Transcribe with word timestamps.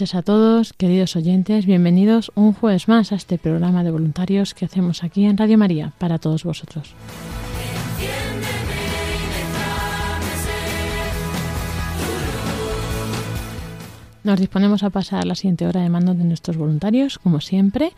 Noches 0.00 0.14
a 0.14 0.22
todos, 0.22 0.72
queridos 0.72 1.14
oyentes. 1.14 1.66
Bienvenidos 1.66 2.32
un 2.34 2.54
jueves 2.54 2.88
más 2.88 3.12
a 3.12 3.16
este 3.16 3.36
programa 3.36 3.84
de 3.84 3.90
voluntarios 3.90 4.54
que 4.54 4.64
hacemos 4.64 5.04
aquí 5.04 5.26
en 5.26 5.36
Radio 5.36 5.58
María 5.58 5.92
para 5.98 6.18
todos 6.18 6.42
vosotros. 6.42 6.94
Nos 14.24 14.40
disponemos 14.40 14.84
a 14.84 14.88
pasar 14.88 15.26
la 15.26 15.34
siguiente 15.34 15.66
hora 15.66 15.82
de 15.82 15.90
mando 15.90 16.14
de 16.14 16.24
nuestros 16.24 16.56
voluntarios, 16.56 17.18
como 17.18 17.42
siempre, 17.42 17.92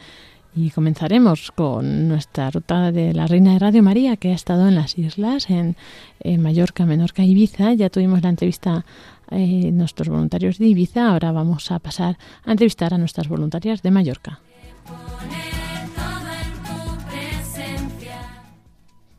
y 0.56 0.70
comenzaremos 0.70 1.52
con 1.52 2.08
nuestra 2.08 2.50
ruta 2.50 2.90
de 2.90 3.14
la 3.14 3.28
Reina 3.28 3.52
de 3.52 3.60
Radio 3.60 3.82
María, 3.84 4.16
que 4.16 4.32
ha 4.32 4.34
estado 4.34 4.66
en 4.66 4.74
las 4.74 4.98
islas, 4.98 5.48
en, 5.50 5.76
en 6.18 6.42
Mallorca, 6.42 6.84
Menorca, 6.84 7.22
Ibiza. 7.22 7.72
Ya 7.74 7.90
tuvimos 7.90 8.22
la 8.22 8.30
entrevista 8.30 8.84
eh, 9.32 9.70
nuestros 9.72 10.08
voluntarios 10.08 10.58
de 10.58 10.66
Ibiza. 10.66 11.10
Ahora 11.10 11.32
vamos 11.32 11.70
a 11.70 11.78
pasar 11.78 12.18
a 12.44 12.52
entrevistar 12.52 12.94
a 12.94 12.98
nuestras 12.98 13.28
voluntarias 13.28 13.82
de 13.82 13.90
Mallorca. 13.90 14.40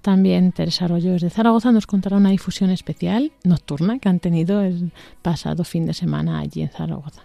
También 0.01 0.51
Teresa 0.51 0.83
Arroyo 0.85 1.13
de 1.17 1.29
Zaragoza 1.29 1.71
nos 1.71 1.87
contará 1.87 2.17
una 2.17 2.29
difusión 2.29 2.69
especial 2.69 3.31
nocturna 3.45 3.99
que 3.99 4.09
han 4.09 4.19
tenido 4.19 4.61
el 4.61 4.91
pasado 5.21 5.63
fin 5.63 5.85
de 5.85 5.93
semana 5.93 6.39
allí 6.39 6.61
en 6.61 6.69
Zaragoza. 6.69 7.21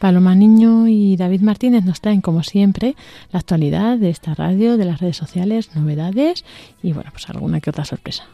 Paloma 0.00 0.34
Niño 0.34 0.88
y 0.88 1.16
David 1.16 1.40
Martínez 1.40 1.84
nos 1.84 2.00
traen, 2.00 2.20
como 2.20 2.42
siempre, 2.42 2.96
la 3.32 3.38
actualidad 3.38 3.98
de 3.98 4.10
esta 4.10 4.34
radio, 4.34 4.76
de 4.76 4.84
las 4.84 5.00
redes 5.00 5.16
sociales, 5.16 5.74
novedades 5.74 6.44
y, 6.82 6.92
bueno, 6.92 7.10
pues 7.12 7.28
alguna 7.30 7.60
que 7.60 7.70
otra 7.70 7.84
sorpresa. 7.84 8.24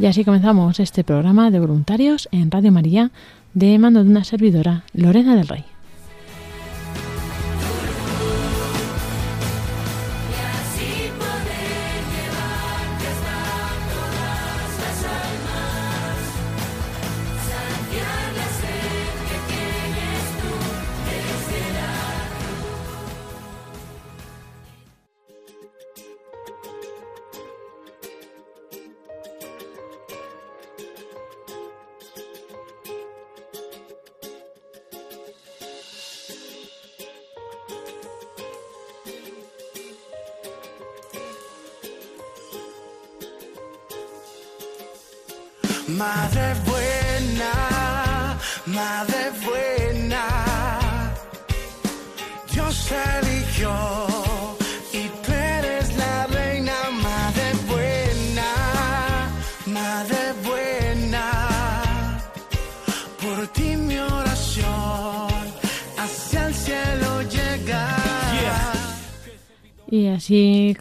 Y 0.00 0.06
así 0.06 0.24
comenzamos 0.24 0.80
este 0.80 1.04
programa 1.04 1.50
de 1.50 1.60
voluntarios 1.60 2.26
en 2.32 2.50
Radio 2.50 2.72
María 2.72 3.10
de 3.52 3.78
mando 3.78 4.02
de 4.02 4.08
una 4.08 4.24
servidora, 4.24 4.82
Lorena 4.94 5.36
del 5.36 5.46
Rey. 5.46 5.66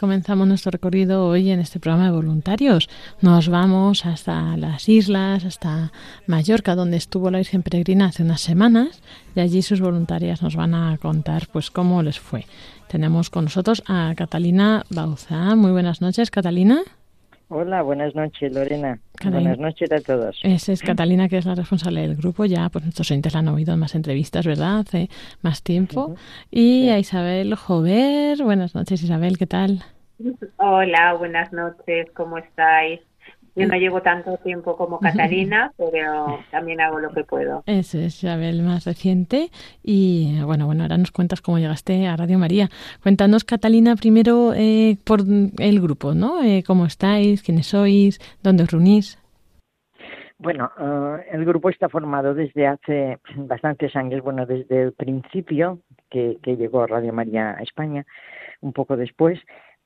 Comenzamos 0.10 0.48
nuestro 0.48 0.72
recorrido 0.72 1.28
hoy 1.28 1.52
en 1.52 1.60
este 1.60 1.80
programa 1.80 2.06
de 2.06 2.16
voluntarios. 2.16 2.90
Nos 3.22 3.48
vamos 3.48 4.08
hasta 4.08 4.58
las 4.58 4.90
islas, 4.90 5.46
hasta 5.46 5.92
Mallorca, 6.26 6.74
donde 6.74 6.98
estuvo 6.98 7.30
la 7.30 7.38
Virgen 7.38 7.62
Peregrina 7.62 8.08
hace 8.08 8.24
unas 8.24 8.42
semanas, 8.42 9.04
y 9.36 9.40
allí 9.40 9.62
sus 9.62 9.82
voluntarias 9.82 10.42
nos 10.42 10.56
van 10.56 10.74
a 10.74 10.98
contar 10.98 11.44
pues 11.54 11.70
cómo 11.70 12.02
les 12.02 12.20
fue. 12.20 12.46
Tenemos 12.88 13.30
con 13.30 13.44
nosotros 13.44 13.84
a 13.86 14.12
Catalina 14.18 14.84
Bauza. 14.90 15.56
Muy 15.56 15.70
buenas 15.70 16.02
noches, 16.02 16.32
Catalina. 16.32 16.82
Hola, 17.50 17.84
buenas 17.84 18.16
noches, 18.16 18.52
Lorena. 18.52 19.00
Catalina. 19.16 19.56
Buenas 19.56 19.60
noches 19.60 19.92
a 19.92 20.00
todos. 20.02 20.40
Esa 20.42 20.72
es 20.72 20.82
Catalina, 20.82 21.30
que 21.30 21.38
es 21.38 21.46
la 21.46 21.54
responsable 21.54 22.02
del 22.02 22.16
grupo. 22.16 22.46
Ya, 22.46 22.68
pues 22.70 22.84
nuestros 22.84 23.12
oyentes 23.12 23.34
la 23.34 23.40
han 23.40 23.48
oído 23.48 23.76
en 23.76 23.80
más 23.80 23.94
entrevistas, 23.94 24.48
¿verdad? 24.48 24.80
Hace 24.80 25.08
más 25.44 25.62
tiempo. 25.62 26.16
Y 26.50 26.90
a 26.90 26.98
Isabel 26.98 27.54
Jover. 27.54 28.44
Buenas 28.44 28.74
noches, 28.74 29.04
Isabel, 29.04 29.38
¿qué 29.38 29.46
tal? 29.46 29.84
Hola, 30.58 31.14
buenas 31.14 31.52
noches, 31.54 32.08
¿cómo 32.14 32.38
estáis? 32.38 33.00
Yo 33.56 33.68
no 33.68 33.76
llevo 33.76 34.02
tanto 34.02 34.38
tiempo 34.38 34.78
como 34.78 35.00
Catalina, 35.00 35.72
pero 35.78 36.40
también 36.52 36.82
hago 36.82 37.00
lo 37.00 37.12
que 37.12 37.24
puedo. 37.24 37.64
Ese 37.66 38.06
es 38.06 38.24
Isabel 38.24 38.62
más 38.62 38.86
reciente. 38.86 39.50
Y 39.84 40.42
bueno, 40.44 40.66
bueno, 40.66 40.84
ahora 40.84 40.98
nos 40.98 41.12
cuentas 41.12 41.42
cómo 41.42 41.58
llegaste 41.58 42.08
a 42.08 42.16
Radio 42.16 42.38
María. 42.38 42.70
Cuéntanos, 43.02 43.44
Catalina, 43.44 43.96
primero 43.96 44.54
eh, 44.56 44.98
por 45.06 45.22
el 45.22 45.82
grupo, 45.82 46.14
¿no? 46.14 46.44
Eh, 46.44 46.64
¿Cómo 46.66 46.86
estáis? 46.86 47.42
¿Quiénes 47.44 47.68
sois? 47.68 48.20
¿Dónde 48.44 48.64
os 48.64 48.72
reunís? 48.72 49.18
Bueno, 50.38 50.72
eh, 50.80 51.28
el 51.34 51.44
grupo 51.44 51.70
está 51.70 51.90
formado 51.90 52.34
desde 52.34 52.68
hace 52.68 53.20
bastantes 53.36 53.96
años, 53.96 54.22
bueno, 54.22 54.46
desde 54.46 54.84
el 54.84 54.94
principio 54.94 55.80
que, 56.10 56.38
que 56.44 56.56
llegó 56.56 56.86
Radio 56.88 57.12
María 57.14 57.52
a 57.58 57.64
España, 57.64 58.06
un 58.62 58.74
poco 58.74 58.96
después. 58.96 59.40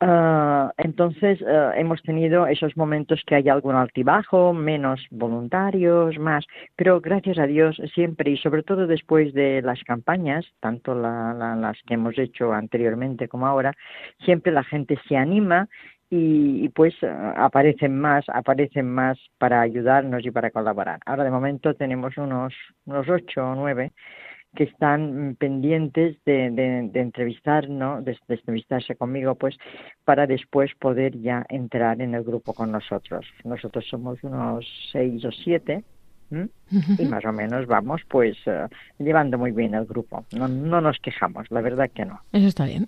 Eh, 0.05 0.67
entonces, 0.77 1.39
eh, 1.41 1.69
hemos 1.77 2.01
tenido 2.03 2.45
esos 2.47 2.75
momentos 2.75 3.21
que 3.25 3.35
hay 3.35 3.47
algún 3.47 3.75
altibajo, 3.75 4.51
menos 4.51 4.99
voluntarios, 5.11 6.17
más, 6.19 6.45
pero 6.75 6.99
gracias 6.99 7.37
a 7.39 7.45
Dios 7.45 7.79
siempre 7.93 8.31
y 8.31 8.37
sobre 8.37 8.63
todo 8.63 8.85
después 8.87 9.33
de 9.33 9.61
las 9.61 9.81
campañas, 9.83 10.45
tanto 10.59 10.93
la- 10.95 11.33
la- 11.33 11.55
las 11.55 11.77
que 11.87 11.93
hemos 11.93 12.17
hecho 12.17 12.51
anteriormente 12.53 13.27
como 13.29 13.47
ahora, 13.47 13.71
siempre 14.25 14.51
la 14.51 14.63
gente 14.63 14.97
se 15.07 15.15
anima 15.15 15.69
y, 16.09 16.65
y, 16.65 16.69
pues 16.69 16.93
eh, 17.01 17.07
aparecen 17.37 17.97
más, 17.99 18.25
aparecen 18.29 18.89
más 18.89 19.17
para 19.37 19.61
ayudarnos 19.61 20.25
y 20.25 20.31
para 20.31 20.51
colaborar. 20.51 20.99
Ahora 21.05 21.23
de 21.23 21.31
momento 21.31 21.75
tenemos 21.75 22.17
unos, 22.17 22.53
unos 22.85 23.07
ocho 23.09 23.43
o 23.51 23.55
nueve 23.55 23.93
que 24.55 24.65
están 24.65 25.29
mm, 25.29 25.35
pendientes 25.35 26.17
de, 26.25 26.51
de, 26.51 26.89
de 26.91 26.99
entrevistar, 26.99 27.69
¿no? 27.69 28.01
De, 28.01 28.17
de 28.27 28.35
entrevistarse 28.35 28.95
conmigo, 28.95 29.35
pues, 29.35 29.57
para 30.05 30.27
después 30.27 30.71
poder 30.79 31.19
ya 31.19 31.45
entrar 31.49 32.01
en 32.01 32.15
el 32.15 32.23
grupo 32.23 32.53
con 32.53 32.71
nosotros. 32.71 33.25
Nosotros 33.43 33.85
somos 33.89 34.23
unos 34.23 34.65
seis 34.91 35.23
o 35.25 35.31
siete 35.31 35.83
y 36.97 37.05
más 37.05 37.23
o 37.25 37.31
menos 37.31 37.67
vamos 37.67 38.01
pues 38.07 38.35
eh, 38.45 38.67
llevando 38.99 39.37
muy 39.37 39.51
bien 39.51 39.73
el 39.73 39.85
grupo. 39.85 40.25
No, 40.31 40.47
no 40.47 40.81
nos 40.81 40.97
quejamos, 40.99 41.49
la 41.51 41.61
verdad 41.61 41.89
que 41.93 42.05
no. 42.05 42.19
Eso 42.31 42.47
está 42.47 42.65
bien. 42.65 42.87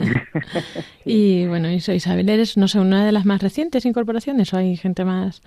y 1.04 1.46
bueno, 1.46 1.70
Isabel, 1.70 2.28
¿eres, 2.28 2.56
no 2.56 2.68
sé, 2.68 2.80
una 2.80 3.04
de 3.04 3.12
las 3.12 3.26
más 3.26 3.42
recientes 3.42 3.84
incorporaciones 3.84 4.52
o 4.54 4.56
hay 4.56 4.76
gente 4.76 5.04
más 5.04 5.42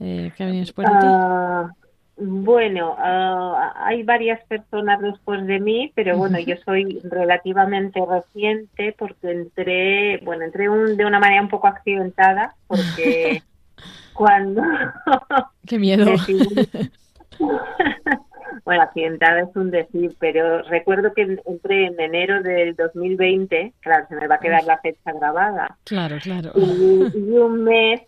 eh, 0.00 0.32
que 0.36 0.42
ha 0.42 0.46
venido 0.46 0.62
después 0.62 0.86
de 0.86 0.98
ti? 0.98 1.06
Ah, 1.06 1.70
bueno, 2.20 2.94
ah, 2.98 3.72
hay 3.76 4.02
varias 4.02 4.44
personas 4.46 5.00
después 5.00 5.46
de 5.46 5.60
mí, 5.60 5.92
pero 5.94 6.16
bueno, 6.16 6.38
yo 6.38 6.56
soy 6.64 7.00
relativamente 7.04 8.00
reciente 8.04 8.94
porque 8.98 9.30
entré, 9.30 10.18
bueno, 10.24 10.44
entré 10.44 10.68
un- 10.68 10.96
de 10.96 11.04
una 11.06 11.18
manera 11.20 11.42
un 11.42 11.48
poco 11.48 11.68
accidentada 11.68 12.54
porque 12.66 13.42
cuando 14.14 14.62
¡Qué 15.66 15.78
miedo! 15.78 16.04
decidí- 16.06 16.90
bueno, 18.64 18.82
accidentada 18.82 19.40
es 19.42 19.54
un 19.56 19.70
decir, 19.70 20.14
pero 20.18 20.62
recuerdo 20.62 21.12
que 21.14 21.38
entré 21.46 21.86
en 21.86 22.00
enero 22.00 22.42
del 22.42 22.74
2020, 22.74 23.74
claro, 23.80 24.06
se 24.08 24.16
me 24.16 24.26
va 24.26 24.36
a 24.36 24.40
quedar 24.40 24.64
la 24.64 24.78
fecha 24.78 25.12
grabada. 25.12 25.78
Claro, 25.84 26.16
claro. 26.20 26.52
Y, 26.56 27.06
y 27.16 27.38
un 27.38 27.64
mes 27.64 28.02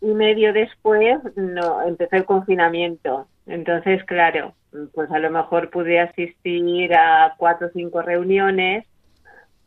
y 0.00 0.06
medio 0.06 0.52
después 0.52 1.18
no 1.36 1.82
empezó 1.82 2.16
el 2.16 2.24
confinamiento. 2.24 3.26
Entonces, 3.46 4.02
claro, 4.04 4.54
pues 4.94 5.10
a 5.10 5.18
lo 5.18 5.30
mejor 5.30 5.70
pude 5.70 6.00
asistir 6.00 6.92
a 6.94 7.34
cuatro 7.38 7.68
o 7.68 7.70
cinco 7.72 8.02
reuniones 8.02 8.84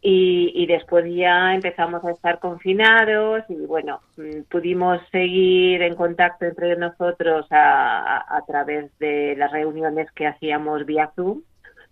y, 0.02 0.52
y 0.56 0.66
después 0.66 1.06
ya 1.14 1.54
empezamos 1.54 2.04
a 2.06 2.12
estar 2.12 2.40
confinados 2.40 3.44
y 3.50 3.56
bueno, 3.66 4.00
mm, 4.18 4.44
pudimos 4.50 5.02
seguir 5.12 5.82
en 5.82 5.96
contacto 5.96 6.46
entre 6.46 6.76
nosotros 6.78 7.46
a, 7.52 8.18
a, 8.18 8.38
a 8.38 8.46
través 8.46 8.92
de 9.00 9.36
las 9.38 9.52
reuniones 9.52 10.10
que 10.12 10.28
hacíamos 10.28 10.86
vía 10.86 11.12
Zoom. 11.16 11.42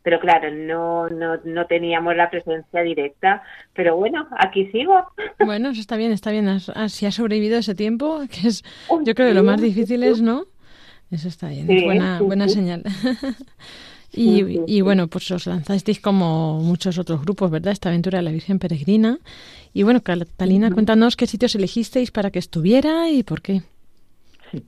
Pero 0.04 0.22
claro, 0.22 0.50
no, 0.52 1.10
no, 1.10 1.38
no 1.44 1.66
teníamos 1.66 2.16
la 2.16 2.30
presencia 2.30 2.82
directa. 2.82 3.44
Pero 3.74 3.98
bueno, 3.98 4.26
aquí 4.38 4.68
sigo. 4.72 5.06
Bueno, 5.46 5.70
eso 5.70 5.82
está 5.82 5.98
bien, 5.98 6.14
está 6.14 6.32
bien. 6.32 6.48
Has- 6.48 6.70
has- 6.70 6.94
si 6.94 7.06
has 7.06 7.16
sobrevivido 7.16 7.58
ese 7.60 7.76
tiempo, 7.76 8.22
que 8.30 8.48
es, 8.48 8.64
yo 9.04 9.14
creo 9.16 9.28
que 9.30 9.34
lo 9.34 9.44
más 9.44 9.60
difícil 9.62 10.04
es, 10.04 10.22
¿no? 10.22 10.46
Eso 11.12 11.28
está 11.28 11.50
bien, 11.50 11.68
Sí, 11.68 11.84
buena, 11.86 12.18
sí, 12.20 12.24
buena 12.26 12.48
sí. 12.48 12.54
señal. 12.56 12.84
Y, 14.14 14.62
y 14.68 14.82
bueno, 14.82 15.08
pues 15.10 15.30
os 15.32 15.46
lanzasteis 15.48 16.00
como 16.00 16.62
muchos 16.62 16.98
otros 16.98 17.22
grupos, 17.22 17.52
¿verdad? 17.52 17.74
Esta 17.74 17.90
aventura 17.90 18.18
de 18.18 18.24
la 18.24 18.32
Virgen 18.32 18.58
Peregrina. 18.58 19.20
Y 19.74 19.84
bueno, 19.84 20.02
Catalina, 20.02 20.72
cuéntanos 20.72 21.18
qué 21.18 21.28
sitios 21.28 21.54
elegisteis 21.56 22.10
para 22.10 22.32
que 22.32 22.40
estuviera 22.40 23.10
y 23.10 23.24
por 23.24 23.42
qué. 23.42 23.64
Sí. 24.50 24.64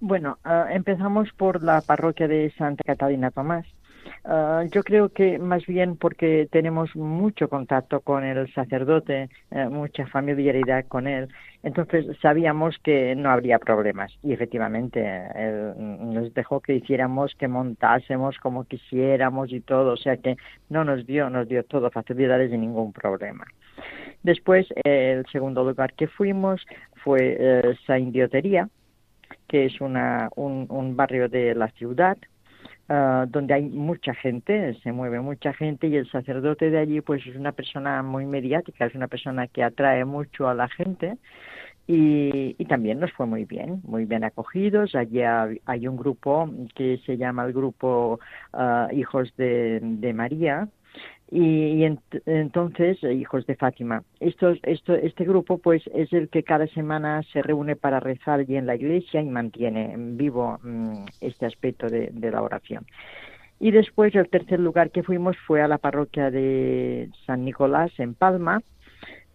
Bueno, 0.00 0.38
ah, 0.44 0.66
empezamos 0.70 1.30
por 1.36 1.64
la 1.64 1.80
parroquia 1.80 2.28
de 2.28 2.52
Santa 2.56 2.84
Catalina 2.84 3.30
Tomás. 3.30 3.66
Ah, 4.26 4.64
yo 4.72 4.82
creo 4.82 5.10
que 5.10 5.38
más 5.38 5.66
bien 5.66 5.98
porque 5.98 6.48
tenemos 6.50 6.96
mucho 6.96 7.50
contacto 7.50 8.00
con 8.00 8.24
el 8.24 8.50
sacerdote, 8.54 9.28
eh, 9.50 9.68
mucha 9.68 10.06
familiaridad 10.06 10.86
con 10.86 11.06
él, 11.06 11.28
entonces 11.62 12.06
sabíamos 12.22 12.78
que 12.82 13.14
no 13.16 13.28
habría 13.28 13.58
problemas 13.58 14.16
y 14.22 14.32
efectivamente 14.32 15.04
él 15.36 15.74
nos 15.76 16.32
dejó 16.32 16.60
que 16.60 16.74
hiciéramos, 16.74 17.34
que 17.34 17.48
montásemos 17.48 18.38
como 18.38 18.64
quisiéramos 18.64 19.52
y 19.52 19.60
todo, 19.60 19.92
o 19.92 19.96
sea 19.98 20.16
que 20.16 20.36
no 20.70 20.84
nos 20.84 21.06
dio, 21.06 21.28
nos 21.28 21.46
dio 21.46 21.62
todo 21.62 21.90
facilidades 21.90 22.50
y 22.50 22.56
ningún 22.56 22.94
problema. 22.94 23.44
Después, 24.22 24.66
el 24.84 25.26
segundo 25.30 25.64
lugar 25.64 25.92
que 25.92 26.08
fuimos 26.08 26.64
fue 27.02 27.36
eh, 27.38 27.76
Saindiotería, 27.86 28.70
que 29.48 29.66
es 29.66 29.82
una, 29.82 30.30
un, 30.34 30.66
un 30.70 30.96
barrio 30.96 31.28
de 31.28 31.54
la 31.54 31.68
ciudad, 31.72 32.16
ah, 32.88 33.26
donde 33.28 33.54
hay 33.54 33.64
mucha 33.64 34.14
gente, 34.14 34.74
se 34.82 34.92
mueve 34.92 35.20
mucha 35.20 35.52
gente 35.52 35.88
y 35.88 35.96
el 35.96 36.10
sacerdote 36.10 36.70
de 36.70 36.78
allí 36.78 37.00
pues 37.00 37.26
es 37.26 37.36
una 37.36 37.52
persona 37.52 38.02
muy 38.02 38.26
mediática, 38.26 38.86
es 38.86 38.94
una 38.94 39.08
persona 39.08 39.46
que 39.48 39.62
atrae 39.62 40.04
mucho 40.04 40.48
a 40.48 40.54
la 40.54 40.68
gente 40.68 41.16
y, 41.86 42.54
también 42.64 42.98
nos 42.98 43.12
fue 43.12 43.26
muy 43.26 43.44
bien, 43.44 43.80
muy 43.84 44.06
bien 44.06 44.24
acogidos. 44.24 44.94
Allí 44.94 45.22
ha- 45.22 45.48
hay 45.66 45.86
un 45.86 45.96
grupo 45.96 46.50
que 46.74 46.98
se 47.04 47.16
llama 47.18 47.44
el 47.44 47.52
grupo 47.52 48.20
ah, 48.52 48.88
Hijos 48.92 49.32
de 49.36 50.12
María, 50.14 50.68
y, 51.30 51.40
y 51.40 51.80
ent- 51.82 52.22
entonces 52.26 53.02
eh, 53.02 53.14
hijos 53.14 53.46
de 53.46 53.56
Fátima 53.56 54.02
esto, 54.20 54.52
este 54.62 55.24
grupo 55.24 55.58
pues 55.58 55.82
es 55.94 56.12
el 56.12 56.28
que 56.28 56.42
cada 56.42 56.66
semana 56.68 57.22
se 57.32 57.42
reúne 57.42 57.76
para 57.76 58.00
rezar 58.00 58.40
allí 58.40 58.56
en 58.56 58.66
la 58.66 58.76
iglesia 58.76 59.20
y 59.20 59.26
mantiene 59.26 59.92
en 59.92 60.16
vivo 60.16 60.58
mm, 60.62 61.04
este 61.20 61.46
aspecto 61.46 61.88
de, 61.88 62.10
de 62.12 62.30
la 62.30 62.42
oración. 62.42 62.84
Y 63.60 63.70
después 63.70 64.14
el 64.14 64.28
tercer 64.28 64.60
lugar 64.60 64.90
que 64.90 65.02
fuimos 65.02 65.36
fue 65.46 65.62
a 65.62 65.68
la 65.68 65.78
parroquia 65.78 66.30
de 66.30 67.08
San 67.24 67.44
Nicolás 67.44 67.92
en 67.98 68.14
Palma 68.14 68.60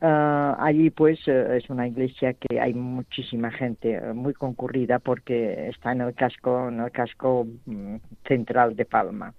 Ah, 0.01 0.55
allí 0.59 0.91
pues 0.91 1.19
eh, 1.27 1.57
es 1.57 1.69
una 1.69 1.85
iglesia 1.85 2.33
que 2.33 2.57
hay 2.61 2.73
muchísima 2.73 3.51
gente 3.51 3.95
eh, 3.95 4.13
muy 4.13 4.33
concurrida 4.33 4.99
porque 4.99 5.67
está 5.67 5.91
en 5.91 5.99
el 5.99 6.13
casco 6.13 6.69
en 6.69 6.79
el 6.79 6.89
casco 6.91 7.45
mm, 7.65 7.95
central 8.25 8.77
de 8.77 8.85
Palma. 8.85 9.33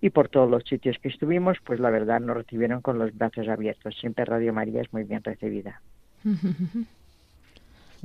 Y 0.00 0.08
por 0.08 0.30
todos 0.30 0.50
los 0.50 0.64
sitios 0.64 0.96
que 1.02 1.08
estuvimos 1.08 1.58
pues 1.62 1.80
la 1.80 1.90
verdad 1.90 2.20
nos 2.20 2.34
recibieron 2.34 2.80
con 2.80 2.98
los 2.98 3.14
brazos 3.16 3.46
abiertos. 3.48 3.94
Siempre 4.00 4.24
Radio 4.24 4.54
María 4.54 4.80
es 4.80 4.92
muy 4.92 5.04
bien 5.04 5.22
recibida. 5.22 5.80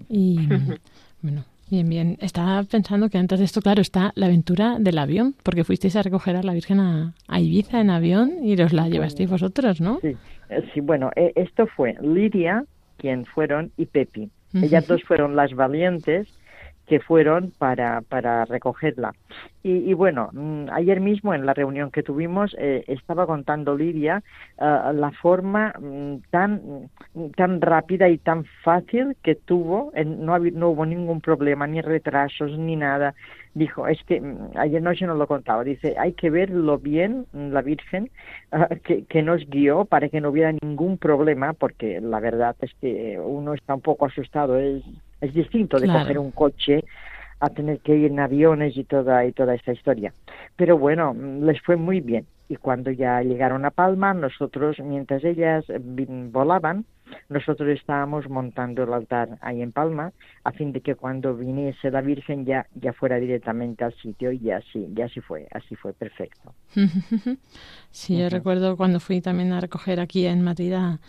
Y 0.10 0.40
bueno, 1.22 1.44
bien, 1.70 1.88
bien. 1.88 2.18
Estaba 2.22 2.64
pensando 2.64 3.10
que 3.10 3.20
antes 3.20 3.38
de 3.38 3.46
esto, 3.46 3.62
claro, 3.62 3.82
está 3.82 4.14
la 4.16 4.28
aventura 4.28 4.78
del 4.80 4.98
avión, 4.98 5.36
porque 5.44 5.64
fuisteis 5.64 5.96
a 5.96 6.02
recoger 6.02 6.38
a 6.38 6.44
la 6.44 6.54
Virgen 6.54 6.80
a, 6.80 7.14
a 7.28 7.40
Ibiza 7.40 7.82
en 7.82 7.92
avión 7.92 8.32
y 8.42 8.60
os 8.60 8.74
la 8.74 8.90
llevasteis 8.90 9.30
vosotros, 9.30 9.80
¿no? 9.80 10.00
sí 10.02 10.18
sí 10.74 10.82
bueno 10.82 11.12
eh, 11.16 11.32
esto 11.36 11.68
fue 11.68 11.96
Lidia 12.02 12.64
quien 12.98 13.26
fueron 13.26 13.72
y 13.78 13.86
Pepi 13.88 14.32
ellas 14.62 14.86
dos 14.88 15.04
fueron 15.04 15.36
las 15.36 15.54
valientes 15.56 16.28
que 16.88 17.00
fueron 17.00 17.54
para, 17.58 18.02
para 18.02 18.44
recogerla. 18.46 19.14
Y, 19.64 19.90
y 19.90 19.94
bueno, 19.94 20.30
mm, 20.34 20.66
ayer 20.74 21.00
mismo 21.00 21.34
en 21.34 21.46
la 21.46 21.54
reunión 21.54 21.92
que 21.92 22.04
tuvimos 22.04 22.56
eh, 22.60 22.84
estaba 22.88 23.26
contando 23.28 23.78
Lidia 23.78 24.22
ah, 24.58 24.92
la 24.94 25.12
forma 25.12 25.74
mm, 25.80 26.16
tan, 26.32 26.62
mm, 27.14 27.30
tan 27.38 27.62
rápida 27.62 28.10
y 28.10 28.18
tan 28.18 28.46
fácil 28.64 29.16
que 29.24 29.36
tuvo, 29.36 29.92
en- 29.96 30.26
no, 30.26 30.38
no 30.40 30.70
hubo 30.70 30.86
ningún 30.86 31.22
problema, 31.22 31.68
ni 31.68 31.82
retrasos, 31.82 32.58
ni 32.58 32.76
nada. 32.76 33.14
Dijo, 33.54 33.88
es 33.88 34.02
que 34.06 34.22
mm, 34.22 34.52
ayer 34.56 34.82
noche 34.82 35.06
nos 35.06 35.18
lo 35.18 35.28
contaba, 35.28 35.64
dice, 35.64 35.96
hay 35.98 36.14
que 36.14 36.30
ver 36.30 36.50
lo 36.50 36.78
bien 36.78 37.26
mm, 37.34 37.52
la 37.52 37.62
Virgen 37.62 38.10
ah, 38.52 38.70
que, 38.84 39.04
que 39.06 39.22
nos 39.22 39.46
guió 39.50 39.86
para 39.86 40.08
que 40.10 40.22
no 40.22 40.30
hubiera 40.30 40.54
ningún 40.62 40.98
problema, 40.98 41.54
porque 41.54 42.00
la 42.00 42.20
verdad 42.20 42.56
es 42.62 42.72
que 42.80 43.20
uno 43.20 43.54
está 43.54 43.76
un 43.76 43.82
poco 43.82 44.06
asustado, 44.06 44.58
es, 44.58 44.84
es 45.20 45.34
distinto 45.34 45.80
de 45.80 45.88
Claro. 45.88 46.00
coger 46.00 46.20
un 46.20 46.32
coche 46.32 46.84
a 47.42 47.50
tener 47.50 47.80
que 47.80 47.96
ir 47.96 48.12
en 48.12 48.20
aviones 48.20 48.78
y 48.78 48.84
toda 48.84 49.26
y 49.26 49.32
toda 49.34 49.56
esta 49.56 49.74
historia. 49.74 50.14
Pero 50.56 50.78
bueno, 50.78 51.14
mm, 51.14 51.44
les 51.44 51.62
fue 51.62 51.76
muy 51.76 52.00
bien. 52.00 52.26
Y 52.48 52.58
cuando 52.58 52.92
ya 52.92 53.22
llegaron 53.22 53.66
a 53.66 53.72
Palma, 53.72 54.14
nosotros, 54.14 54.78
mientras 54.80 55.24
ellas 55.24 55.66
volaban, 56.32 56.86
nosotros 57.30 57.70
estábamos 57.70 58.30
montando 58.30 58.84
el 58.84 58.94
altar 58.94 59.38
ahí 59.42 59.62
en 59.62 59.72
Palma, 59.72 60.14
a 60.44 60.52
fin 60.52 60.72
de 60.72 60.82
que 60.82 60.96
cuando 60.96 61.36
viniese 61.36 61.92
la 61.92 62.02
Virgen 62.02 62.46
ya, 62.46 62.68
ya 62.76 62.94
fuera 62.94 63.18
directamente 63.18 63.84
al 63.84 63.94
sitio 63.96 64.32
y 64.32 64.52
así, 64.52 64.88
ya 64.94 65.06
así 65.06 65.22
fue, 65.22 65.48
así 65.52 65.76
fue 65.76 65.94
perfecto. 65.94 66.54
Sí, 67.94 68.18
yo 68.18 68.30
recuerdo 68.30 68.78
cuando 68.78 69.02
fui 69.02 69.20
también 69.20 69.52
a 69.52 69.60
recoger 69.60 70.00
aquí 70.00 70.26
en 70.26 70.42
Madrid 70.42 70.72
a, 70.72 71.02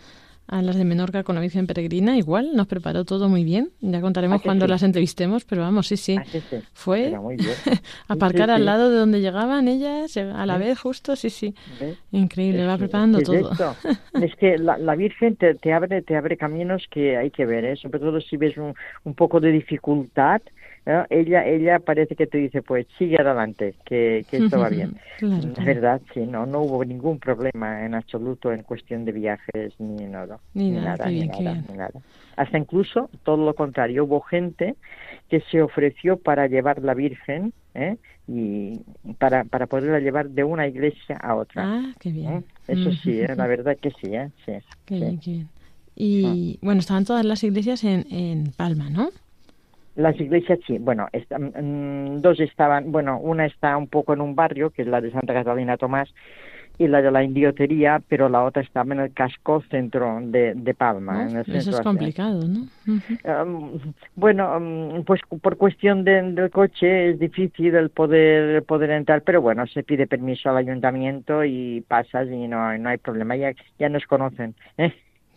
a 0.47 0.61
las 0.61 0.75
de 0.75 0.85
Menorca 0.85 1.23
con 1.23 1.35
la 1.35 1.41
Virgen 1.41 1.67
Peregrina, 1.67 2.17
igual 2.17 2.51
nos 2.53 2.67
preparó 2.67 3.05
todo 3.05 3.29
muy 3.29 3.43
bien. 3.43 3.71
Ya 3.81 4.01
contaremos 4.01 4.37
¿A 4.37 4.39
que 4.41 4.47
cuando 4.47 4.65
sí? 4.65 4.71
las 4.71 4.83
entrevistemos, 4.83 5.45
pero 5.45 5.61
vamos, 5.61 5.87
sí, 5.87 5.97
sí. 5.97 6.17
Ah. 6.17 6.25
Fue 6.73 7.07
Era 7.07 7.21
muy 7.21 7.35
bien. 7.37 7.53
aparcar 8.07 8.49
sí, 8.49 8.55
al 8.55 8.65
lado 8.65 8.89
de 8.89 8.97
donde 8.97 9.21
llegaban 9.21 9.67
ellas, 9.67 10.15
a 10.17 10.45
la 10.45 10.55
¿Eh? 10.55 10.59
vez 10.59 10.79
justo, 10.79 11.15
sí, 11.15 11.29
sí. 11.29 11.55
¿Ves? 11.79 11.97
Increíble, 12.11 12.61
Es 12.61 12.67
va 12.67 12.77
preparando 12.77 13.19
es 13.19 13.23
todo. 13.25 13.51
Es 14.21 14.35
que 14.35 14.57
la, 14.57 14.77
la 14.77 14.95
Virgen 14.95 15.35
te, 15.35 15.55
te 15.55 15.73
abre 15.73 16.01
te 16.01 16.15
abre 16.15 16.37
caminos 16.37 16.87
que 16.89 17.17
hay 17.17 17.31
que 17.31 17.45
ver, 17.45 17.65
¿eh? 17.65 17.75
sobre 17.75 17.99
todo 17.99 18.19
si 18.21 18.37
ves 18.37 18.57
un, 18.57 18.73
un 19.03 19.13
poco 19.15 19.39
de 19.39 19.51
dificultad. 19.51 20.41
¿No? 20.85 21.05
Ella 21.09 21.45
ella 21.45 21.79
parece 21.79 22.15
que 22.15 22.27
te 22.27 22.37
dice, 22.37 22.61
pues 22.61 22.85
sigue 22.97 23.17
adelante, 23.19 23.75
que, 23.85 24.25
que 24.29 24.37
esto 24.37 24.59
va 24.59 24.69
bien. 24.69 24.97
Claro, 25.19 25.47
La 25.57 25.63
verdad, 25.63 26.01
sí, 26.13 26.21
no, 26.21 26.45
no 26.45 26.61
hubo 26.63 26.83
ningún 26.83 27.17
problema 27.19 27.85
en 27.85 27.93
absoluto 27.95 28.51
en 28.51 28.63
cuestión 28.63 29.05
de 29.05 29.11
viajes 29.13 29.73
ni 29.79 30.05
nada. 30.05 30.39
Ni 30.53 30.71
nada, 30.71 31.05
qué 31.05 31.09
ni 31.11 31.15
bien, 31.15 31.31
qué 31.31 31.43
nada, 31.43 31.63
ni 31.69 31.77
nada. 31.77 31.91
Hasta 32.35 32.57
incluso 32.57 33.09
todo 33.23 33.37
lo 33.45 33.53
contrario, 33.53 34.03
hubo 34.05 34.19
gente 34.21 34.75
que 35.29 35.41
se 35.51 35.61
ofreció 35.61 36.17
para 36.17 36.47
llevar 36.47 36.81
la 36.81 36.93
Virgen 36.93 37.53
¿eh? 37.75 37.95
y 38.27 38.79
para, 39.19 39.43
para 39.45 39.67
poderla 39.67 39.99
llevar 39.99 40.29
de 40.29 40.43
una 40.43 40.67
iglesia 40.67 41.15
a 41.17 41.35
otra. 41.35 41.63
Ah, 41.65 41.93
qué 41.99 42.09
¿eh? 42.09 42.13
bien. 42.13 42.45
Eso 42.67 42.89
Mm, 42.89 42.93
sí, 43.03 43.11
¿eh? 43.21 43.35
la 43.37 43.47
verdad 43.47 43.77
que 43.79 43.91
sí, 43.91 44.07
¿eh? 44.15 44.29
sí, 44.45 44.53
Qué 44.85 44.95
sí. 44.95 45.01
bien, 45.01 45.19
qué 45.19 45.31
bien. 45.31 45.49
Y 45.95 46.57
bueno, 46.61 46.79
estaban 46.79 47.05
todas 47.05 47.23
las 47.23 47.43
iglesias 47.43 47.83
en, 47.83 48.05
en 48.11 48.51
Palma, 48.57 48.89
¿no? 48.89 49.09
Las 49.95 50.19
iglesias 50.19 50.59
sí, 50.65 50.77
bueno, 50.79 51.07
están, 51.13 51.53
mm, 51.55 52.21
dos 52.21 52.39
estaban, 52.39 52.91
bueno, 52.91 53.19
una 53.19 53.45
está 53.45 53.77
un 53.77 53.87
poco 53.87 54.13
en 54.13 54.21
un 54.21 54.35
barrio, 54.35 54.71
que 54.71 54.81
es 54.81 54.87
la 54.87 55.01
de 55.01 55.11
Santa 55.11 55.33
Catalina 55.33 55.77
Tomás, 55.77 56.13
y 56.79 56.87
la 56.87 57.03
de 57.03 57.11
la 57.11 57.23
indiotería, 57.23 58.01
pero 58.09 58.27
la 58.29 58.43
otra 58.43 58.63
estaba 58.63 58.91
en 58.95 58.99
el 59.01 59.13
casco 59.13 59.61
centro 59.69 60.19
de, 60.23 60.55
de 60.55 60.73
Palma. 60.73 61.13
¿no? 61.13 61.21
En 61.29 61.35
el 61.35 61.41
Eso 61.41 61.51
centro 61.51 61.59
es 61.59 61.67
hacia- 61.79 61.83
complicado, 61.83 62.47
¿no? 62.47 62.63
Um, 63.25 63.79
bueno, 64.15 64.57
um, 64.57 65.03
pues 65.05 65.21
por 65.41 65.55
cuestión 65.57 66.03
de- 66.03 66.31
del 66.33 66.49
coche 66.49 67.11
es 67.11 67.19
difícil 67.19 67.75
el 67.75 67.91
poder 67.91 68.55
el 68.55 68.63
poder 68.63 68.89
entrar, 68.89 69.21
pero 69.21 69.41
bueno, 69.41 69.67
se 69.67 69.83
pide 69.83 70.07
permiso 70.07 70.49
al 70.49 70.57
ayuntamiento 70.57 71.43
y 71.45 71.81
pasas 71.87 72.27
y 72.27 72.47
no, 72.47 72.75
no 72.77 72.89
hay 72.89 72.97
problema, 72.97 73.35
ya, 73.35 73.51
ya 73.77 73.89
nos 73.89 74.05
conocen. 74.07 74.55
¿eh? 74.77 74.91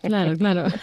Claro, 0.07 0.37
claro. 0.37 0.65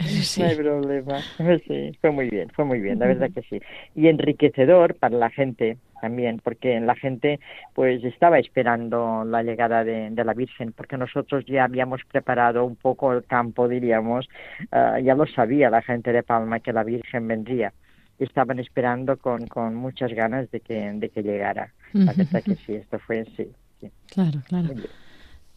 Sí. 0.00 0.42
No 0.42 0.48
hay 0.48 0.56
problema. 0.56 1.18
Sí, 1.66 1.92
fue 2.00 2.10
muy 2.10 2.28
bien, 2.28 2.50
fue 2.50 2.64
muy 2.64 2.80
bien, 2.80 2.98
la 2.98 3.06
verdad 3.06 3.30
que 3.34 3.42
sí. 3.42 3.60
Y 3.94 4.08
enriquecedor 4.08 4.94
para 4.94 5.16
la 5.16 5.30
gente 5.30 5.78
también, 6.00 6.40
porque 6.42 6.80
la 6.80 6.94
gente 6.94 7.40
pues 7.74 8.02
estaba 8.04 8.38
esperando 8.38 9.24
la 9.24 9.42
llegada 9.42 9.84
de, 9.84 10.10
de 10.10 10.24
la 10.24 10.34
Virgen, 10.34 10.72
porque 10.72 10.96
nosotros 10.96 11.44
ya 11.46 11.64
habíamos 11.64 12.02
preparado 12.04 12.64
un 12.64 12.76
poco 12.76 13.12
el 13.12 13.24
campo, 13.24 13.68
diríamos, 13.68 14.28
ah, 14.72 14.98
ya 15.00 15.14
lo 15.14 15.26
sabía 15.26 15.70
la 15.70 15.82
gente 15.82 16.12
de 16.12 16.22
Palma 16.22 16.60
que 16.60 16.72
la 16.72 16.84
Virgen 16.84 17.28
vendría. 17.28 17.72
Estaban 18.18 18.58
esperando 18.58 19.16
con, 19.16 19.46
con 19.46 19.74
muchas 19.74 20.12
ganas 20.12 20.50
de 20.50 20.60
que, 20.60 20.92
de 20.92 21.08
que 21.08 21.22
llegara. 21.22 21.72
La 21.92 22.12
verdad 22.12 22.42
que 22.42 22.54
sí, 22.56 22.74
esto 22.74 22.98
fue, 22.98 23.24
sí. 23.36 23.50
sí. 23.80 23.90
Claro, 24.12 24.40
claro. 24.46 24.68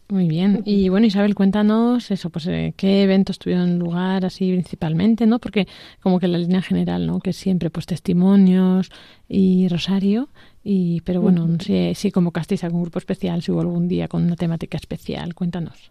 Muy 0.08 0.28
bien. 0.28 0.62
Y 0.66 0.90
bueno, 0.90 1.06
Isabel, 1.06 1.34
cuéntanos 1.34 2.10
eso, 2.10 2.28
pues 2.28 2.46
eh, 2.46 2.74
qué 2.76 3.02
eventos 3.02 3.38
tuvieron 3.38 3.78
lugar 3.78 4.26
así 4.26 4.52
principalmente, 4.52 5.26
¿no? 5.26 5.38
Porque 5.38 5.66
como 6.00 6.20
que 6.20 6.28
la 6.28 6.36
línea 6.36 6.60
general, 6.60 7.06
¿no? 7.06 7.20
Que 7.20 7.32
siempre 7.32 7.70
pues 7.70 7.86
testimonios 7.86 8.90
y 9.28 9.66
rosario, 9.68 10.28
y 10.62 11.00
pero 11.00 11.22
bueno, 11.22 11.46
no 11.46 11.58
sé 11.58 11.94
si 11.94 12.10
convocasteis 12.10 12.64
algún 12.64 12.82
grupo 12.82 12.98
especial, 12.98 13.42
si 13.42 13.50
hubo 13.50 13.62
algún 13.62 13.88
día 13.88 14.06
con 14.08 14.24
una 14.24 14.36
temática 14.36 14.76
especial, 14.76 15.34
cuéntanos. 15.34 15.90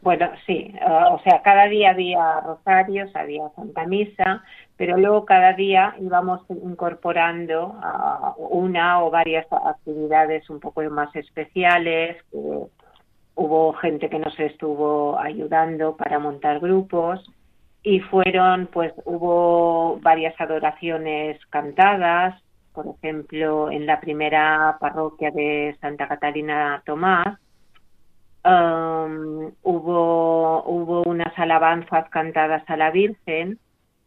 Bueno, 0.00 0.30
sí, 0.46 0.74
eh, 0.74 1.04
o 1.10 1.20
sea, 1.20 1.42
cada 1.42 1.66
día 1.66 1.90
había 1.90 2.40
rosarios, 2.40 3.14
había 3.14 3.48
Santa 3.50 3.86
Misa, 3.86 4.42
pero 4.76 4.96
luego 4.96 5.24
cada 5.24 5.52
día 5.52 5.94
íbamos 6.00 6.42
incorporando 6.50 7.76
ah, 7.82 8.34
una 8.38 9.02
o 9.02 9.10
varias 9.10 9.46
actividades 9.52 10.48
un 10.50 10.60
poco 10.60 10.82
más 10.90 11.14
especiales. 11.14 12.16
hubo 13.34 13.72
gente 13.74 14.08
que 14.10 14.18
nos 14.18 14.38
estuvo 14.38 15.18
ayudando 15.18 15.96
para 15.96 16.18
montar 16.18 16.60
grupos 16.60 17.24
y 17.82 18.00
fueron, 18.00 18.68
pues, 18.72 18.92
hubo 19.04 19.98
varias 20.00 20.40
adoraciones 20.40 21.38
cantadas, 21.50 22.40
por 22.72 22.86
ejemplo, 22.86 23.70
en 23.70 23.86
la 23.86 24.00
primera 24.00 24.76
parroquia 24.80 25.30
de 25.30 25.76
Santa 25.80 26.08
Catalina 26.08 26.82
Tomás, 26.86 27.38
Hubo, 28.44 29.52
hubo 30.64 31.02
unas 31.02 31.38
alabanzas 31.38 32.08
cantadas 32.10 32.68
a 32.68 32.76
la 32.76 32.90
Virgen 32.90 33.58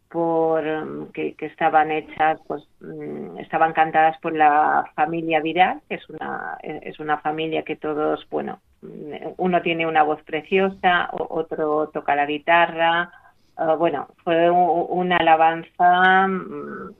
por 0.08 0.66
um, 0.66 1.10
que, 1.12 1.34
estaban 1.38 1.90
hechas, 1.90 2.40
pues 2.46 2.62
mm, 2.80 3.38
estaban 3.38 3.72
cantadas 3.72 4.18
por 4.20 4.34
la 4.34 4.90
familia 4.94 5.40
Viral, 5.40 5.80
que 5.88 5.96
es 5.96 6.08
una 6.08 6.58
es 6.62 6.98
una 7.00 7.18
familia 7.18 7.64
que 7.64 7.76
todos, 7.76 8.26
bueno, 8.30 8.60
mm, 8.82 9.34
uno 9.36 9.62
tiene 9.62 9.86
una 9.86 10.02
voz 10.02 10.22
preciosa, 10.22 11.08
otro 11.12 11.88
toca 11.88 12.14
la 12.14 12.26
guitarra, 12.26 13.10
ah, 13.56 13.74
bueno, 13.74 14.08
fue 14.24 14.50
una 14.50 15.16
alabanza 15.16 16.26
mm, 16.28 16.94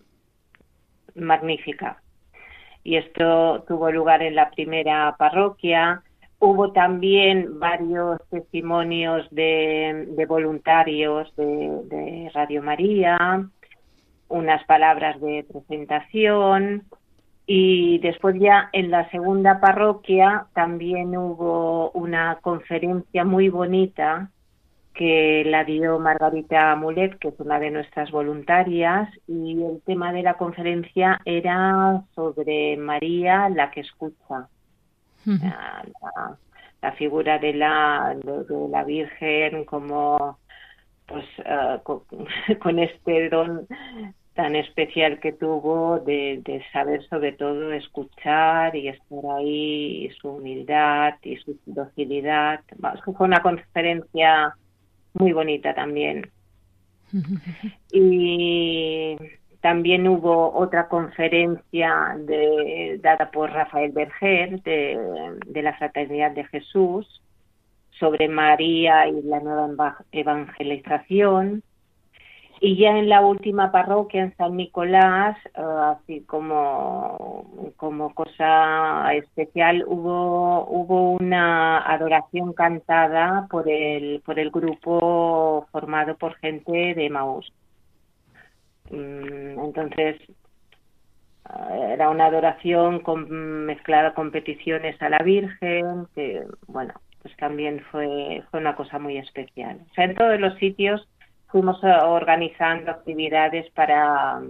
magnífica. 1.17 2.03
Y 2.85 2.97
esto 2.97 3.65
tuvo 3.67 3.91
lugar 3.91 4.23
en 4.23 4.35
la 4.37 4.51
primera 4.51 5.17
parroquia. 5.19 6.03
Hubo 6.39 6.73
también 6.73 7.59
varios 7.59 8.21
testimonios 8.29 9.27
de, 9.31 10.27
voluntarios 10.29 11.35
de 11.37 12.31
Radio 12.35 12.63
María, 12.63 13.49
unas 14.29 14.65
palabras 14.65 15.21
de 15.21 15.45
presentación 15.51 16.85
y 17.47 17.99
después 17.99 18.37
ya 18.41 18.69
en 18.73 18.91
la 18.91 19.09
segunda 19.11 19.61
parroquia 19.61 20.47
también 20.53 21.17
hubo 21.17 21.91
una 21.93 22.39
conferencia 22.43 23.25
muy 23.25 23.49
bonita 23.49 24.31
que 24.95 25.45
la 25.47 25.63
dio 25.63 25.99
Margarita 25.99 26.75
Mulet, 26.75 27.19
que 27.19 27.29
es 27.29 27.39
una 27.39 27.61
de 27.61 27.71
nuestras 27.71 28.11
voluntarias, 28.11 29.11
y 29.29 29.63
el 29.63 29.83
tema 29.83 30.11
de 30.13 30.23
la 30.23 30.35
conferencia 30.35 31.21
era 31.27 32.03
sobre 32.15 32.79
María, 32.79 33.51
la 33.51 33.71
que 33.71 33.81
escucha 33.81 34.49
la, 35.41 35.85
la- 36.03 36.39
la 36.83 36.93
figura 36.93 37.39
de 37.39 37.55
la, 37.55 38.15
de, 38.23 38.45
de 38.45 38.69
la 38.69 38.85
Virgen 38.85 39.65
como 39.65 40.39
pues 41.07 41.25
eh, 41.45 41.79
con, 41.83 42.03
con 42.63 42.79
este 42.79 43.29
don 43.31 43.67
tan 44.35 44.55
especial 44.55 45.19
que 45.19 45.33
tuvo 45.33 45.99
de, 46.01 46.43
de 46.45 46.63
saber 46.73 47.03
sobre 47.09 47.33
todo 47.33 47.73
escuchar 47.73 48.77
y 48.77 48.89
estar 48.89 49.25
ahí 49.39 50.07
y 50.07 50.11
su 50.11 50.29
humildad 50.29 51.15
y 51.23 51.37
su 51.37 51.59
docilidad. 51.65 52.61
Fue 53.05 53.27
una 53.27 53.41
conferencia 53.41 54.55
muy 55.15 55.33
bonita 55.33 55.75
también. 55.75 56.31
Y 57.93 59.17
también 59.67 60.07
hubo 60.07 60.55
otra 60.55 60.87
conferencia 60.87 62.15
de- 62.21 63.01
dada 63.03 63.33
por 63.33 63.51
Rafael 63.51 63.91
Berger 63.91 64.63
de, 64.63 65.61
la 65.61 65.75
Fraternidad 65.75 66.31
de 66.31 66.45
Jesús 66.45 67.21
sobre 67.99 68.29
María 68.29 69.09
y 69.09 69.23
la 69.23 69.41
nueva 69.41 69.67
eva- 69.67 70.05
evangelización. 70.13 71.65
Y 72.61 72.77
ya 72.77 72.97
en 72.97 73.09
la 73.09 73.23
última 73.23 73.73
parroquia, 73.73 74.23
en 74.23 74.37
San 74.37 74.57
Nicolás, 74.57 75.37
eh, 75.47 75.61
así 75.93 76.21
como, 76.21 77.73
como 77.77 78.15
cosa 78.15 79.13
especial, 79.15 79.83
hubo, 79.85 80.65
hubo 80.69 81.11
una 81.21 81.79
adoración 81.93 82.53
cantada 82.53 83.49
por 83.51 83.69
el, 83.69 84.23
por 84.25 84.39
el 84.39 84.51
grupo 84.53 85.67
formado 85.73 86.17
por 86.17 86.37
gente 86.37 86.95
de 86.95 87.11
Maús. 87.11 87.53
Mm, 88.91 89.59
Entonces, 89.65 90.21
eh, 91.49 91.93
era 91.93 92.11
una 92.11 92.27
adoración 92.27 93.01
con, 93.01 93.29
mezclada 93.67 94.15
con 94.15 94.31
peticiones 94.31 95.01
a 95.03 95.09
la 95.09 95.19
Virgen, 95.19 96.07
que, 96.15 96.45
bueno, 96.67 96.95
pues 97.23 97.37
también 97.37 97.83
fue, 97.91 98.43
fue 98.51 98.61
una 98.61 98.77
cosa 98.77 98.99
muy 98.99 99.19
especial. 99.19 99.81
O 99.91 99.95
sea, 99.95 100.05
en 100.05 100.15
todos 100.15 100.39
los 100.41 100.55
sitios 100.59 101.09
fuimos 101.49 101.83
eh, 101.85 101.89
organizando 102.03 102.91
actividades 102.91 103.71
para 103.73 104.41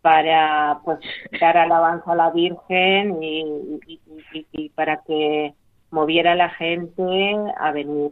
para 0.00 0.80
pues 0.84 0.98
dar 1.40 1.56
alabanza 1.56 2.12
a 2.12 2.16
la 2.16 2.30
Virgen 2.30 3.22
y, 3.22 3.40
y- 3.86 4.00
y- 4.34 4.46
y 4.52 4.68
para 4.70 5.02
que 5.06 5.54
moviera 5.90 6.32
a 6.32 6.36
la 6.36 6.50
gente 6.50 7.34
a 7.58 7.72
venir 7.72 8.10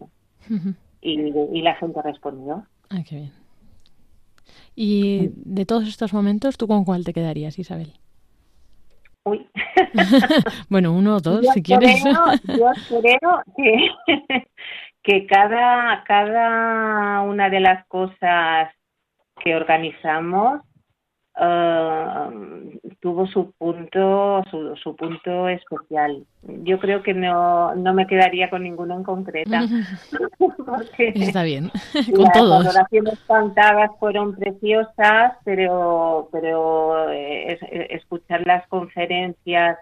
y, 1.03 1.21
y 1.59 1.61
la 1.63 1.75
gente 1.75 2.01
respondió. 2.01 2.67
Ah, 2.89 3.03
qué 3.07 3.17
bien. 3.17 3.33
Y 4.75 5.31
de 5.35 5.67
todos 5.67 5.87
estos 5.89 6.13
momentos, 6.13 6.57
¿tú 6.57 6.67
con 6.67 6.85
cuál 6.85 7.05
te 7.05 7.13
quedarías, 7.13 7.59
Isabel? 7.59 7.93
Uy. 9.25 9.47
Bueno, 10.69 10.93
uno 10.93 11.17
o 11.17 11.21
dos, 11.21 11.43
yo 11.45 11.53
si 11.53 11.63
quieres. 11.63 12.03
Yo 12.05 13.01
creo 13.01 13.43
que, 13.57 13.91
que 15.03 15.27
cada, 15.27 16.03
cada 16.05 17.23
una 17.23 17.51
de 17.51 17.61
las 17.61 17.87
cosas 17.87 18.71
que 19.43 19.55
organizamos 19.55 20.61
eh, 21.41 22.79
tuvo 23.01 23.27
su 23.27 23.53
punto 23.53 24.43
su, 24.51 24.77
su 24.77 24.95
punto 24.97 25.49
especial. 25.49 26.25
Yo 26.65 26.79
creo 26.79 27.03
que 27.03 27.15
no, 27.15 27.75
no 27.75 27.95
me 27.95 28.07
quedaría 28.07 28.51
con 28.51 28.63
ninguno 28.65 28.95
en 28.97 29.03
concreta. 29.05 29.63
Está 30.99 31.43
bien, 31.43 31.71
con 32.15 32.25
las 32.25 32.33
todos. 32.33 32.67
adoraciones 32.67 33.19
cantadas 33.27 33.91
fueron 33.99 34.35
preciosas, 34.37 35.35
pero, 35.45 36.29
pero 36.33 37.11
eh, 37.11 37.53
es- 37.55 37.63
es- 37.71 37.91
escuchar 37.91 38.47
las 38.47 38.67
conferencias, 38.69 39.79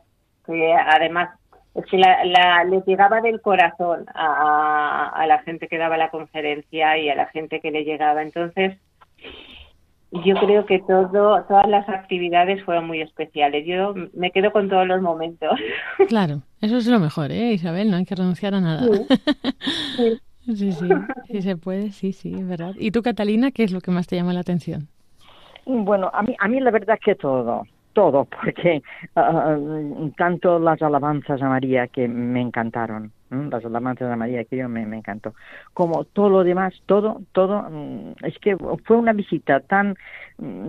que 0.46 0.72
además 0.74 1.30
es 1.74 1.84
que 1.86 1.98
la, 1.98 2.24
la- 2.24 2.64
les 2.64 2.84
llegaba 2.86 3.20
del 3.20 3.40
corazón 3.40 4.06
a, 4.14 5.08
a 5.14 5.26
la 5.26 5.38
gente 5.42 5.68
que 5.68 5.78
daba 5.78 5.96
la 5.96 6.10
conferencia 6.10 6.98
y 6.98 7.08
a 7.08 7.14
la 7.14 7.26
gente 7.26 7.60
que 7.60 7.70
le 7.70 7.84
llegaba. 7.84 8.22
Entonces, 8.22 8.76
yo 10.12 10.34
creo 10.36 10.66
que 10.66 10.80
todo, 10.80 11.42
todas 11.44 11.68
las 11.68 11.88
actividades 11.88 12.62
fueron 12.64 12.86
muy 12.86 13.00
especiales. 13.00 13.64
Yo 13.66 13.94
me 14.14 14.30
quedo 14.32 14.50
con 14.52 14.68
todos 14.68 14.86
los 14.86 15.00
momentos. 15.00 15.50
Claro, 16.08 16.42
eso 16.60 16.78
es 16.78 16.86
lo 16.86 16.98
mejor, 16.98 17.30
¿eh, 17.30 17.52
Isabel? 17.52 17.90
No 17.90 17.96
hay 17.96 18.04
que 18.04 18.14
renunciar 18.14 18.54
a 18.54 18.60
nada. 18.60 18.82
Sí. 19.96 20.20
Sí, 20.56 20.72
sí, 20.72 20.88
sí 21.26 21.42
se 21.42 21.56
puede, 21.56 21.92
sí, 21.92 22.12
sí, 22.12 22.32
es 22.34 22.48
verdad. 22.48 22.74
¿Y 22.78 22.90
tú, 22.90 23.02
Catalina, 23.02 23.50
qué 23.50 23.62
es 23.62 23.72
lo 23.72 23.80
que 23.80 23.90
más 23.90 24.06
te 24.06 24.16
llama 24.16 24.32
la 24.32 24.40
atención? 24.40 24.88
Bueno, 25.66 26.10
a 26.12 26.22
mí, 26.22 26.34
a 26.38 26.48
mí 26.48 26.58
la 26.60 26.70
verdad 26.70 26.98
que 27.04 27.14
todo, 27.14 27.64
todo, 27.92 28.24
porque 28.24 28.82
ah, 29.16 29.56
tanto 30.16 30.58
las 30.58 30.80
alabanzas 30.82 31.40
a 31.42 31.48
María 31.48 31.86
que 31.88 32.08
me 32.08 32.40
encantaron. 32.40 33.12
Las 33.30 33.64
alabanzas 33.64 34.10
a 34.10 34.16
María 34.16 34.44
que 34.44 34.56
yo 34.56 34.68
me, 34.68 34.86
me 34.86 34.98
encantó, 34.98 35.34
como 35.72 36.04
todo 36.04 36.28
lo 36.28 36.44
demás, 36.44 36.74
todo, 36.86 37.22
todo, 37.32 37.62
mm, 37.70 38.24
es 38.24 38.38
que 38.38 38.56
fue 38.84 38.96
una 38.96 39.12
visita 39.12 39.60
tan, 39.60 39.96
mm, 40.38 40.68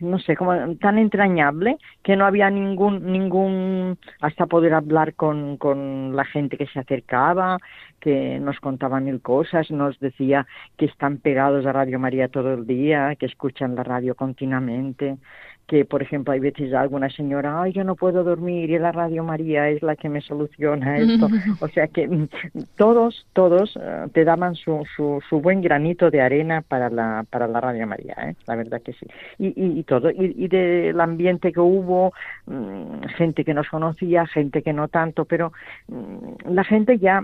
no 0.00 0.18
sé, 0.18 0.36
como 0.36 0.76
tan 0.76 0.98
entrañable 0.98 1.78
que 2.02 2.16
no 2.16 2.24
había 2.24 2.50
ningún, 2.50 3.04
ningún, 3.12 3.98
hasta 4.20 4.46
poder 4.46 4.74
hablar 4.74 5.14
con, 5.14 5.56
con 5.58 6.16
la 6.16 6.24
gente 6.24 6.56
que 6.56 6.66
se 6.66 6.80
acercaba, 6.80 7.58
que 8.00 8.38
nos 8.40 8.58
contaba 8.60 9.00
mil 9.00 9.20
cosas, 9.20 9.70
nos 9.70 9.98
decía 10.00 10.46
que 10.76 10.86
están 10.86 11.18
pegados 11.18 11.66
a 11.66 11.72
Radio 11.72 11.98
María 11.98 12.28
todo 12.28 12.54
el 12.54 12.66
día, 12.66 13.14
que 13.16 13.26
escuchan 13.26 13.74
la 13.74 13.82
radio 13.82 14.14
continuamente, 14.14 15.18
que 15.68 15.84
por 15.84 16.02
ejemplo 16.02 16.32
hay 16.32 16.40
veces 16.40 16.72
alguna 16.72 17.10
señora, 17.10 17.62
ay, 17.62 17.72
yo 17.72 17.84
no 17.84 17.94
puedo 17.94 18.24
dormir 18.24 18.70
y 18.70 18.78
la 18.78 18.90
Radio 18.90 19.22
María 19.22 19.68
es 19.68 19.82
la 19.82 19.96
que 19.96 20.08
me 20.08 20.22
soluciona 20.22 20.96
esto. 20.96 21.28
o 21.60 21.68
sea 21.68 21.86
que 21.88 22.08
mm, 22.08 22.28
todos, 22.76 23.26
todos 23.34 23.78
eh, 23.80 24.06
te 24.14 24.24
daban 24.24 24.54
su, 24.54 24.82
su, 24.96 25.22
su 25.28 25.40
buen 25.40 25.60
granito 25.60 26.10
de 26.10 26.22
arena 26.22 26.62
para 26.62 26.88
la, 26.88 27.24
para 27.28 27.46
la 27.46 27.60
Radio 27.60 27.86
María, 27.86 28.16
¿eh? 28.22 28.34
la 28.46 28.56
verdad 28.56 28.80
que 28.80 28.94
sí. 28.94 29.06
Y, 29.38 29.48
y, 29.48 29.78
y 29.78 29.82
todo, 29.82 30.10
y, 30.10 30.34
y 30.38 30.48
del 30.48 30.98
ambiente 31.00 31.52
que 31.52 31.60
hubo, 31.60 32.14
mm, 32.46 33.02
gente 33.18 33.44
que 33.44 33.52
nos 33.52 33.68
conocía, 33.68 34.26
gente 34.26 34.62
que 34.62 34.72
no 34.72 34.88
tanto, 34.88 35.26
pero 35.26 35.52
mm, 35.88 36.50
la 36.50 36.64
gente 36.64 36.98
ya 36.98 37.22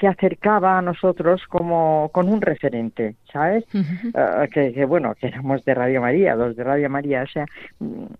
se 0.00 0.06
acercaba 0.06 0.78
a 0.78 0.82
nosotros 0.82 1.42
como 1.48 2.08
con 2.12 2.28
un 2.28 2.40
referente, 2.40 3.16
¿sabes? 3.32 3.64
Ah, 4.14 4.46
que, 4.52 4.72
que 4.72 4.84
bueno, 4.84 5.14
que 5.14 5.28
éramos 5.28 5.64
de 5.64 5.74
Radio 5.74 6.00
María, 6.00 6.34
los 6.34 6.56
de 6.56 6.64
Radio 6.64 6.90
María, 6.90 7.22
o 7.22 7.26
sea, 7.26 7.46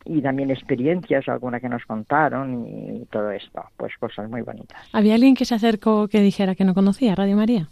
y 0.04 0.22
también 0.22 0.50
experiencias, 0.50 1.28
alguna 1.28 1.60
que 1.60 1.68
nos 1.68 1.84
contaron 1.84 2.66
y 2.66 3.04
todo 3.06 3.30
esto, 3.30 3.64
pues 3.76 3.96
cosas 3.98 4.28
muy 4.28 4.42
bonitas. 4.42 4.78
¿Había 4.92 5.14
alguien 5.14 5.34
que 5.34 5.44
se 5.44 5.54
acercó 5.54 6.08
que 6.08 6.20
dijera 6.20 6.54
que 6.54 6.64
no 6.64 6.74
conocía 6.74 7.14
Radio 7.14 7.36
María? 7.36 7.68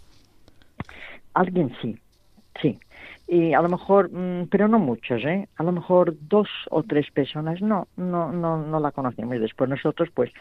Alguien 1.34 1.72
sí, 1.80 1.96
sí. 2.60 2.78
Y 3.30 3.52
a 3.52 3.60
lo 3.60 3.68
mejor, 3.68 4.10
mm, 4.10 4.48
pero 4.50 4.68
no 4.68 4.78
muchos, 4.78 5.22
¿eh? 5.22 5.48
A 5.56 5.62
lo 5.62 5.70
mejor 5.70 6.14
dos 6.30 6.48
o 6.70 6.82
tres 6.82 7.10
personas 7.10 7.60
no, 7.60 7.86
no, 7.94 8.32
no, 8.32 8.56
no 8.56 8.80
la 8.80 8.90
conocíamos. 8.90 9.36
Y 9.36 9.38
después 9.38 9.68
nosotros, 9.68 10.08
pues, 10.14 10.32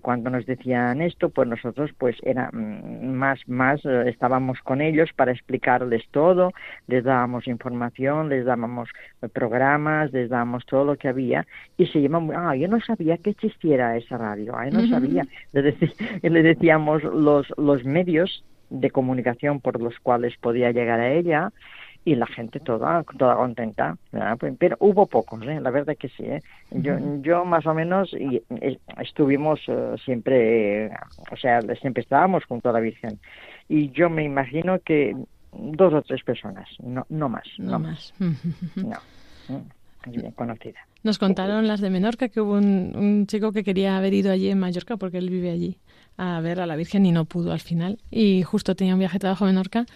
cuando 0.00 0.30
nos 0.30 0.46
decían 0.46 1.02
esto, 1.02 1.30
pues 1.30 1.48
nosotros, 1.48 1.90
pues, 1.98 2.16
era 2.22 2.48
mm, 2.52 3.08
más, 3.12 3.40
más, 3.48 3.84
eh, 3.84 4.04
estábamos 4.06 4.60
con 4.60 4.80
ellos 4.80 5.10
para 5.16 5.32
explicarles 5.32 6.04
todo, 6.12 6.52
les 6.86 7.02
dábamos 7.02 7.48
información, 7.48 8.28
les 8.28 8.44
dábamos 8.44 8.88
eh, 9.20 9.28
programas, 9.28 10.12
les 10.12 10.30
dábamos 10.30 10.64
todo 10.66 10.84
lo 10.84 10.96
que 10.96 11.08
había 11.08 11.44
y 11.76 11.86
se 11.86 12.00
llaman, 12.00 12.30
ah, 12.36 12.54
yo 12.54 12.68
no 12.68 12.80
sabía 12.80 13.18
que 13.18 13.30
existiera 13.30 13.96
esa 13.96 14.16
radio, 14.16 14.54
ah, 14.56 14.68
yo 14.68 14.78
no 14.80 14.86
sabía. 14.86 15.26
Le, 15.52 15.74
deci- 15.76 15.92
le 16.22 16.42
decíamos 16.44 17.02
los, 17.02 17.52
los 17.58 17.84
medios 17.84 18.44
de 18.70 18.90
comunicación 18.92 19.60
por 19.60 19.80
los 19.80 19.98
cuales 19.98 20.34
podía 20.40 20.70
llegar 20.70 21.00
a 21.00 21.12
ella 21.12 21.50
y 22.04 22.14
la 22.16 22.26
gente 22.26 22.60
toda 22.60 23.04
toda 23.18 23.36
contenta 23.36 23.96
¿verdad? 24.10 24.36
Pues, 24.38 24.54
pero 24.58 24.76
hubo 24.80 25.06
pocos 25.06 25.42
¿eh? 25.42 25.60
la 25.60 25.70
verdad 25.70 25.96
que 25.96 26.08
sí 26.08 26.24
¿eh? 26.24 26.42
yo 26.70 26.96
yo 27.22 27.44
más 27.44 27.66
o 27.66 27.74
menos 27.74 28.12
y, 28.12 28.42
eh, 28.60 28.78
estuvimos 29.00 29.60
siempre 30.04 30.86
eh, 30.86 30.90
o 31.30 31.36
sea 31.36 31.60
siempre 31.80 32.02
estábamos 32.02 32.44
junto 32.44 32.70
a 32.70 32.72
la 32.72 32.80
Virgen 32.80 33.18
y 33.68 33.90
yo 33.90 34.10
me 34.10 34.24
imagino 34.24 34.78
que 34.80 35.16
dos 35.52 35.92
o 35.94 36.02
tres 36.02 36.22
personas 36.24 36.68
no 36.82 37.06
no 37.08 37.28
más 37.28 37.46
no, 37.58 37.72
No 37.72 37.78
más 37.78 38.14
más. 38.18 38.36
no 38.76 39.64
bien 40.06 40.32
conocida 40.32 40.80
Nos 41.04 41.18
contaron 41.18 41.68
las 41.68 41.80
de 41.80 41.88
Menorca 41.88 42.28
que 42.28 42.40
hubo 42.40 42.54
un, 42.54 42.92
un 42.96 43.26
chico 43.28 43.52
que 43.52 43.62
quería 43.62 43.96
haber 43.96 44.14
ido 44.14 44.32
allí 44.32 44.50
en 44.50 44.58
Mallorca 44.58 44.96
porque 44.96 45.18
él 45.18 45.30
vive 45.30 45.50
allí 45.50 45.78
a 46.16 46.40
ver 46.40 46.60
a 46.60 46.66
la 46.66 46.76
Virgen 46.76 47.06
y 47.06 47.12
no 47.12 47.24
pudo 47.24 47.52
al 47.52 47.60
final. 47.60 47.98
Y 48.10 48.42
justo 48.42 48.74
tenía 48.74 48.94
un 48.94 48.98
viaje 48.98 49.14
de 49.14 49.20
trabajo 49.20 49.44
a 49.44 49.48
Menorca 49.48 49.86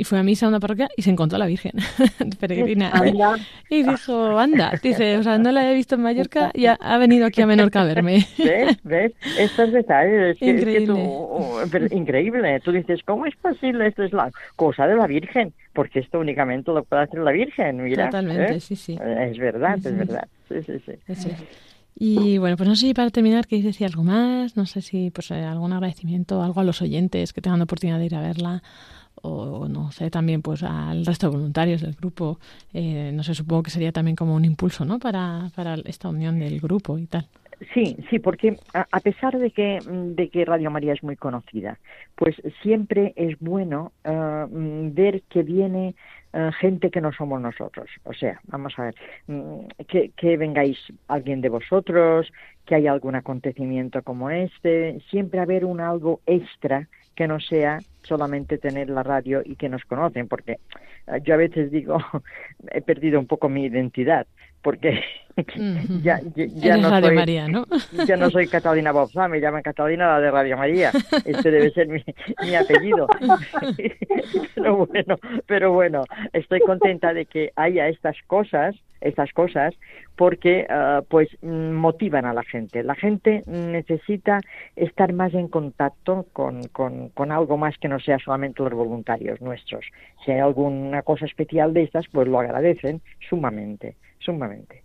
y 0.00 0.04
fue 0.04 0.18
a 0.18 0.22
misa 0.22 0.46
a 0.46 0.48
una 0.48 0.60
parroquia 0.60 0.88
y 0.96 1.02
se 1.02 1.10
encontró 1.10 1.36
a 1.36 1.38
la 1.40 1.46
Virgen 1.46 1.72
peregrina. 2.40 2.90
Anda. 2.90 3.36
Y 3.68 3.82
dijo, 3.82 4.38
anda, 4.38 4.72
dice, 4.82 5.18
o 5.18 5.22
sea, 5.22 5.36
no 5.36 5.52
la 5.52 5.70
he 5.70 5.74
visto 5.74 5.96
en 5.96 6.00
Mallorca 6.02 6.50
y 6.54 6.66
ha, 6.66 6.74
ha 6.80 6.96
venido 6.98 7.26
aquí 7.26 7.42
a 7.42 7.46
Menorca 7.46 7.82
a 7.82 7.84
verme. 7.84 8.26
¿Ves? 8.38 8.78
¿Ves? 8.82 9.12
Estos 9.38 9.72
detalles. 9.72 10.38
que- 10.38 10.46
que 10.46 10.50
Increíble. 10.52 10.86
tú- 10.86 11.68
pero 11.70 11.86
increíble. 11.94 12.60
Tú 12.60 12.72
dices, 12.72 13.00
¿cómo 13.04 13.26
es 13.26 13.36
posible? 13.36 13.86
Esto 13.88 14.02
es 14.04 14.12
la 14.12 14.30
cosa 14.56 14.86
de 14.86 14.96
la 14.96 15.06
Virgen. 15.06 15.52
Porque 15.72 16.00
esto 16.00 16.18
únicamente 16.18 16.72
lo 16.72 16.82
puede 16.82 17.02
hacer 17.02 17.20
la 17.20 17.30
Virgen. 17.32 17.82
Mira, 17.84 18.06
Totalmente, 18.06 18.54
¿eh? 18.56 18.60
sí, 18.60 18.74
sí. 18.76 18.98
Es 19.20 19.38
verdad, 19.38 19.76
es 19.76 19.96
verdad. 19.96 20.26
Sí, 20.48 20.56
sí, 20.66 20.72
sí. 20.86 20.92
Eso 21.06 21.28
es. 21.28 21.36
Y 22.02 22.38
bueno, 22.38 22.56
pues 22.56 22.68
no 22.68 22.74
sé 22.76 22.86
si 22.86 22.94
para 22.94 23.10
terminar 23.10 23.46
queréis 23.46 23.66
decir 23.66 23.86
algo 23.86 24.02
más, 24.02 24.56
no 24.56 24.64
sé 24.64 24.80
si 24.80 25.10
pues 25.10 25.30
eh, 25.32 25.42
algún 25.42 25.72
agradecimiento, 25.74 26.42
algo 26.42 26.60
a 26.60 26.64
los 26.64 26.80
oyentes 26.80 27.32
que 27.34 27.42
tengan 27.42 27.58
la 27.58 27.64
oportunidad 27.64 27.98
de 27.98 28.06
ir 28.06 28.14
a 28.14 28.20
verla, 28.22 28.62
o 29.22 29.68
no 29.68 29.92
sé, 29.92 30.10
también 30.10 30.42
pues 30.42 30.62
al 30.62 31.04
resto 31.04 31.28
de 31.28 31.36
voluntarios 31.36 31.80
del 31.82 31.94
grupo, 31.94 32.38
eh, 32.72 33.10
no 33.14 33.22
sé, 33.22 33.34
supongo 33.34 33.62
que 33.62 33.70
sería 33.70 33.92
también 33.92 34.16
como 34.16 34.34
un 34.34 34.44
impulso, 34.44 34.84
¿no? 34.84 34.98
Para, 34.98 35.50
para 35.54 35.74
esta 35.84 36.08
unión 36.08 36.38
del 36.38 36.60
grupo 36.60 36.98
y 36.98 37.06
tal. 37.06 37.26
Sí, 37.74 37.96
sí, 38.08 38.18
porque 38.18 38.56
a, 38.72 39.00
pesar 39.00 39.38
de 39.38 39.50
que, 39.50 39.80
de 39.84 40.28
que 40.30 40.46
Radio 40.46 40.70
María 40.70 40.94
es 40.94 41.02
muy 41.02 41.16
conocida, 41.16 41.78
pues 42.14 42.34
siempre 42.62 43.12
es 43.16 43.38
bueno 43.38 43.92
mm, 44.04 44.94
ver 44.94 45.20
que 45.28 45.42
viene 45.42 45.94
eh, 46.32 46.50
gente 46.58 46.90
que 46.90 47.02
no 47.02 47.12
somos 47.12 47.38
nosotros. 47.40 47.90
O 48.04 48.14
sea, 48.14 48.40
vamos 48.44 48.72
a 48.78 48.84
ver, 48.84 48.94
mm, 49.26 49.66
que, 49.88 50.10
que 50.16 50.38
vengáis 50.38 50.78
alguien 51.06 51.42
de 51.42 51.50
vosotros, 51.50 52.32
que 52.64 52.76
haya 52.76 52.92
algún 52.92 53.14
acontecimiento 53.14 54.02
como 54.02 54.30
este, 54.30 55.00
siempre 55.10 55.40
haber 55.40 55.66
un 55.66 55.80
algo 55.80 56.20
extra 56.24 56.88
que 57.14 57.26
no 57.26 57.40
sea 57.40 57.80
solamente 58.02 58.58
tener 58.58 58.88
la 58.90 59.02
radio 59.02 59.42
y 59.44 59.56
que 59.56 59.68
nos 59.68 59.84
conocen, 59.84 60.28
porque 60.28 60.58
eh, 61.06 61.20
yo 61.22 61.34
a 61.34 61.38
veces 61.38 61.70
digo, 61.70 61.98
he 62.72 62.80
perdido 62.82 63.18
un 63.18 63.26
poco 63.26 63.48
mi 63.48 63.66
identidad, 63.66 64.26
porque 64.62 65.02
ya, 66.02 66.20
ya, 66.34 66.76
no 66.76 66.90
Radio 66.90 67.08
soy, 67.08 67.16
María, 67.16 67.48
¿no? 67.48 67.66
ya 68.06 68.16
no 68.16 68.30
soy 68.30 68.46
Catalina 68.46 68.92
Bobsa, 68.92 69.28
me 69.28 69.40
llaman 69.40 69.62
Catalina 69.62 70.08
la 70.08 70.20
de 70.20 70.30
Radio 70.30 70.56
María. 70.56 70.92
Este 71.24 71.50
debe 71.50 71.70
ser 71.70 71.88
mi, 71.88 72.04
mi 72.42 72.54
apellido. 72.54 73.06
pero 74.54 74.86
bueno, 74.86 75.18
pero 75.46 75.72
bueno, 75.72 76.04
estoy 76.32 76.60
contenta 76.60 77.14
de 77.14 77.26
que 77.26 77.52
haya 77.56 77.88
estas 77.88 78.16
cosas, 78.26 78.76
estas 79.00 79.32
cosas, 79.32 79.74
porque 80.16 80.66
ah, 80.68 81.02
pues 81.08 81.28
motivan 81.42 82.26
a 82.26 82.34
la 82.34 82.42
gente. 82.42 82.82
La 82.82 82.94
gente 82.94 83.42
necesita 83.46 84.40
estar 84.76 85.12
más 85.12 85.32
en 85.34 85.48
contacto 85.48 86.26
con, 86.32 86.64
con, 86.68 87.08
con 87.10 87.32
algo 87.32 87.56
más 87.56 87.78
que 87.78 87.88
no 87.88 88.00
sea 88.00 88.18
solamente 88.18 88.62
los 88.62 88.74
voluntarios 88.74 89.40
nuestros. 89.40 89.86
Si 90.24 90.32
hay 90.32 90.40
alguna 90.40 91.02
cosa 91.02 91.24
especial 91.24 91.72
de 91.72 91.84
estas, 91.84 92.06
pues 92.08 92.28
lo 92.28 92.40
agradecen 92.40 93.00
sumamente, 93.28 93.96
sumamente. 94.20 94.82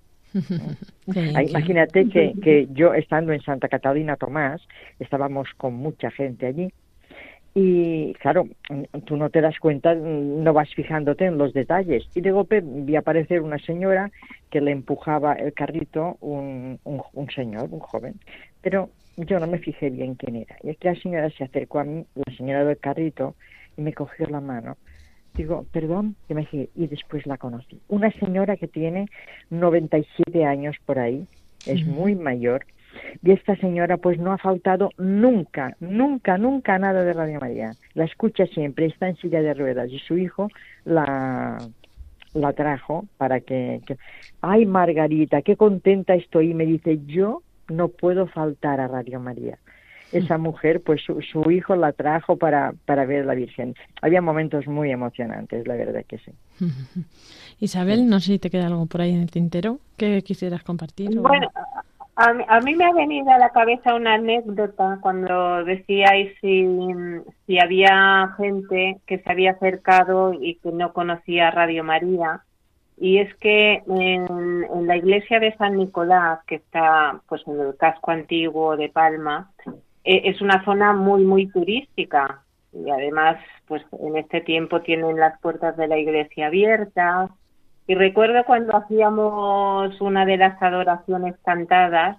Qué- 1.14 1.20
Imagínate 1.50 2.10
que, 2.10 2.34
que 2.42 2.68
yo 2.74 2.94
estando 2.94 3.32
en 3.32 3.42
Santa 3.42 3.68
Catalina 3.70 4.18
Tomás, 4.18 4.62
estábamos 5.00 5.48
con 5.56 5.76
mucha 5.76 6.10
gente 6.12 6.48
allí. 6.48 6.74
Y 7.58 8.14
claro, 8.16 8.50
tú 9.06 9.16
no 9.16 9.30
te 9.30 9.40
das 9.40 9.58
cuenta, 9.60 9.96
no 9.96 10.52
vas 10.52 10.74
fijándote 10.74 11.24
en 11.26 11.38
los 11.38 11.54
detalles. 11.54 12.06
Y 12.14 12.20
de 12.20 12.32
golpe 12.32 12.62
vi 12.62 12.98
aparecer 12.98 13.40
una 13.42 13.58
señora 13.60 14.12
que 14.50 14.60
le 14.60 14.72
empujaba 14.72 15.34
el 15.36 15.54
carrito 15.54 16.18
un, 16.20 16.80
un, 16.84 17.02
un 17.14 17.30
señor, 17.30 17.70
un 17.72 17.80
joven, 17.80 18.16
pero 18.62 18.90
yo 19.16 19.40
no 19.40 19.48
me 19.48 19.60
fijé 19.60 19.90
bien 19.90 20.16
quién 20.16 20.36
era. 20.36 20.58
Y 20.64 20.72
es 20.72 20.78
que 20.78 20.90
la 20.90 20.96
señora 21.00 21.30
se 21.30 21.46
acercó 21.46 21.80
a 21.80 21.86
mí, 21.86 22.06
la 22.16 22.36
señora 22.36 22.66
del 22.66 22.78
carrito 22.78 23.36
y 23.78 23.82
me 23.84 23.94
cogió 23.94 24.28
la 24.28 24.42
mano 24.42 24.76
Digo, 25.36 25.66
perdón, 25.72 26.16
me 26.30 26.42
dije, 26.42 26.70
y 26.76 26.88
después 26.88 27.26
la 27.26 27.38
conocí. 27.38 27.80
Una 27.90 28.12
señora 28.12 28.56
que 28.56 28.68
tiene 28.68 29.08
97 29.50 30.46
años 30.46 30.76
por 30.86 31.00
ahí, 31.00 31.28
es 31.66 31.86
muy 31.86 32.16
mayor, 32.16 32.66
y 33.22 33.32
esta 33.32 33.56
señora 33.58 33.98
pues 33.98 34.18
no 34.18 34.32
ha 34.32 34.38
faltado 34.38 34.92
nunca, 34.98 35.76
nunca, 35.80 36.38
nunca 36.38 36.80
nada 36.80 37.04
de 37.04 37.14
Radio 37.14 37.40
María. 37.40 37.72
La 37.94 38.06
escucha 38.06 38.46
siempre, 38.46 38.86
está 38.86 39.10
en 39.10 39.18
silla 39.18 39.42
de 39.42 39.54
ruedas 39.54 39.92
y 39.92 40.00
su 40.00 40.18
hijo 40.18 40.50
la 40.86 41.58
la 42.34 42.52
trajo 42.52 43.06
para 43.18 43.40
que, 43.40 43.80
que 43.88 43.98
ay 44.42 44.66
Margarita, 44.66 45.42
qué 45.42 45.56
contenta 45.56 46.16
estoy 46.16 46.52
y 46.52 46.54
me 46.54 46.66
dice, 46.66 47.00
yo 47.06 47.44
no 47.70 47.88
puedo 47.88 48.28
faltar 48.28 48.82
a 48.82 48.90
Radio 48.90 49.22
María 49.22 49.58
esa 50.18 50.38
mujer, 50.38 50.82
pues 50.82 51.02
su, 51.04 51.22
su 51.22 51.50
hijo 51.52 51.76
la 51.76 51.92
trajo 51.94 52.38
para, 52.38 52.74
para 52.86 53.06
ver 53.06 53.24
a 53.24 53.26
la 53.26 53.36
Virgen. 53.36 53.76
Había 54.02 54.22
momentos 54.22 54.68
muy 54.68 54.92
emocionantes, 54.92 55.68
la 55.68 55.76
verdad 55.76 56.04
que 56.08 56.18
sí. 56.20 56.32
Isabel, 57.60 58.08
no 58.10 58.20
sé 58.20 58.34
si 58.34 58.40
te 58.40 58.50
queda 58.50 58.68
algo 58.68 58.86
por 58.86 59.02
ahí 59.02 59.14
en 59.14 59.22
el 59.22 59.32
tintero 59.32 59.80
que 59.98 60.22
quisieras 60.24 60.64
compartir. 60.64 61.18
o- 61.18 61.22
Bueno, 61.22 61.48
A 62.18 62.34
mí, 62.34 62.44
a 62.48 62.60
mí 62.62 62.76
me 62.76 62.86
ha 62.86 62.94
venido 62.94 63.30
a 63.30 63.38
la 63.38 63.50
cabeza 63.50 63.94
una 63.94 64.14
anécdota 64.14 65.00
cuando 65.02 65.66
decíais 65.66 66.34
si, 66.40 66.66
si 67.46 67.60
había 67.60 68.34
gente 68.38 69.00
que 69.06 69.20
se 69.20 69.30
había 69.32 69.52
acercado 69.52 70.34
y 70.34 70.56
que 70.56 70.72
no 70.72 70.94
conocía 70.94 71.52
Radio 71.52 71.84
María. 71.84 72.40
Y 72.98 73.18
es 73.18 73.36
que 73.36 73.84
en, 73.88 74.66
en 74.74 74.88
la 74.88 74.96
iglesia 74.96 75.42
de 75.42 75.54
San 75.58 75.76
Nicolás, 75.76 76.40
que 76.48 76.56
está 76.56 77.20
pues 77.28 77.42
en 77.48 77.60
el 77.60 77.76
casco 77.76 78.12
antiguo 78.12 78.78
de 78.78 78.88
Palma, 78.88 79.52
es 80.06 80.42
una 80.42 80.64
zona 80.64 80.94
muy, 80.94 81.24
muy 81.24 81.48
turística. 81.48 82.44
Y 82.72 82.90
además, 82.90 83.38
pues 83.68 83.84
en 84.00 84.18
este 84.18 84.42
tiempo 84.42 84.82
tienen 84.82 85.18
las 85.18 85.40
puertas 85.40 85.76
de 85.78 85.88
la 85.88 85.98
iglesia 85.98 86.48
abiertas, 86.48 87.32
y 87.88 87.94
recuerdo 87.94 88.44
cuando 88.46 88.76
hacíamos 88.76 90.00
una 90.02 90.26
de 90.26 90.38
las 90.38 90.62
adoraciones 90.62 91.36
cantadas 91.46 92.18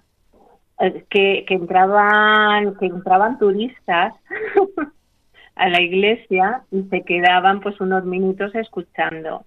eh, 0.79 1.03
que, 1.09 1.43
que 1.45 1.53
entraban 1.55 2.75
que 2.75 2.85
entraban 2.85 3.37
turistas 3.37 4.13
a 5.55 5.69
la 5.69 5.81
iglesia 5.81 6.63
y 6.71 6.83
se 6.83 7.01
quedaban 7.03 7.59
pues 7.59 7.79
unos 7.81 8.05
minutos 8.05 8.55
escuchando. 8.55 9.43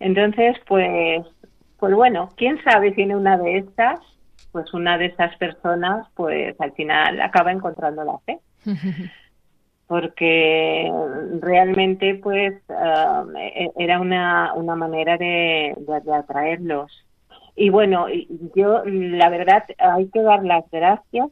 Entonces, 0.00 0.56
pues 0.66 1.24
pues 1.78 1.94
bueno, 1.94 2.28
quién 2.36 2.62
sabe 2.62 2.94
si 2.94 3.02
en 3.02 3.14
una 3.14 3.38
de 3.38 3.58
estas, 3.58 3.98
pues 4.52 4.72
una 4.74 4.98
de 4.98 5.06
esas 5.06 5.34
personas, 5.36 6.06
pues 6.14 6.54
al 6.60 6.72
final 6.72 7.20
acaba 7.20 7.50
encontrando 7.52 8.04
la 8.04 8.18
fe 8.18 8.38
porque 9.86 10.90
realmente 11.40 12.14
pues 12.14 12.54
uh, 12.68 13.28
era 13.76 14.00
una, 14.00 14.54
una 14.54 14.74
manera 14.74 15.18
de, 15.18 15.74
de, 15.76 16.00
de, 16.00 16.14
atraerlos. 16.14 16.90
Y 17.56 17.68
bueno, 17.68 18.06
yo 18.56 18.82
la 18.86 19.28
verdad 19.28 19.64
hay 19.78 20.08
que 20.08 20.22
dar 20.22 20.44
las 20.44 20.64
gracias 20.70 21.28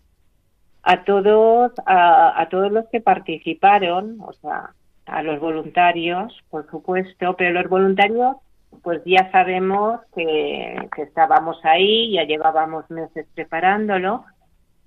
a 0.83 1.05
todos, 1.05 1.73
a, 1.87 2.39
a 2.39 2.49
todos 2.51 2.71
los 2.71 2.87
que 2.89 3.01
participaron, 3.01 4.19
o 4.21 4.35
sea, 4.35 4.75
a 5.07 5.23
los 5.23 5.41
voluntarios, 5.41 6.39
por 6.51 6.71
supuesto, 6.71 7.37
pero 7.37 7.53
los 7.53 7.71
voluntarios 7.71 8.37
pues 8.83 9.03
ya 9.05 9.31
sabemos 9.31 10.01
que, 10.15 10.89
estábamos 10.99 11.59
ahí, 11.65 12.13
ya 12.13 12.25
llevábamos 12.25 12.91
meses 12.91 13.27
preparándolo, 13.35 14.25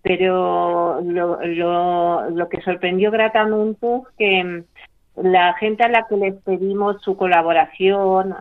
pero 0.01 1.01
lo, 1.01 1.43
lo, 1.45 2.29
lo 2.29 2.49
que 2.49 2.61
sorprendió 2.61 3.11
gratamente 3.11 3.87
es 3.87 4.03
que 4.17 4.63
la 5.15 5.53
gente 5.53 5.83
a 5.83 5.89
la 5.89 6.07
que 6.07 6.17
les 6.17 6.35
pedimos 6.41 7.01
su 7.01 7.15
colaboración, 7.15 8.35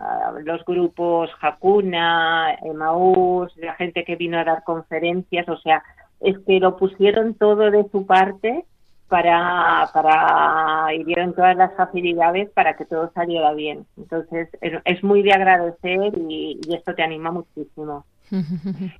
los 0.44 0.64
grupos 0.64 1.30
Hakuna, 1.40 2.54
Emaús, 2.62 3.54
la 3.58 3.74
gente 3.74 4.04
que 4.04 4.16
vino 4.16 4.38
a 4.38 4.44
dar 4.44 4.64
conferencias, 4.64 5.48
o 5.48 5.58
sea, 5.58 5.82
es 6.20 6.38
que 6.46 6.60
lo 6.60 6.76
pusieron 6.76 7.34
todo 7.34 7.70
de 7.70 7.84
su 7.90 8.06
parte 8.06 8.64
para, 9.12 9.90
para 9.92 10.94
y 10.94 11.04
dieron 11.04 11.34
todas 11.34 11.54
las 11.54 11.76
facilidades 11.76 12.48
para 12.50 12.74
que 12.76 12.86
todo 12.86 13.12
saliera 13.14 13.52
bien. 13.52 13.84
Entonces, 13.98 14.48
es 14.62 15.04
muy 15.04 15.22
de 15.22 15.32
agradecer 15.34 16.14
y, 16.16 16.58
y 16.66 16.74
esto 16.74 16.94
te 16.94 17.02
anima 17.02 17.30
muchísimo. 17.30 18.04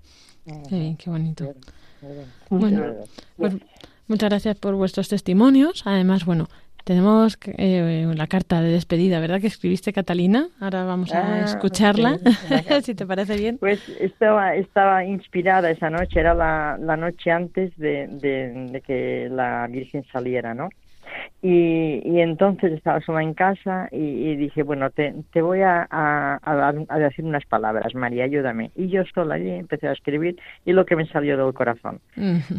Sí, 0.68 0.96
qué 0.98 1.08
bonito. 1.08 1.54
Bueno, 2.50 2.82
pues, 3.36 3.54
muchas 4.08 4.28
gracias 4.28 4.58
por 4.58 4.74
vuestros 4.74 5.08
testimonios. 5.08 5.84
Además, 5.86 6.24
bueno, 6.24 6.48
tenemos 6.84 7.38
eh, 7.46 8.06
la 8.14 8.26
carta 8.26 8.60
de 8.60 8.70
despedida, 8.70 9.20
¿verdad? 9.20 9.40
Que 9.40 9.46
escribiste, 9.46 9.92
Catalina. 9.92 10.48
Ahora 10.60 10.84
vamos 10.84 11.12
a 11.12 11.20
Ah, 11.34 11.44
escucharla, 11.44 12.18
sí. 12.18 12.82
si 12.82 12.94
te 12.94 13.06
parece 13.06 13.36
bien. 13.36 13.58
Pues 13.58 13.80
estaba, 14.00 14.54
estaba 14.54 15.04
inspirada 15.04 15.70
esa 15.70 15.90
noche, 15.90 16.20
era 16.20 16.34
la, 16.34 16.76
la 16.80 16.96
noche 16.96 17.30
antes 17.30 17.76
de, 17.76 18.06
de, 18.08 18.68
de 18.70 18.80
que 18.80 19.28
la 19.30 19.66
Virgen 19.68 20.04
saliera, 20.12 20.54
¿no? 20.54 20.68
Y, 21.42 22.02
y 22.04 22.20
entonces 22.20 22.72
estaba 22.72 23.00
sola 23.00 23.22
en 23.22 23.34
casa 23.34 23.88
y, 23.90 23.96
y 23.96 24.36
dije, 24.36 24.62
bueno, 24.62 24.90
te, 24.90 25.12
te 25.32 25.42
voy 25.42 25.60
a, 25.62 25.86
a, 25.90 26.38
a, 26.42 26.74
a 26.88 26.98
decir 26.98 27.24
unas 27.24 27.44
palabras, 27.46 27.94
María, 27.94 28.24
ayúdame. 28.24 28.70
Y 28.76 28.88
yo 28.88 29.02
sola 29.12 29.34
allí 29.34 29.50
empecé 29.50 29.88
a 29.88 29.92
escribir 29.92 30.36
y 30.64 30.72
lo 30.72 30.86
que 30.86 30.94
me 30.96 31.06
salió 31.06 31.36
del 31.36 31.52
corazón. 31.54 32.00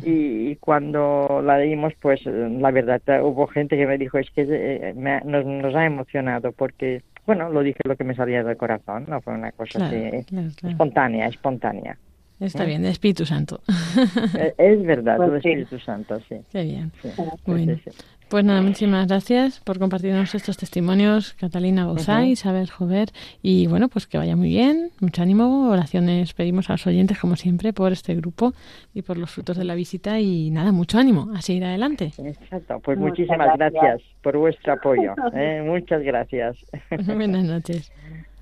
Y, 0.03 0.49
y 0.51 0.55
cuando 0.57 1.41
la 1.43 1.57
leímos, 1.57 1.93
pues 2.01 2.25
la 2.25 2.71
verdad, 2.71 3.01
hubo 3.23 3.47
gente 3.47 3.77
que 3.77 3.87
me 3.87 3.97
dijo, 3.97 4.17
es 4.17 4.29
que 4.31 4.45
eh, 4.49 4.93
me, 4.95 5.21
nos, 5.21 5.45
nos 5.45 5.73
ha 5.75 5.85
emocionado 5.85 6.51
porque 6.51 7.01
bueno, 7.25 7.49
lo 7.49 7.61
dije 7.61 7.79
lo 7.85 7.95
que 7.95 8.03
me 8.03 8.15
salía 8.15 8.43
del 8.43 8.57
corazón, 8.57 9.05
no 9.07 9.21
fue 9.21 9.33
una 9.33 9.51
cosa 9.53 9.79
Claro, 9.79 9.95
así 9.95 10.25
claro, 10.25 10.49
claro. 10.57 10.71
espontánea, 10.71 11.27
espontánea. 11.27 11.97
Está 12.39 12.65
bien, 12.65 12.81
de 12.81 12.89
Espíritu 12.89 13.25
Santo. 13.25 13.61
Eh, 14.37 14.53
es 14.57 14.83
verdad, 14.83 15.17
Pues 15.17 15.43
sí. 15.43 15.49
Espíritu 15.49 15.79
Santo, 15.79 16.19
sí. 16.27 16.35
Qué 16.51 16.63
bien. 16.63 16.91
sí, 17.01 17.09
Bueno. 17.45 17.75
sí, 17.75 17.81
sí. 17.85 17.97
Pues 18.29 18.43
nada, 18.45 18.61
muchísimas 18.63 19.05
gracias 19.07 19.59
por 19.59 19.77
compartirnos 19.77 20.33
estos 20.33 20.57
testimonios, 20.57 21.33
Catalina 21.35 21.91
Ujú. 21.91 21.99
Isabel 22.23 22.67
Jover, 22.67 23.09
y 23.43 23.67
bueno, 23.67 23.89
pues 23.89 24.07
que 24.07 24.17
vaya 24.17 24.35
muy 24.35 24.47
bien, 24.49 24.89
mucho 25.01 25.21
ánimo, 25.21 25.69
oraciones 25.69 26.33
pedimos 26.33 26.67
a 26.69 26.73
los 26.73 26.87
oyentes, 26.87 27.19
como 27.19 27.35
siempre, 27.35 27.73
por 27.73 27.91
este 27.91 28.15
grupo 28.15 28.53
y 28.95 29.03
por 29.03 29.17
los 29.19 29.29
frutos 29.29 29.55
de 29.57 29.65
la 29.65 29.75
visita, 29.75 30.19
y 30.19 30.49
nada, 30.49 30.71
mucho 30.71 30.97
ánimo, 30.97 31.29
a 31.35 31.41
seguir 31.43 31.63
adelante. 31.63 32.11
Exacto, 32.17 32.79
pues 32.79 32.97
Muchas 32.97 33.19
muchísimas 33.19 33.55
gracias. 33.55 33.73
gracias. 33.83 34.01
por 34.23 34.37
vuestro 34.37 34.73
apoyo. 34.73 35.13
¿eh? 35.35 35.61
Muchas 35.63 36.01
gracias. 36.01 36.57
Buenas 37.05 37.43
noches. 37.43 37.91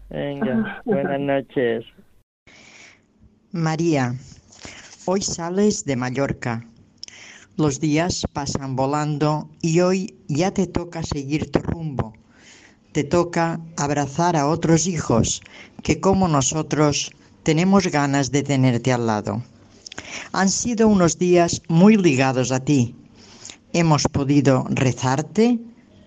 Venga, 0.10 0.82
buenas 0.86 1.20
noches. 1.20 1.84
María, 3.54 4.16
hoy 5.04 5.22
sales 5.22 5.84
de 5.84 5.98
Mallorca. 5.98 6.66
Los 7.58 7.82
días 7.82 8.26
pasan 8.32 8.78
volando 8.78 9.50
y 9.62 9.82
hoy 9.82 10.16
ya 10.30 10.52
te 10.52 10.68
toca 10.68 11.04
seguir 11.04 11.52
tu 11.52 11.60
rumbo. 11.60 12.14
Te 12.94 13.04
toca 13.04 13.60
abrazar 13.76 14.38
a 14.38 14.48
otros 14.48 14.88
hijos 14.88 15.42
que 15.84 16.00
como 16.00 16.30
nosotros 16.30 17.12
tenemos 17.44 17.88
ganas 17.88 18.32
de 18.32 18.44
tenerte 18.44 18.94
al 18.94 19.06
lado. 19.06 19.44
Han 20.32 20.48
sido 20.48 20.88
unos 20.88 21.20
días 21.20 21.62
muy 21.68 21.98
ligados 21.98 22.54
a 22.54 22.62
ti. 22.62 22.96
Hemos 23.74 24.04
podido 24.04 24.66
rezarte, 24.70 25.60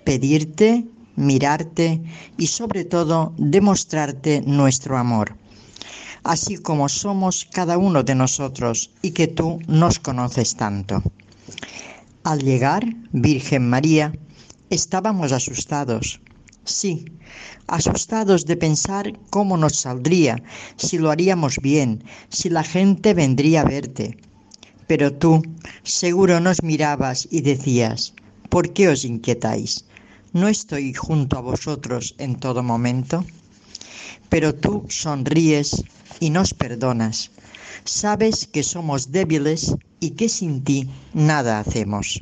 pedirte, 0.07 0.87
mirarte 1.15 2.01
y 2.39 2.47
sobre 2.47 2.87
todo 2.87 3.35
demostrarte 3.37 4.41
nuestro 4.47 4.97
amor 4.97 5.44
así 6.25 6.57
como 6.57 6.89
somos 6.89 7.47
cada 7.53 7.79
uno 7.79 8.03
de 8.03 8.15
nosotros 8.15 8.91
y 9.03 9.13
que 9.13 9.29
tú 9.29 9.61
nos 9.69 9.99
conoces 9.99 10.57
tanto. 10.57 11.03
Al 12.25 12.41
llegar, 12.41 12.85
Virgen 13.13 13.69
María, 13.69 14.13
estábamos 14.71 15.33
asustados. 15.33 16.21
Sí, 16.65 17.05
asustados 17.67 18.47
de 18.47 18.57
pensar 18.57 19.13
cómo 19.29 19.59
nos 19.59 19.77
saldría, 19.77 20.43
si 20.77 20.97
lo 20.97 21.11
haríamos 21.11 21.59
bien, 21.59 22.03
si 22.31 22.49
la 22.49 22.63
gente 22.63 23.13
vendría 23.13 23.61
a 23.61 23.65
verte. 23.65 24.17
Pero 24.87 25.13
tú 25.13 25.43
seguro 25.83 26.41
nos 26.41 26.63
mirabas 26.63 27.29
y 27.31 27.43
decías, 27.43 28.15
¿por 28.49 28.73
qué 28.73 28.89
os 28.89 29.05
inquietáis? 29.05 29.85
¿No 30.33 30.49
estoy 30.49 30.95
junto 30.95 31.37
a 31.37 31.43
vosotros 31.43 32.15
en 32.19 32.37
todo 32.37 32.63
momento? 32.63 33.25
Pero 34.29 34.55
tú 34.55 34.85
sonríes 34.89 35.85
y 36.21 36.31
nos 36.31 36.55
perdonas. 36.55 37.31
Sabes 37.85 38.47
que 38.47 38.63
somos 38.63 39.13
débiles 39.13 39.75
y 40.01 40.11
que 40.11 40.29
sin 40.29 40.65
ti 40.65 40.89
nada 41.13 41.59
hacemos. 41.59 42.21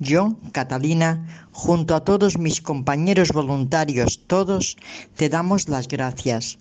Yo, 0.00 0.36
Catalina, 0.52 1.48
junto 1.52 1.94
a 1.94 2.02
todos 2.02 2.36
mis 2.36 2.60
compañeros 2.60 3.30
voluntarios, 3.32 4.20
todos, 4.26 4.76
te 5.16 5.28
damos 5.28 5.68
las 5.68 5.86
gracias 5.86 6.58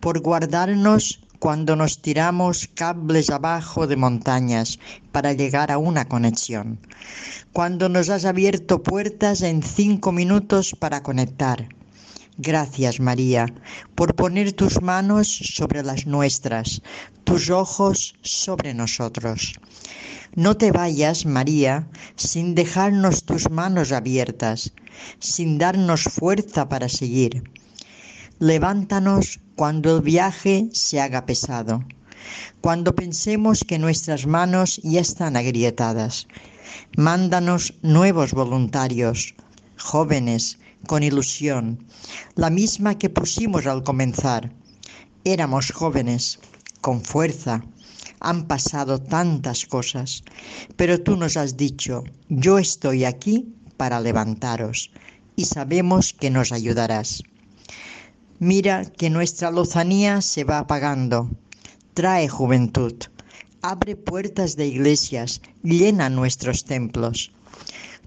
por 0.00 0.20
guardarnos 0.20 1.20
cuando 1.38 1.76
nos 1.76 2.00
tiramos 2.00 2.68
cables 2.74 3.30
abajo 3.30 3.86
de 3.86 3.96
montañas 3.96 4.78
para 5.12 5.32
llegar 5.32 5.70
a 5.72 5.78
una 5.78 6.06
conexión, 6.06 6.78
cuando 7.52 7.88
nos 7.88 8.08
has 8.10 8.24
abierto 8.24 8.82
puertas 8.82 9.42
en 9.42 9.62
cinco 9.62 10.12
minutos 10.12 10.74
para 10.78 11.02
conectar. 11.02 11.68
Gracias, 12.38 12.98
María, 12.98 13.46
por 13.94 14.16
poner 14.16 14.52
tus 14.52 14.82
manos 14.82 15.28
sobre 15.28 15.84
las 15.84 16.04
nuestras, 16.04 16.82
tus 17.22 17.48
ojos 17.48 18.16
sobre 18.22 18.74
nosotros. 18.74 19.54
No 20.34 20.56
te 20.56 20.72
vayas, 20.72 21.26
María, 21.26 21.86
sin 22.16 22.56
dejarnos 22.56 23.22
tus 23.22 23.50
manos 23.50 23.92
abiertas, 23.92 24.72
sin 25.20 25.58
darnos 25.58 26.02
fuerza 26.02 26.68
para 26.68 26.88
seguir. 26.88 27.44
Levántanos 28.40 29.38
cuando 29.54 29.96
el 29.96 30.02
viaje 30.02 30.68
se 30.72 31.00
haga 31.00 31.26
pesado, 31.26 31.84
cuando 32.60 32.96
pensemos 32.96 33.62
que 33.64 33.78
nuestras 33.78 34.26
manos 34.26 34.80
ya 34.82 35.00
están 35.00 35.36
agrietadas. 35.36 36.26
Mándanos 36.96 37.74
nuevos 37.82 38.32
voluntarios, 38.32 39.36
jóvenes, 39.78 40.58
con 40.84 41.02
ilusión, 41.02 41.84
la 42.34 42.50
misma 42.50 42.98
que 42.98 43.10
pusimos 43.10 43.66
al 43.66 43.82
comenzar. 43.82 44.52
Éramos 45.24 45.72
jóvenes, 45.72 46.38
con 46.80 47.02
fuerza, 47.02 47.62
Han 48.20 48.46
pasado 48.46 49.00
tantas 49.00 49.66
cosas, 49.66 50.24
pero 50.76 50.98
tú 50.98 51.16
nos 51.16 51.36
has 51.36 51.56
dicho, 51.58 52.04
yo 52.28 52.58
estoy 52.58 53.04
aquí 53.04 53.54
para 53.76 54.00
levantaros 54.00 54.90
y 55.36 55.44
sabemos 55.44 56.14
que 56.14 56.30
nos 56.30 56.50
ayudarás. 56.52 57.22
Mira 58.38 58.84
que 58.84 59.10
nuestra 59.10 59.50
lozanía 59.50 60.20
se 60.20 60.44
va 60.44 60.58
apagando. 60.58 61.30
Trae 61.94 62.28
juventud. 62.28 62.94
Abre 63.62 63.94
puertas 63.96 64.56
de 64.56 64.66
iglesias. 64.66 65.40
Llena 65.62 66.10
nuestros 66.10 66.64
templos. 66.64 67.32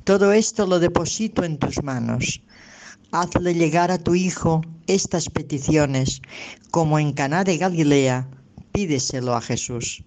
Todo 0.08 0.32
esto 0.32 0.66
lo 0.66 0.80
deposito 0.80 1.44
en 1.44 1.58
tus 1.58 1.84
manos. 1.84 2.42
Hazle 3.12 3.54
llegar 3.54 3.92
a 3.92 3.98
tu 3.98 4.16
Hijo 4.16 4.62
estas 4.88 5.30
peticiones, 5.30 6.22
como 6.72 6.98
en 6.98 7.12
Caná 7.12 7.44
de 7.44 7.58
Galilea, 7.58 8.26
pídeselo 8.72 9.36
a 9.36 9.42
Jesús. 9.42 10.02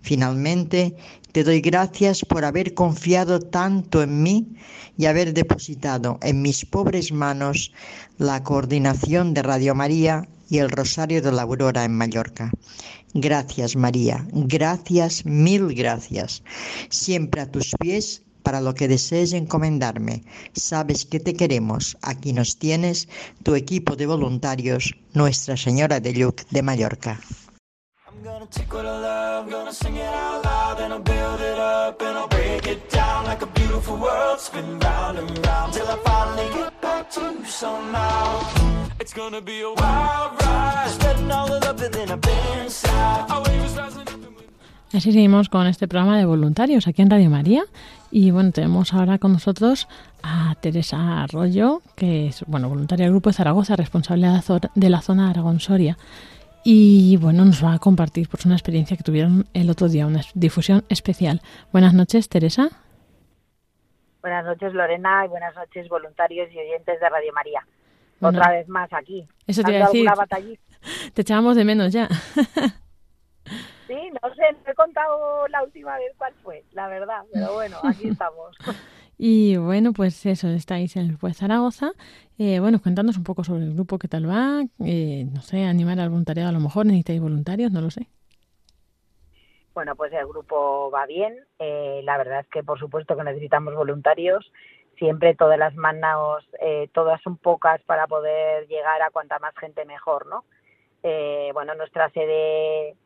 Finalmente, 0.00 0.96
te 1.32 1.44
doy 1.44 1.60
gracias 1.60 2.24
por 2.24 2.46
haber 2.46 2.72
confiado 2.72 3.38
tanto 3.38 4.02
en 4.02 4.22
mí 4.22 4.56
y 4.96 5.04
haber 5.04 5.34
depositado 5.34 6.18
en 6.22 6.40
mis 6.40 6.64
pobres 6.64 7.12
manos 7.12 7.70
la 8.16 8.42
coordinación 8.42 9.34
de 9.34 9.42
Radio 9.42 9.74
María 9.74 10.26
y 10.48 10.56
el 10.56 10.70
Rosario 10.70 11.20
de 11.20 11.32
la 11.32 11.42
Aurora 11.42 11.84
en 11.84 11.92
Mallorca. 11.98 12.50
Gracias 13.12 13.76
María, 13.76 14.26
gracias, 14.32 15.26
mil 15.26 15.74
gracias. 15.74 16.42
Siempre 16.88 17.42
a 17.42 17.50
tus 17.50 17.74
pies 17.78 18.23
para 18.44 18.60
lo 18.60 18.74
que 18.74 18.86
desees 18.86 19.32
encomendarme. 19.32 20.22
Sabes 20.52 21.04
que 21.04 21.18
te 21.18 21.34
queremos. 21.34 21.96
Aquí 22.02 22.32
nos 22.32 22.56
tienes 22.58 23.08
tu 23.42 23.56
equipo 23.56 23.96
de 23.96 24.06
voluntarios, 24.06 24.94
Nuestra 25.14 25.56
Señora 25.56 25.98
de 25.98 26.12
Lluc 26.12 26.46
de 26.50 26.62
Mallorca. 26.62 27.18
Así 44.94 45.10
seguimos 45.10 45.48
con 45.48 45.66
este 45.66 45.88
programa 45.88 46.16
de 46.16 46.24
voluntarios 46.24 46.86
aquí 46.86 47.02
en 47.02 47.10
Radio 47.10 47.28
María. 47.28 47.64
Y 48.16 48.30
bueno, 48.30 48.52
tenemos 48.52 48.94
ahora 48.94 49.18
con 49.18 49.32
nosotros 49.32 49.88
a 50.22 50.54
Teresa 50.60 51.24
Arroyo, 51.24 51.82
que 51.96 52.28
es 52.28 52.44
bueno, 52.46 52.68
voluntaria 52.68 53.06
del 53.06 53.12
Grupo 53.12 53.30
de 53.30 53.34
Zaragoza, 53.34 53.74
responsable 53.74 54.28
de 54.28 54.32
la 54.32 54.40
zo- 54.40 54.70
de 54.72 55.02
zona 55.02 55.30
Aragón-Soria. 55.30 55.98
Y 56.62 57.16
bueno, 57.16 57.44
nos 57.44 57.64
va 57.64 57.72
a 57.74 57.78
compartir 57.80 58.28
pues, 58.28 58.46
una 58.46 58.54
experiencia 58.54 58.96
que 58.96 59.02
tuvieron 59.02 59.46
el 59.52 59.68
otro 59.68 59.88
día, 59.88 60.06
una 60.06 60.20
difusión 60.34 60.84
especial. 60.88 61.42
Buenas 61.72 61.92
noches, 61.92 62.28
Teresa. 62.28 62.68
Buenas 64.22 64.44
noches, 64.44 64.72
Lorena, 64.74 65.24
y 65.24 65.28
buenas 65.28 65.52
noches, 65.56 65.88
voluntarios 65.88 66.48
y 66.52 66.58
oyentes 66.58 67.00
de 67.00 67.08
Radio 67.08 67.32
María. 67.34 67.66
Bueno, 68.20 68.38
Otra 68.38 68.52
vez 68.52 68.68
más 68.68 68.92
aquí. 68.92 69.26
Eso 69.48 69.62
te 69.64 69.72
¿Dando 69.72 69.92
iba 69.96 70.12
a 70.12 70.26
decir. 70.36 70.58
Te 71.14 71.22
echábamos 71.22 71.56
de 71.56 71.64
menos 71.64 71.92
ya. 71.92 72.08
Sí, 73.94 74.10
no 74.10 74.34
sé, 74.34 74.42
no 74.64 74.72
he 74.72 74.74
contado 74.74 75.46
la 75.48 75.62
última 75.62 75.96
vez 75.96 76.12
cuál 76.18 76.34
fue, 76.42 76.64
la 76.72 76.88
verdad, 76.88 77.22
pero 77.32 77.54
bueno, 77.54 77.76
aquí 77.84 78.08
estamos. 78.08 78.56
Y 79.16 79.56
bueno, 79.58 79.92
pues 79.92 80.26
eso, 80.26 80.48
estáis 80.48 80.96
en 80.96 81.02
el 81.04 81.16
de 81.16 81.34
Zaragoza. 81.34 81.92
Eh, 82.36 82.58
bueno, 82.58 82.82
cuéntanos 82.82 83.16
un 83.16 83.22
poco 83.22 83.44
sobre 83.44 83.62
el 83.62 83.74
grupo, 83.74 83.96
qué 83.96 84.08
tal 84.08 84.28
va. 84.28 84.64
Eh, 84.84 85.26
no 85.32 85.40
sé, 85.40 85.62
animar 85.62 86.00
al 86.00 86.08
voluntariado 86.08 86.48
a 86.48 86.52
lo 86.52 86.58
mejor, 86.58 86.86
necesitáis 86.86 87.20
voluntarios, 87.20 87.70
no 87.70 87.80
lo 87.80 87.92
sé. 87.92 88.08
Bueno, 89.72 89.94
pues 89.94 90.12
el 90.12 90.26
grupo 90.26 90.90
va 90.90 91.06
bien. 91.06 91.38
eh, 91.60 92.00
la 92.02 92.18
verdad 92.18 92.40
es 92.40 92.48
que, 92.48 92.64
por 92.64 92.80
supuesto, 92.80 93.16
que 93.16 93.22
necesitamos 93.22 93.76
voluntarios. 93.76 94.50
Siempre 94.98 95.36
todas 95.36 95.60
las 95.60 95.76
manos, 95.76 96.44
eh, 96.60 96.88
todas 96.92 97.22
son 97.22 97.36
pocas 97.36 97.80
para 97.82 98.08
poder 98.08 98.66
llegar 98.66 99.00
a 99.00 99.10
cuanta 99.10 99.38
más 99.38 99.54
gente 99.56 99.84
mejor, 99.84 100.26
¿no? 100.26 100.44
Eh, 101.04 101.50
bueno, 101.54 101.76
nuestra 101.76 102.10
sede 102.10 102.96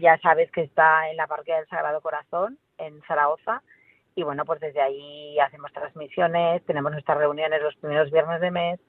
ya 0.00 0.18
sabes 0.18 0.50
que 0.50 0.62
está 0.62 1.08
en 1.10 1.16
la 1.16 1.26
parroquia 1.26 1.56
del 1.56 1.68
Sagrado 1.68 2.00
Corazón, 2.00 2.58
en 2.78 3.00
Zaragoza. 3.02 3.62
Y 4.14 4.22
bueno, 4.22 4.44
pues 4.44 4.60
desde 4.60 4.80
ahí 4.80 5.38
hacemos 5.38 5.72
transmisiones, 5.72 6.64
tenemos 6.64 6.90
nuestras 6.92 7.18
reuniones 7.18 7.62
los 7.62 7.76
primeros 7.76 8.10
viernes 8.10 8.40
de 8.40 8.50
mes. 8.50 8.80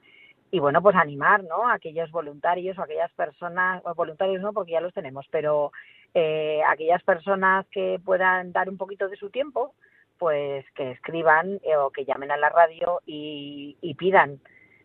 Y 0.50 0.58
bueno, 0.58 0.82
pues 0.82 0.96
animar, 0.96 1.44
¿no? 1.44 1.68
A 1.68 1.74
aquellos 1.74 2.10
voluntarios 2.10 2.76
o 2.76 2.82
aquellas 2.82 3.12
personas, 3.12 3.82
o 3.84 3.94
voluntarios 3.94 4.42
no, 4.42 4.52
porque 4.52 4.72
ya 4.72 4.80
los 4.80 4.92
tenemos, 4.92 5.26
pero 5.30 5.72
eh, 6.14 6.60
aquellas 6.68 7.02
personas 7.04 7.66
que 7.70 7.98
puedan 8.04 8.52
dar 8.52 8.68
un 8.68 8.76
poquito 8.76 9.08
de 9.08 9.16
su 9.16 9.30
tiempo, 9.30 9.74
pues 10.18 10.64
que 10.74 10.90
escriban 10.90 11.58
eh, 11.62 11.76
o 11.76 11.90
que 11.90 12.04
llamen 12.04 12.30
a 12.30 12.36
la 12.36 12.50
radio 12.50 13.00
y, 13.06 13.78
y 13.80 13.94
pidan 13.94 14.40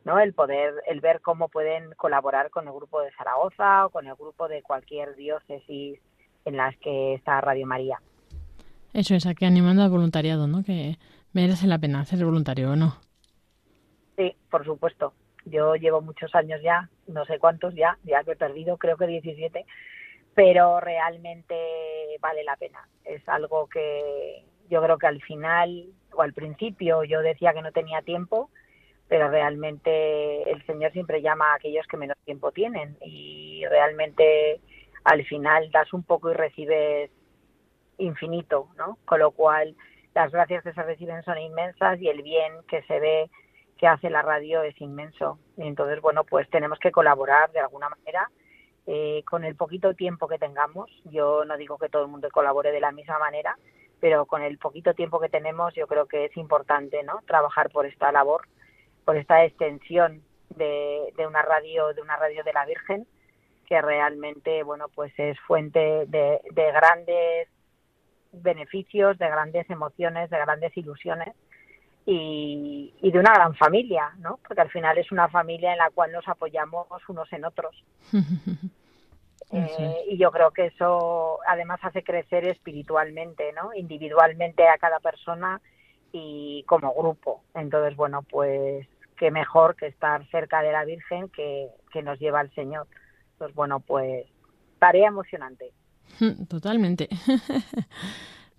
¿no? 0.05 0.19
el 0.19 0.33
poder, 0.33 0.75
el 0.87 1.01
ver 1.01 1.19
cómo 1.19 1.49
pueden 1.49 1.91
colaborar 1.95 2.49
con 2.49 2.65
el 2.65 2.73
grupo 2.73 3.01
de 3.01 3.11
Zaragoza 3.11 3.87
o 3.87 3.89
con 3.89 4.07
el 4.07 4.15
grupo 4.15 4.47
de 4.47 4.63
cualquier 4.63 5.15
diócesis 5.15 5.99
en 6.47 6.57
las 6.57 6.75
que 6.77 7.13
está 7.13 7.41
Radio 7.41 7.67
María. 7.67 7.99
Eso 8.93 9.15
es, 9.15 9.25
aquí 9.25 9.45
animando 9.45 9.83
al 9.83 9.89
voluntariado, 9.89 10.47
¿no? 10.47 10.63
Que 10.63 10.97
merece 11.33 11.67
la 11.67 11.77
pena 11.77 12.05
ser 12.05 12.23
voluntario 12.23 12.71
o 12.71 12.75
no. 12.75 12.97
Sí, 14.15 14.36
por 14.49 14.65
supuesto. 14.65 15.13
Yo 15.45 15.75
llevo 15.75 16.01
muchos 16.01 16.33
años 16.36 16.62
ya, 16.63 16.89
no 17.07 17.25
sé 17.25 17.38
cuántos 17.39 17.75
ya, 17.75 17.97
ya 18.03 18.23
que 18.23 18.31
he 18.31 18.36
perdido, 18.36 18.77
creo 18.77 18.97
que 18.97 19.07
17, 19.07 19.65
pero 20.33 20.79
realmente 20.79 21.55
vale 22.21 22.43
la 22.43 22.55
pena. 22.55 22.88
Es 23.05 23.27
algo 23.27 23.67
que 23.67 24.43
yo 24.69 24.81
creo 24.81 24.97
que 24.97 25.07
al 25.07 25.21
final 25.21 25.86
o 26.13 26.21
al 26.21 26.33
principio 26.33 27.03
yo 27.03 27.21
decía 27.21 27.53
que 27.53 27.62
no 27.62 27.71
tenía 27.71 28.01
tiempo, 28.01 28.49
pero 29.07 29.29
realmente 29.29 30.49
el 30.49 30.65
Señor 30.65 30.91
siempre 30.91 31.21
llama 31.21 31.51
a 31.51 31.55
aquellos 31.55 31.86
que 31.88 31.97
menos 31.97 32.17
tiempo 32.25 32.51
tienen 32.51 32.97
y 33.01 33.63
realmente 33.69 34.60
al 35.08 35.24
final 35.24 35.72
das 35.72 35.93
un 35.93 36.04
poco 36.04 36.30
y 36.30 36.34
recibes 36.34 37.10
infinito, 37.98 38.67
¿no? 38.76 38.98
Con 39.06 39.20
lo 39.20 39.32
cual 39.32 39.74
las 40.13 40.32
gracias 40.34 40.63
que 40.65 40.74
se 40.74 40.84
reciben 40.84 41.24
son 41.24 41.38
inmensas 41.38 41.98
y 42.02 42.10
el 42.10 42.22
bien 42.24 42.52
que 42.67 42.82
se 42.84 43.00
ve 43.00 43.30
que 43.78 43.88
hace 43.88 44.10
la 44.10 44.22
radio 44.22 44.63
es 44.63 44.80
inmenso. 44.82 45.39
Entonces, 45.56 46.02
bueno, 46.02 46.26
pues 46.26 46.50
tenemos 46.50 46.78
que 46.80 46.91
colaborar 46.91 47.54
de 47.54 47.62
alguna 47.62 47.88
manera 47.88 48.30
eh, 48.86 49.24
con 49.26 49.46
el 49.46 49.56
poquito 49.56 49.93
tiempo 49.93 50.28
que 50.28 50.39
tengamos. 50.39 50.91
Yo 51.06 51.46
no 51.46 51.56
digo 51.56 51.78
que 51.78 51.88
todo 51.88 52.04
el 52.04 52.10
mundo 52.10 52.28
colabore 52.30 52.74
de 52.74 52.82
la 52.82 52.91
misma 52.91 53.17
manera, 53.17 53.58
pero 54.02 54.26
con 54.26 54.41
el 54.41 54.58
poquito 54.58 54.93
tiempo 54.93 55.22
que 55.22 55.30
tenemos 55.30 55.74
yo 55.74 55.88
creo 55.88 56.06
que 56.08 56.26
es 56.26 56.36
importante, 56.36 57.02
¿no? 57.04 57.22
Trabajar 57.26 57.70
por 57.70 57.86
esta 57.86 58.12
labor, 58.12 58.41
por 59.06 59.15
esta 59.15 59.46
extensión 59.46 60.22
de, 60.50 61.13
de 61.15 61.28
una 61.28 61.43
radio, 61.43 61.93
de 61.93 62.02
una 62.02 62.17
radio 62.17 62.43
de 62.43 62.52
la 62.52 62.65
Virgen, 62.65 63.08
que 63.67 63.82
realmente, 63.82 64.63
bueno, 64.63 64.88
pues 64.93 65.13
es 65.17 65.39
fuente 65.41 65.80
de, 66.08 66.39
de 66.51 66.71
grandes 66.71 67.49
beneficios, 68.32 69.17
de 69.17 69.27
grandes 69.27 69.69
emociones, 69.69 70.30
de 70.30 70.38
grandes 70.38 70.75
ilusiones 70.77 71.36
y, 72.06 72.93
y, 73.01 73.12
de 73.12 73.19
una 73.19 73.34
gran 73.34 73.56
familia, 73.56 74.13
¿no? 74.19 74.39
Porque 74.47 74.62
al 74.62 74.69
final 74.69 74.97
es 74.97 75.12
una 75.12 75.27
familia 75.27 75.73
en 75.73 75.80
la 75.80 75.89
cual 75.89 76.12
nos 76.12 76.27
apoyamos 76.27 76.88
unos 77.10 77.32
en 77.34 77.45
otros. 77.45 77.84
Eh, 79.49 80.03
y 80.10 80.17
yo 80.17 80.30
creo 80.30 80.51
que 80.51 80.65
eso 80.65 81.39
además 81.47 81.80
hace 81.82 82.03
crecer 82.03 82.45
espiritualmente, 82.45 83.53
¿no? 83.53 83.73
Individualmente 83.73 84.67
a 84.67 84.77
cada 84.77 84.99
persona 84.99 85.62
y 86.12 86.63
como 86.67 86.93
grupo. 86.93 87.43
Entonces, 87.53 87.95
bueno, 87.95 88.23
pues 88.23 88.86
qué 89.15 89.32
mejor 89.32 89.77
que 89.77 89.88
estar 89.88 90.27
cerca 90.32 90.62
de 90.62 90.73
la 90.73 90.84
Virgen 90.84 91.30
que, 91.30 91.69
que 91.93 92.01
nos 92.01 92.19
lleva 92.19 92.41
al 92.41 92.53
Señor. 92.56 92.88
Entonces, 93.38 93.56
bueno, 93.56 93.80
pues 93.80 94.26
tarea 94.80 95.10
emocionante. 95.10 95.71
Totalmente. 96.50 97.08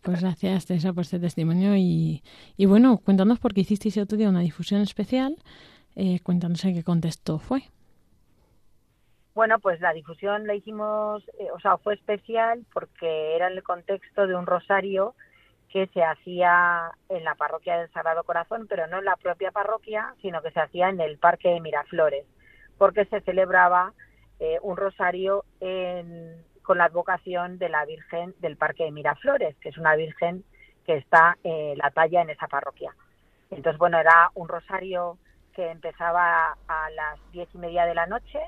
Pues 0.00 0.22
gracias, 0.22 0.64
Teresa, 0.64 0.92
por 0.92 1.02
este 1.02 1.18
testimonio. 1.18 1.76
Y, 1.76 2.22
y 2.56 2.66
bueno, 2.66 2.98
cuéntanos 2.98 3.40
por 3.40 3.52
qué 3.52 3.62
hicisteis 3.62 3.96
el 3.96 4.04
otro 4.04 4.16
día 4.16 4.28
una 4.28 4.40
difusión 4.40 4.80
especial. 4.80 5.36
Eh, 5.96 6.20
cuéntanos 6.22 6.64
en 6.64 6.74
qué 6.74 6.84
contexto 6.84 7.40
fue. 7.40 7.64
Bueno, 9.34 9.58
pues 9.58 9.80
la 9.80 9.92
difusión 9.92 10.46
la 10.46 10.54
hicimos, 10.54 11.28
eh, 11.38 11.48
o 11.52 11.60
sea, 11.60 11.76
fue 11.78 11.94
especial 11.94 12.64
porque 12.72 13.36
era 13.36 13.48
en 13.48 13.54
el 13.54 13.62
contexto 13.62 14.26
de 14.26 14.36
un 14.36 14.46
rosario 14.46 15.14
que 15.68 15.88
se 15.88 16.02
hacía 16.02 16.92
en 17.08 17.24
la 17.24 17.34
parroquia 17.34 17.76
del 17.76 17.90
Sagrado 17.90 18.24
Corazón, 18.24 18.66
pero 18.68 18.86
no 18.86 19.00
en 19.00 19.04
la 19.04 19.16
propia 19.16 19.50
parroquia, 19.50 20.14
sino 20.22 20.40
que 20.40 20.52
se 20.52 20.60
hacía 20.60 20.88
en 20.88 21.00
el 21.00 21.18
Parque 21.18 21.50
de 21.50 21.60
Miraflores, 21.60 22.24
porque 22.78 23.04
se 23.06 23.20
celebraba 23.20 23.92
eh, 24.40 24.58
un 24.62 24.76
rosario 24.76 25.44
en, 25.60 26.44
con 26.62 26.78
la 26.78 26.84
advocación 26.84 27.58
de 27.58 27.68
la 27.68 27.84
Virgen 27.86 28.34
del 28.40 28.56
Parque 28.56 28.84
de 28.84 28.90
Miraflores, 28.92 29.56
que 29.58 29.70
es 29.70 29.78
una 29.78 29.96
Virgen 29.96 30.44
que 30.86 30.96
está 30.96 31.36
eh, 31.44 31.74
la 31.76 31.90
talla 31.90 32.22
en 32.22 32.30
esa 32.30 32.46
parroquia. 32.46 32.94
Entonces, 33.50 33.78
bueno, 33.78 33.98
era 33.98 34.30
un 34.34 34.48
rosario 34.48 35.18
que 35.54 35.70
empezaba 35.70 36.56
a 36.68 36.90
las 36.90 37.18
diez 37.32 37.48
y 37.54 37.58
media 37.58 37.84
de 37.86 37.94
la 37.94 38.06
noche 38.06 38.38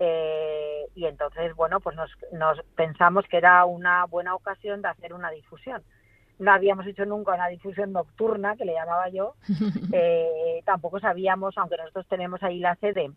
Eh, 0.00 0.86
y 0.94 1.06
entonces, 1.06 1.54
bueno, 1.56 1.80
pues 1.80 1.96
nos, 1.96 2.10
nos 2.32 2.62
pensamos 2.76 3.24
que 3.28 3.36
era 3.36 3.64
una 3.64 4.06
buena 4.06 4.34
ocasión 4.34 4.80
de 4.80 4.88
hacer 4.88 5.12
una 5.12 5.30
difusión. 5.30 5.82
No 6.38 6.52
habíamos 6.52 6.86
hecho 6.86 7.04
nunca 7.04 7.34
una 7.34 7.48
difusión 7.48 7.92
nocturna, 7.92 8.56
que 8.56 8.64
le 8.64 8.74
llamaba 8.74 9.08
yo. 9.08 9.34
Eh, 9.92 10.62
tampoco 10.64 11.00
sabíamos, 11.00 11.58
aunque 11.58 11.76
nosotros 11.76 12.06
tenemos 12.08 12.42
ahí 12.42 12.60
la 12.60 12.76
sede, 12.76 13.10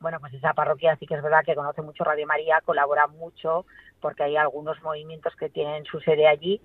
bueno, 0.00 0.18
pues 0.18 0.32
esa 0.32 0.54
parroquia 0.54 0.96
sí 0.96 1.06
que 1.06 1.14
es 1.14 1.22
verdad 1.22 1.44
que 1.44 1.54
conoce 1.54 1.82
mucho 1.82 2.04
Radio 2.04 2.26
María, 2.26 2.60
colabora 2.64 3.06
mucho, 3.06 3.66
porque 4.00 4.22
hay 4.22 4.36
algunos 4.36 4.82
movimientos 4.82 5.34
que 5.36 5.50
tienen 5.50 5.84
su 5.84 6.00
sede 6.00 6.26
allí 6.26 6.60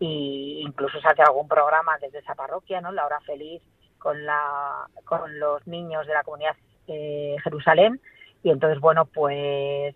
y 0.00 0.62
incluso 0.64 0.98
se 1.00 1.08
hace 1.08 1.22
algún 1.22 1.48
programa 1.48 1.98
desde 2.00 2.20
esa 2.20 2.34
parroquia, 2.34 2.80
¿no? 2.80 2.90
La 2.92 3.04
hora 3.04 3.20
feliz 3.20 3.62
con 3.98 4.24
la 4.24 4.86
con 5.04 5.38
los 5.38 5.66
niños 5.66 6.06
de 6.06 6.14
la 6.14 6.24
comunidad 6.24 6.56
eh, 6.86 7.36
Jerusalén. 7.44 8.00
Y 8.42 8.50
entonces 8.50 8.80
bueno 8.80 9.04
pues 9.04 9.94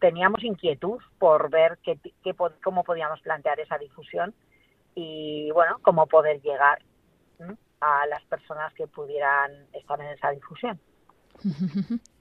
teníamos 0.00 0.42
inquietud 0.42 0.98
por 1.18 1.50
ver 1.50 1.78
qué, 1.84 1.98
qué, 2.24 2.34
cómo 2.62 2.82
podíamos 2.82 3.20
plantear 3.20 3.60
esa 3.60 3.78
difusión 3.78 4.34
y 4.94 5.50
bueno 5.52 5.78
cómo 5.82 6.06
poder 6.06 6.40
llegar 6.40 6.80
a 7.80 8.06
las 8.06 8.22
personas 8.24 8.72
que 8.74 8.86
pudieran 8.86 9.52
estar 9.74 10.00
en 10.00 10.08
esa 10.08 10.30
difusión 10.30 10.80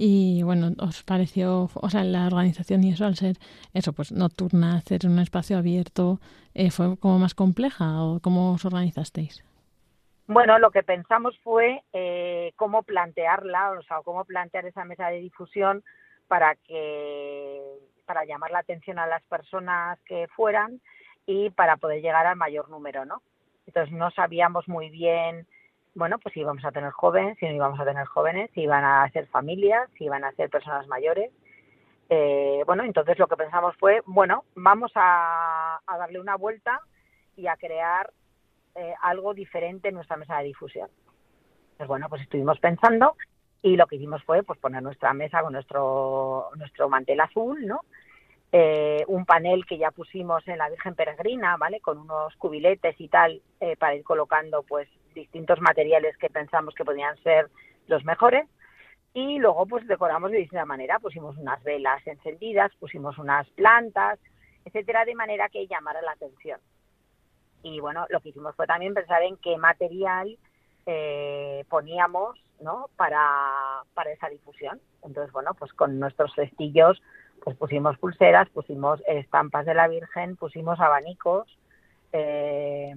y 0.00 0.44
bueno 0.44 0.68
os 0.78 1.02
pareció 1.02 1.68
o 1.74 1.90
sea 1.90 2.04
la 2.04 2.28
organización 2.28 2.84
y 2.84 2.92
eso 2.92 3.04
al 3.04 3.16
ser 3.16 3.36
eso 3.74 3.92
pues 3.92 4.12
nocturna 4.12 4.76
hacer 4.76 5.00
un 5.06 5.18
espacio 5.18 5.58
abierto 5.58 6.20
eh, 6.54 6.70
fue 6.70 6.96
como 6.98 7.18
más 7.18 7.34
compleja 7.34 8.00
o 8.04 8.20
cómo 8.20 8.52
os 8.52 8.64
organizasteis 8.64 9.44
bueno, 10.28 10.58
lo 10.58 10.70
que 10.70 10.82
pensamos 10.82 11.38
fue 11.42 11.82
eh, 11.94 12.52
cómo 12.56 12.82
plantearla, 12.82 13.70
o 13.70 13.82
sea, 13.84 14.02
cómo 14.04 14.26
plantear 14.26 14.66
esa 14.66 14.84
mesa 14.84 15.08
de 15.08 15.20
difusión 15.20 15.82
para 16.28 16.54
que 16.54 17.62
para 18.04 18.26
llamar 18.26 18.50
la 18.50 18.58
atención 18.58 18.98
a 18.98 19.06
las 19.06 19.22
personas 19.22 19.98
que 20.04 20.28
fueran 20.36 20.82
y 21.24 21.48
para 21.48 21.78
poder 21.78 22.02
llegar 22.02 22.26
al 22.26 22.36
mayor 22.36 22.68
número, 22.68 23.06
¿no? 23.06 23.22
Entonces 23.66 23.92
no 23.94 24.10
sabíamos 24.10 24.68
muy 24.68 24.90
bien, 24.90 25.46
bueno, 25.98 26.18
pues 26.18 26.32
si 26.32 26.40
íbamos 26.40 26.64
a 26.64 26.70
tener 26.70 26.92
jóvenes, 26.92 27.36
si 27.38 27.46
no 27.46 27.52
íbamos 27.52 27.80
a 27.80 27.84
tener 27.84 28.06
jóvenes, 28.06 28.50
si 28.54 28.62
iban 28.62 28.84
a 28.84 29.10
ser 29.10 29.26
familias, 29.26 29.90
si 29.98 30.04
iban 30.04 30.24
a 30.24 30.32
ser 30.32 30.48
personas 30.48 30.86
mayores. 30.86 31.32
Eh, 32.08 32.62
bueno, 32.66 32.84
entonces 32.84 33.18
lo 33.18 33.26
que 33.26 33.36
pensamos 33.36 33.76
fue, 33.76 34.02
bueno, 34.06 34.44
vamos 34.54 34.92
a, 34.94 35.80
a 35.84 35.98
darle 35.98 36.20
una 36.20 36.36
vuelta 36.36 36.80
y 37.36 37.48
a 37.48 37.56
crear 37.56 38.10
eh, 38.76 38.94
algo 39.02 39.34
diferente 39.34 39.88
en 39.88 39.96
nuestra 39.96 40.16
mesa 40.16 40.38
de 40.38 40.44
difusión. 40.44 40.88
Pues 41.76 41.88
bueno, 41.88 42.08
pues 42.08 42.22
estuvimos 42.22 42.60
pensando 42.60 43.16
y 43.60 43.76
lo 43.76 43.88
que 43.88 43.96
hicimos 43.96 44.22
fue 44.22 44.44
pues 44.44 44.58
poner 44.60 44.82
nuestra 44.82 45.12
mesa 45.14 45.42
con 45.42 45.52
nuestro 45.52 46.50
nuestro 46.56 46.88
mantel 46.88 47.20
azul, 47.20 47.66
¿no? 47.66 47.80
Eh, 48.52 49.04
un 49.08 49.26
panel 49.26 49.66
que 49.66 49.78
ya 49.78 49.90
pusimos 49.90 50.46
en 50.48 50.58
la 50.58 50.70
Virgen 50.70 50.94
Peregrina, 50.94 51.56
¿vale? 51.56 51.80
Con 51.80 51.98
unos 51.98 52.34
cubiletes 52.36 52.94
y 53.00 53.08
tal 53.08 53.42
eh, 53.60 53.76
para 53.76 53.94
ir 53.94 54.04
colocando 54.04 54.62
pues 54.62 54.88
distintos 55.18 55.60
materiales 55.60 56.16
que 56.16 56.30
pensamos 56.30 56.74
que 56.74 56.84
podían 56.84 57.16
ser 57.22 57.50
los 57.86 58.04
mejores 58.04 58.46
y 59.14 59.38
luego 59.38 59.66
pues 59.66 59.86
decoramos 59.86 60.30
de 60.30 60.38
distinta 60.38 60.64
manera, 60.64 60.98
pusimos 60.98 61.36
unas 61.36 61.62
velas 61.64 62.06
encendidas, 62.06 62.72
pusimos 62.78 63.18
unas 63.18 63.48
plantas, 63.50 64.18
etcétera, 64.64 65.04
de 65.04 65.14
manera 65.14 65.48
que 65.48 65.66
llamara 65.66 66.02
la 66.02 66.12
atención 66.12 66.60
y 67.62 67.80
bueno, 67.80 68.06
lo 68.08 68.20
que 68.20 68.30
hicimos 68.30 68.54
fue 68.54 68.66
también 68.66 68.94
pensar 68.94 69.22
en 69.22 69.36
qué 69.36 69.56
material 69.56 70.38
eh, 70.86 71.64
poníamos 71.68 72.38
¿no? 72.60 72.88
para, 72.96 73.82
para 73.94 74.12
esa 74.12 74.28
difusión. 74.28 74.80
Entonces, 75.02 75.32
bueno, 75.32 75.54
pues 75.54 75.72
con 75.72 75.98
nuestros 75.98 76.32
cestillos 76.34 77.00
pues 77.42 77.56
pusimos 77.56 77.96
pulseras, 77.98 78.48
pusimos 78.50 79.00
estampas 79.06 79.64
de 79.64 79.74
la 79.74 79.86
Virgen, 79.86 80.36
pusimos 80.36 80.80
abanicos, 80.80 81.46
eh, 82.12 82.94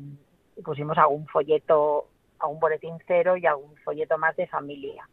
pusimos 0.64 0.98
algún 0.98 1.28
folleto, 1.28 2.08
algún 2.42 2.60
boletín 2.60 2.98
cero 3.08 3.38
y 3.38 3.46
algún 3.46 3.76
folleto 3.78 4.18
más 4.18 4.36
de 4.36 4.48
familia. 4.48 5.08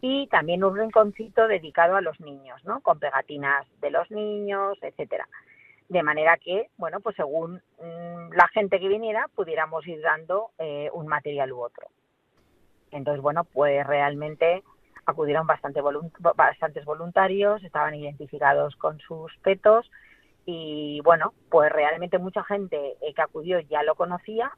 Y 0.00 0.26
también 0.28 0.64
un 0.64 0.76
rinconcito 0.76 1.46
dedicado 1.46 1.94
a 1.96 2.00
los 2.00 2.18
niños, 2.20 2.64
¿no? 2.64 2.80
Con 2.80 2.98
pegatinas 2.98 3.66
de 3.80 3.90
los 3.90 4.10
niños, 4.10 4.78
etcétera 4.82 5.28
de 5.92 6.02
manera 6.02 6.38
que, 6.38 6.70
bueno, 6.78 7.00
pues 7.00 7.16
según 7.16 7.62
mm, 7.78 8.32
la 8.32 8.48
gente 8.48 8.80
que 8.80 8.88
viniera, 8.88 9.28
pudiéramos 9.34 9.86
ir 9.86 10.00
dando 10.00 10.50
eh, 10.58 10.88
un 10.94 11.06
material 11.06 11.52
u 11.52 11.60
otro. 11.60 11.86
Entonces, 12.90 13.22
bueno, 13.22 13.44
pues 13.44 13.86
realmente 13.86 14.62
acudieron 15.04 15.46
bastante 15.46 15.80
bastantes 16.20 16.84
voluntarios, 16.84 17.62
estaban 17.62 17.94
identificados 17.94 18.74
con 18.76 19.00
sus 19.00 19.36
petos 19.42 19.90
y, 20.46 21.00
bueno, 21.04 21.34
pues 21.50 21.70
realmente 21.70 22.18
mucha 22.18 22.42
gente 22.44 22.96
eh, 23.02 23.12
que 23.14 23.22
acudió 23.22 23.60
ya 23.60 23.82
lo 23.82 23.94
conocía, 23.94 24.50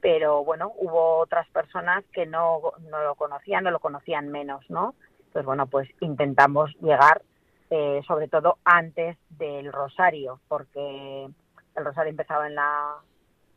pero, 0.00 0.44
bueno, 0.44 0.72
hubo 0.76 1.18
otras 1.18 1.48
personas 1.48 2.04
que 2.12 2.26
no, 2.26 2.60
no 2.90 3.02
lo 3.02 3.14
conocían 3.14 3.66
o 3.66 3.70
lo 3.70 3.80
conocían 3.80 4.28
menos, 4.28 4.68
¿no? 4.68 4.94
Entonces, 5.18 5.44
bueno, 5.44 5.66
pues 5.66 5.88
intentamos 6.00 6.74
llegar 6.80 7.22
eh, 7.70 8.00
sobre 8.06 8.28
todo 8.28 8.58
antes 8.64 9.16
del 9.30 9.72
rosario, 9.72 10.40
porque 10.46 11.28
el 11.74 11.84
rosario 11.84 12.10
empezaba 12.10 12.46
en 12.46 12.54
la, 12.54 12.94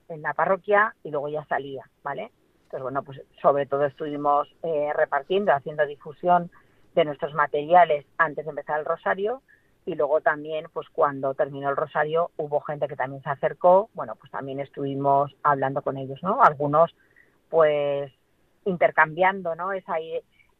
en 0.07 0.21
la 0.21 0.33
parroquia 0.33 0.95
y 1.03 1.11
luego 1.11 1.29
ya 1.29 1.45
salía, 1.45 1.87
¿vale? 2.03 2.31
Entonces, 2.63 2.81
bueno, 2.81 3.03
pues 3.03 3.21
sobre 3.41 3.65
todo 3.65 3.85
estuvimos 3.85 4.47
eh, 4.63 4.91
repartiendo, 4.95 5.53
haciendo 5.53 5.85
difusión 5.85 6.51
de 6.95 7.05
nuestros 7.05 7.33
materiales 7.33 8.05
antes 8.17 8.45
de 8.45 8.49
empezar 8.49 8.79
el 8.79 8.85
rosario 8.85 9.41
y 9.89 9.95
luego 9.95 10.21
también, 10.21 10.67
pues 10.71 10.87
cuando 10.89 11.33
terminó 11.33 11.67
el 11.67 11.75
rosario, 11.75 12.29
hubo 12.37 12.59
gente 12.59 12.87
que 12.87 12.95
también 12.95 13.23
se 13.23 13.29
acercó, 13.31 13.89
bueno, 13.95 14.15
pues 14.15 14.31
también 14.31 14.59
estuvimos 14.59 15.35
hablando 15.41 15.81
con 15.81 15.97
ellos, 15.97 16.21
¿no? 16.21 16.43
Algunos, 16.43 16.95
pues, 17.49 18.11
intercambiando, 18.65 19.55
¿no? 19.55 19.71
Esa, 19.73 19.95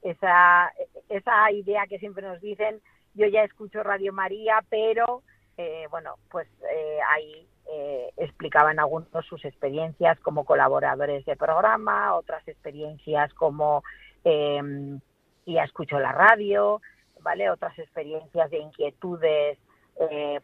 esa, 0.02 0.74
esa 1.10 1.52
idea 1.52 1.86
que 1.88 2.00
siempre 2.00 2.28
nos 2.28 2.42
dicen 2.42 2.82
yo 3.14 3.28
ya 3.28 3.44
escucho 3.44 3.84
Radio 3.84 4.14
María, 4.14 4.64
pero 4.68 5.22
eh, 5.58 5.86
bueno, 5.92 6.16
pues 6.32 6.48
eh, 6.72 6.98
ahí 7.08 7.48
eh, 7.72 8.10
explicaban 8.18 8.80
algunos 8.80 9.26
sus 9.28 9.46
experiencias 9.46 10.20
como 10.22 10.44
colaboradores 10.44 11.24
de 11.26 11.36
programa, 11.36 12.16
otras 12.16 12.48
experiencias 12.48 13.32
como 13.36 13.84
em, 14.24 15.00
ya 15.46 15.66
escucho 15.66 16.00
la 16.00 16.14
radio, 16.14 16.82
¿vale? 17.22 17.50
Otras 17.50 17.78
experiencias 17.80 18.50
de 18.50 18.60
inquietudes 18.60 19.58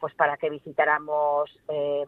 pues 0.01 0.13
para 0.15 0.35
que 0.35 0.49
visitáramos 0.49 1.49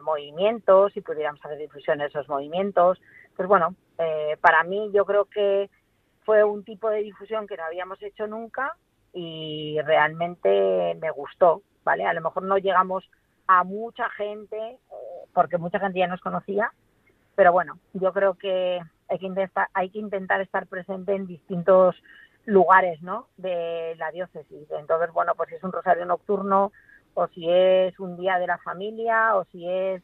movimientos 0.02 0.94
y 0.94 1.00
pudiéramos 1.00 1.42
hacer 1.42 1.56
difusión 1.56 1.96
de 1.96 2.04
esos 2.04 2.28
movimientos. 2.28 3.00
Pues 3.36 3.48
bueno, 3.48 3.74
para 4.42 4.64
mí 4.64 4.90
yo 4.92 5.06
creo 5.06 5.24
que 5.24 5.70
fue 6.28 6.44
un 6.44 6.62
tipo 6.62 6.90
de 6.90 7.02
difusión 7.02 7.46
que 7.46 7.56
no 7.56 7.64
habíamos 7.64 8.02
hecho 8.02 8.26
nunca 8.26 8.76
y 9.14 9.78
realmente 9.82 10.94
me 11.00 11.10
gustó, 11.10 11.62
¿vale? 11.84 12.04
A 12.04 12.12
lo 12.12 12.20
mejor 12.20 12.42
no 12.42 12.58
llegamos 12.58 13.02
a 13.46 13.64
mucha 13.64 14.10
gente, 14.10 14.56
eh, 14.58 14.78
porque 15.32 15.56
mucha 15.56 15.80
gente 15.80 16.00
ya 16.00 16.06
nos 16.06 16.20
conocía, 16.20 16.70
pero 17.34 17.50
bueno, 17.50 17.78
yo 17.94 18.12
creo 18.12 18.34
que 18.34 18.78
hay 19.08 19.18
que 19.18 19.26
intentar, 19.26 19.68
hay 19.72 19.88
que 19.88 19.98
intentar 19.98 20.42
estar 20.42 20.66
presente 20.66 21.14
en 21.14 21.26
distintos 21.26 21.96
lugares, 22.48 23.02
¿no? 23.02 23.28
De 23.36 23.94
la 23.98 24.10
diócesis. 24.10 24.70
Entonces, 24.70 25.12
bueno, 25.12 25.34
pues 25.36 25.50
si 25.50 25.56
es 25.56 25.62
un 25.62 25.70
rosario 25.70 26.06
nocturno, 26.06 26.72
o 27.12 27.28
si 27.28 27.48
es 27.48 27.98
un 28.00 28.16
día 28.16 28.38
de 28.38 28.46
la 28.46 28.56
familia, 28.58 29.36
o 29.36 29.44
si 29.52 29.68
es 29.68 30.02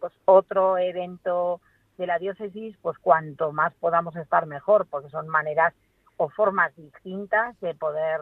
pues 0.00 0.12
otro 0.24 0.76
evento 0.76 1.60
de 1.96 2.08
la 2.08 2.18
diócesis, 2.18 2.76
pues 2.82 2.98
cuanto 2.98 3.52
más 3.52 3.72
podamos 3.74 4.16
estar 4.16 4.46
mejor, 4.46 4.86
porque 4.90 5.08
son 5.08 5.28
maneras 5.28 5.72
o 6.16 6.28
formas 6.28 6.74
distintas 6.76 7.58
de 7.60 7.74
poder 7.74 8.20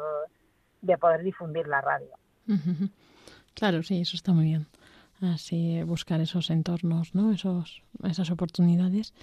de 0.83 0.99
poder 0.99 1.23
difundir 1.23 1.67
la 1.67 1.81
radio. 1.81 2.15
Claro, 3.55 3.83
sí, 3.83 4.01
eso 4.01 4.17
está 4.17 4.33
muy 4.33 4.45
bien. 4.45 4.67
Así 5.23 5.83
buscar 5.85 6.21
esos 6.21 6.51
entornos, 6.51 7.15
¿no? 7.15 7.33
Esos, 7.33 7.83
esas 8.03 8.31
oportunidades. 8.31 9.15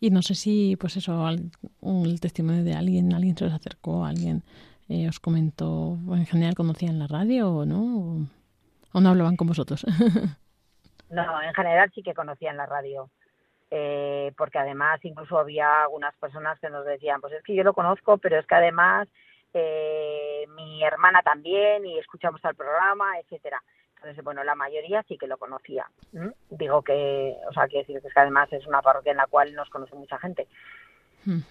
Y 0.00 0.10
no 0.10 0.22
sé 0.22 0.34
si, 0.34 0.76
pues 0.76 0.96
eso, 0.96 1.28
el 1.28 2.20
testimonio 2.20 2.62
de 2.62 2.74
alguien, 2.74 3.12
alguien 3.12 3.36
se 3.36 3.44
os 3.44 3.52
acercó, 3.52 4.04
alguien 4.04 4.44
eh, 4.88 5.08
os 5.08 5.18
comentó, 5.18 5.98
en 6.12 6.26
general 6.26 6.54
conocían 6.54 6.98
la 6.98 7.08
radio 7.08 7.50
o 7.50 7.64
no, 7.64 8.28
o 8.92 9.00
no 9.00 9.08
hablaban 9.08 9.36
con 9.36 9.48
vosotros. 9.48 9.84
no, 11.10 11.42
en 11.42 11.54
general 11.54 11.90
sí 11.92 12.02
que 12.02 12.14
conocían 12.14 12.56
la 12.56 12.66
radio 12.66 13.10
eh, 13.70 14.32
porque 14.36 14.58
además 14.58 14.98
incluso 15.04 15.38
había 15.38 15.82
algunas 15.82 16.14
personas 16.16 16.58
que 16.58 16.70
nos 16.70 16.84
decían, 16.86 17.20
pues 17.20 17.34
es 17.34 17.42
que 17.42 17.54
yo 17.54 17.64
lo 17.64 17.74
conozco, 17.74 18.18
pero 18.18 18.38
es 18.38 18.46
que 18.46 18.54
además 18.54 19.08
eh, 19.52 20.46
mi 20.56 20.82
hermana 20.82 21.22
también 21.22 21.84
y 21.84 21.98
escuchamos 21.98 22.42
el 22.44 22.54
programa, 22.54 23.18
etcétera. 23.18 23.62
Entonces, 23.98 24.22
bueno, 24.22 24.44
la 24.44 24.54
mayoría 24.54 25.02
sí 25.08 25.18
que 25.18 25.26
lo 25.26 25.38
conocía. 25.38 25.86
Digo 26.50 26.82
que, 26.82 27.36
o 27.48 27.52
sea, 27.52 27.66
quiero 27.66 27.80
decir 27.80 28.00
que, 28.00 28.08
es 28.08 28.14
que 28.14 28.20
además 28.20 28.52
es 28.52 28.66
una 28.66 28.80
parroquia 28.80 29.10
en 29.10 29.18
la 29.18 29.26
cual 29.26 29.54
nos 29.54 29.68
conoce 29.70 29.94
mucha 29.96 30.18
gente. 30.18 30.46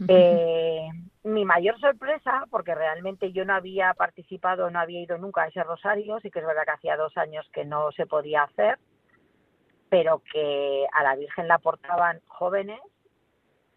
Eh, 0.07 0.87
mi 1.23 1.45
mayor 1.45 1.79
sorpresa, 1.79 2.45
porque 2.49 2.73
realmente 2.73 3.31
yo 3.31 3.45
no 3.45 3.53
había 3.53 3.93
participado, 3.93 4.69
no 4.71 4.79
había 4.79 5.01
ido 5.01 5.17
nunca 5.17 5.43
a 5.43 5.47
ese 5.47 5.63
rosario, 5.63 6.19
sí 6.21 6.31
que 6.31 6.39
es 6.39 6.45
verdad 6.45 6.63
que 6.63 6.71
hacía 6.71 6.97
dos 6.97 7.15
años 7.17 7.47
que 7.53 7.65
no 7.65 7.91
se 7.91 8.07
podía 8.07 8.43
hacer, 8.43 8.79
pero 9.89 10.21
que 10.31 10.85
a 10.93 11.03
la 11.03 11.15
Virgen 11.15 11.47
la 11.47 11.59
portaban 11.59 12.21
jóvenes, 12.27 12.79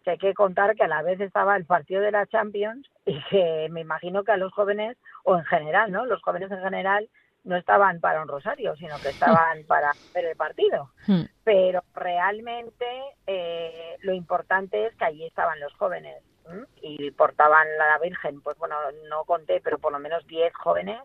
que 0.03 0.11
hay 0.11 0.17
que 0.17 0.33
contar 0.33 0.75
que 0.75 0.83
a 0.83 0.87
la 0.87 1.03
vez 1.03 1.19
estaba 1.19 1.55
el 1.55 1.65
partido 1.65 2.01
de 2.01 2.11
la 2.11 2.25
Champions 2.25 2.89
y 3.05 3.21
que 3.29 3.67
me 3.69 3.81
imagino 3.81 4.23
que 4.23 4.31
a 4.31 4.37
los 4.37 4.53
jóvenes, 4.53 4.97
o 5.23 5.37
en 5.37 5.45
general, 5.45 5.91
¿no? 5.91 6.05
Los 6.05 6.21
jóvenes 6.23 6.49
en 6.51 6.61
general 6.61 7.09
no 7.43 7.57
estaban 7.57 7.99
para 7.99 8.21
un 8.21 8.27
rosario, 8.27 8.75
sino 8.75 8.95
que 8.99 9.09
estaban 9.09 9.63
para 9.67 9.91
ver 10.13 10.25
el 10.25 10.35
partido. 10.35 10.91
Hmm. 11.07 11.23
Pero 11.43 11.83
realmente 11.93 12.85
eh, 13.25 13.97
lo 14.01 14.13
importante 14.13 14.85
es 14.85 14.95
que 14.95 15.05
allí 15.05 15.25
estaban 15.25 15.59
los 15.59 15.73
jóvenes 15.73 16.23
¿m? 16.49 16.65
y 16.81 17.11
portaban 17.11 17.67
a 17.79 17.87
la 17.87 17.97
Virgen, 17.99 18.41
pues 18.41 18.57
bueno, 18.57 18.75
no 19.09 19.23
conté, 19.25 19.59
pero 19.61 19.79
por 19.79 19.91
lo 19.91 19.99
menos 19.99 20.25
10 20.27 20.53
jóvenes 20.53 21.01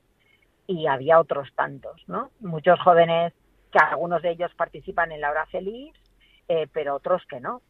y 0.66 0.87
había 0.87 1.20
otros 1.20 1.49
tantos, 1.55 2.03
¿no? 2.07 2.30
Muchos 2.41 2.78
jóvenes 2.80 3.32
que 3.72 3.78
algunos 3.78 4.22
de 4.22 4.30
ellos 4.30 4.53
participan 4.55 5.12
en 5.12 5.20
la 5.20 5.30
hora 5.30 5.47
feliz, 5.47 5.95
eh, 6.49 6.66
pero 6.72 6.97
otros 6.97 7.24
que 7.26 7.41
no. 7.41 7.62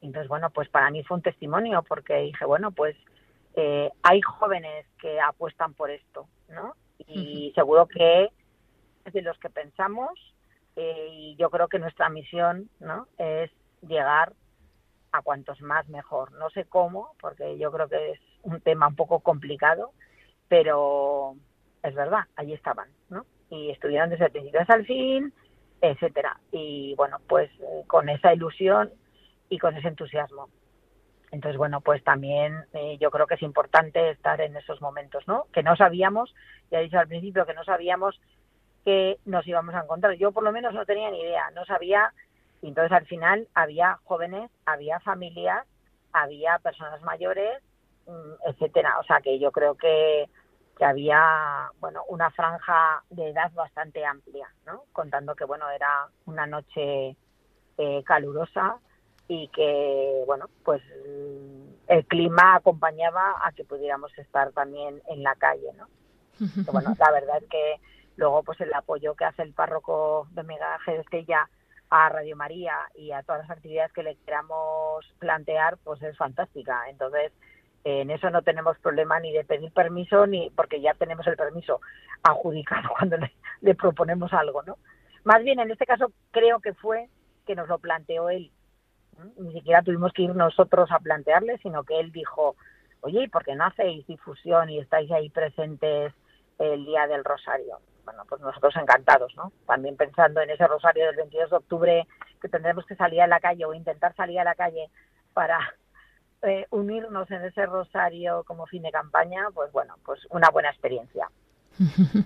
Entonces, 0.00 0.28
bueno, 0.28 0.50
pues 0.50 0.68
para 0.68 0.90
mí 0.90 1.02
fue 1.02 1.16
un 1.16 1.22
testimonio 1.22 1.82
porque 1.82 2.16
dije, 2.16 2.44
bueno, 2.44 2.70
pues 2.70 2.96
eh, 3.56 3.90
hay 4.02 4.20
jóvenes 4.20 4.86
que 5.00 5.20
apuestan 5.20 5.74
por 5.74 5.90
esto, 5.90 6.28
¿no? 6.48 6.74
Y 7.06 7.52
seguro 7.54 7.86
que 7.86 8.30
es 9.04 9.12
de 9.12 9.22
los 9.22 9.38
que 9.38 9.50
pensamos 9.50 10.10
eh, 10.76 11.08
y 11.12 11.36
yo 11.36 11.50
creo 11.50 11.68
que 11.68 11.78
nuestra 11.78 12.08
misión, 12.08 12.68
¿no? 12.80 13.06
Es 13.18 13.50
llegar 13.82 14.32
a 15.12 15.22
cuantos 15.22 15.60
más 15.60 15.88
mejor. 15.88 16.32
No 16.32 16.50
sé 16.50 16.64
cómo, 16.64 17.14
porque 17.20 17.56
yo 17.58 17.70
creo 17.70 17.88
que 17.88 18.12
es 18.12 18.20
un 18.42 18.60
tema 18.60 18.88
un 18.88 18.96
poco 18.96 19.20
complicado, 19.20 19.92
pero 20.48 21.36
es 21.82 21.94
verdad, 21.94 22.24
allí 22.36 22.52
estaban, 22.52 22.88
¿no? 23.10 23.24
Y 23.50 23.70
estuvieron 23.70 24.10
desde 24.10 24.26
el 24.26 24.32
principio 24.32 24.60
hasta 24.60 24.74
el 24.74 24.86
fin, 24.86 25.32
etcétera. 25.80 26.40
Y 26.50 26.94
bueno, 26.96 27.18
pues 27.28 27.50
eh, 27.60 27.84
con 27.86 28.08
esa 28.08 28.34
ilusión 28.34 28.90
y 29.48 29.58
con 29.58 29.76
ese 29.76 29.88
entusiasmo. 29.88 30.48
Entonces, 31.34 31.58
bueno, 31.58 31.80
pues 31.80 32.04
también 32.04 32.64
eh, 32.74 32.96
yo 33.00 33.10
creo 33.10 33.26
que 33.26 33.34
es 33.34 33.42
importante 33.42 34.10
estar 34.10 34.40
en 34.40 34.56
esos 34.56 34.80
momentos, 34.80 35.26
¿no? 35.26 35.46
Que 35.52 35.64
no 35.64 35.74
sabíamos, 35.74 36.32
ya 36.70 36.78
he 36.78 36.84
dicho 36.84 36.96
al 36.96 37.08
principio 37.08 37.44
que 37.44 37.54
no 37.54 37.64
sabíamos 37.64 38.20
que 38.84 39.18
nos 39.24 39.44
íbamos 39.44 39.74
a 39.74 39.80
encontrar. 39.80 40.14
Yo 40.14 40.30
por 40.30 40.44
lo 40.44 40.52
menos 40.52 40.72
no 40.74 40.86
tenía 40.86 41.10
ni 41.10 41.20
idea, 41.20 41.50
no 41.50 41.64
sabía. 41.64 42.12
Y 42.62 42.68
entonces 42.68 42.92
al 42.92 43.06
final 43.06 43.48
había 43.52 43.98
jóvenes, 44.04 44.48
había 44.64 45.00
familias, 45.00 45.66
había 46.12 46.60
personas 46.60 47.02
mayores, 47.02 47.60
mm, 48.06 48.50
etcétera. 48.50 49.00
O 49.00 49.02
sea 49.02 49.20
que 49.20 49.40
yo 49.40 49.50
creo 49.50 49.74
que, 49.74 50.28
que 50.78 50.84
había, 50.84 51.68
bueno, 51.80 52.04
una 52.10 52.30
franja 52.30 53.02
de 53.10 53.30
edad 53.30 53.50
bastante 53.54 54.04
amplia, 54.04 54.48
¿no? 54.66 54.84
Contando 54.92 55.34
que, 55.34 55.46
bueno, 55.46 55.68
era 55.70 56.06
una 56.26 56.46
noche 56.46 57.16
eh, 57.76 58.04
calurosa 58.04 58.78
y 59.28 59.48
que, 59.48 60.22
bueno, 60.26 60.48
pues 60.64 60.82
el 61.86 62.06
clima 62.06 62.56
acompañaba 62.56 63.34
a 63.42 63.52
que 63.52 63.64
pudiéramos 63.64 64.16
estar 64.18 64.52
también 64.52 65.02
en 65.08 65.22
la 65.22 65.34
calle, 65.36 65.72
¿no? 65.76 65.88
Bueno, 66.72 66.94
la 66.98 67.10
verdad 67.12 67.38
es 67.40 67.48
que 67.48 67.80
luego 68.16 68.42
pues 68.42 68.60
el 68.60 68.72
apoyo 68.74 69.14
que 69.14 69.24
hace 69.24 69.42
el 69.42 69.52
párroco 69.52 70.26
de 70.32 70.42
Megaje 70.42 70.92
de 70.92 71.00
Estella 71.00 71.48
a 71.90 72.08
Radio 72.08 72.36
María 72.36 72.76
y 72.94 73.12
a 73.12 73.22
todas 73.22 73.42
las 73.42 73.56
actividades 73.56 73.92
que 73.92 74.02
le 74.02 74.16
queramos 74.26 75.04
plantear, 75.18 75.78
pues 75.84 76.02
es 76.02 76.16
fantástica. 76.16 76.88
Entonces, 76.88 77.32
en 77.84 78.10
eso 78.10 78.30
no 78.30 78.42
tenemos 78.42 78.78
problema 78.78 79.20
ni 79.20 79.32
de 79.32 79.44
pedir 79.44 79.70
permiso, 79.72 80.26
ni 80.26 80.50
porque 80.50 80.80
ya 80.80 80.94
tenemos 80.94 81.26
el 81.26 81.36
permiso 81.36 81.80
adjudicado 82.22 82.88
cuando 82.98 83.16
le 83.60 83.74
proponemos 83.74 84.32
algo, 84.32 84.62
¿no? 84.62 84.76
Más 85.24 85.42
bien, 85.42 85.60
en 85.60 85.70
este 85.70 85.86
caso, 85.86 86.12
creo 86.32 86.60
que 86.60 86.74
fue 86.74 87.08
que 87.46 87.54
nos 87.54 87.68
lo 87.68 87.78
planteó 87.78 88.28
él. 88.28 88.50
Ni 89.36 89.52
siquiera 89.52 89.82
tuvimos 89.82 90.12
que 90.12 90.22
ir 90.22 90.34
nosotros 90.34 90.90
a 90.90 90.98
plantearle, 90.98 91.58
sino 91.58 91.84
que 91.84 92.00
él 92.00 92.12
dijo, 92.12 92.56
oye, 93.00 93.24
¿y 93.24 93.28
por 93.28 93.44
qué 93.44 93.54
no 93.54 93.64
hacéis 93.64 94.06
difusión 94.06 94.70
y 94.70 94.78
estáis 94.78 95.10
ahí 95.10 95.30
presentes 95.30 96.12
el 96.58 96.84
día 96.84 97.06
del 97.06 97.24
Rosario? 97.24 97.78
Bueno, 98.04 98.24
pues 98.28 98.40
nosotros 98.40 98.74
encantados, 98.76 99.34
¿no? 99.36 99.52
También 99.66 99.96
pensando 99.96 100.40
en 100.40 100.50
ese 100.50 100.66
Rosario 100.66 101.06
del 101.06 101.16
22 101.16 101.50
de 101.50 101.56
octubre 101.56 102.06
que 102.40 102.48
tendremos 102.48 102.84
que 102.86 102.96
salir 102.96 103.22
a 103.22 103.26
la 103.26 103.40
calle 103.40 103.64
o 103.64 103.72
intentar 103.72 104.14
salir 104.14 104.38
a 104.38 104.44
la 104.44 104.54
calle 104.54 104.90
para 105.32 105.58
eh, 106.42 106.66
unirnos 106.70 107.30
en 107.30 107.42
ese 107.44 107.64
Rosario 107.64 108.44
como 108.44 108.66
fin 108.66 108.82
de 108.82 108.90
campaña, 108.92 109.48
pues 109.54 109.72
bueno, 109.72 109.94
pues 110.04 110.20
una 110.30 110.50
buena 110.50 110.68
experiencia. 110.68 111.30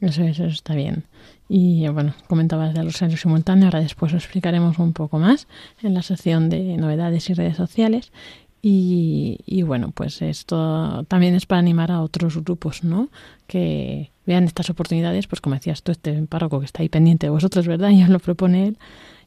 Eso, 0.00 0.22
eso 0.22 0.46
está 0.46 0.74
bien. 0.74 1.04
Y 1.46 1.86
bueno, 1.88 2.14
comentabas 2.26 2.72
de 2.72 2.82
rosario 2.82 3.18
simultáneo, 3.18 3.66
ahora 3.66 3.80
después 3.80 4.12
lo 4.12 4.18
explicaremos 4.18 4.78
un 4.78 4.92
poco 4.94 5.18
más 5.18 5.46
en 5.82 5.92
la 5.92 6.02
sección 6.02 6.48
de 6.48 6.76
novedades 6.78 7.28
y 7.28 7.34
redes 7.34 7.56
sociales. 7.56 8.12
Y, 8.62 9.40
y 9.46 9.62
bueno, 9.62 9.90
pues 9.90 10.22
esto 10.22 11.04
también 11.04 11.34
es 11.34 11.46
para 11.46 11.58
animar 11.58 11.90
a 11.90 12.02
otros 12.02 12.36
grupos, 12.42 12.84
¿no? 12.84 13.08
Que 13.46 14.10
vean 14.26 14.44
estas 14.44 14.70
oportunidades, 14.70 15.26
pues 15.26 15.40
como 15.40 15.54
decías 15.54 15.82
tú, 15.82 15.92
este 15.92 16.22
párroco 16.26 16.60
que 16.60 16.66
está 16.66 16.82
ahí 16.82 16.88
pendiente 16.88 17.26
de 17.26 17.30
vosotros, 17.30 17.66
¿verdad? 17.66 17.90
Y 17.94 18.02
os 18.02 18.08
lo 18.08 18.20
propone 18.20 18.68
él. 18.68 18.78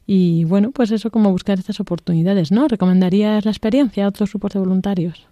Y 0.06 0.44
bueno, 0.44 0.70
pues 0.70 0.90
eso 0.90 1.10
como 1.10 1.30
buscar 1.30 1.58
estas 1.58 1.80
oportunidades, 1.80 2.52
¿no? 2.52 2.68
¿Recomendarías 2.68 3.44
la 3.44 3.50
experiencia 3.50 4.04
a 4.04 4.08
otros 4.08 4.30
grupos 4.30 4.52
de 4.52 4.60
voluntarios? 4.60 5.26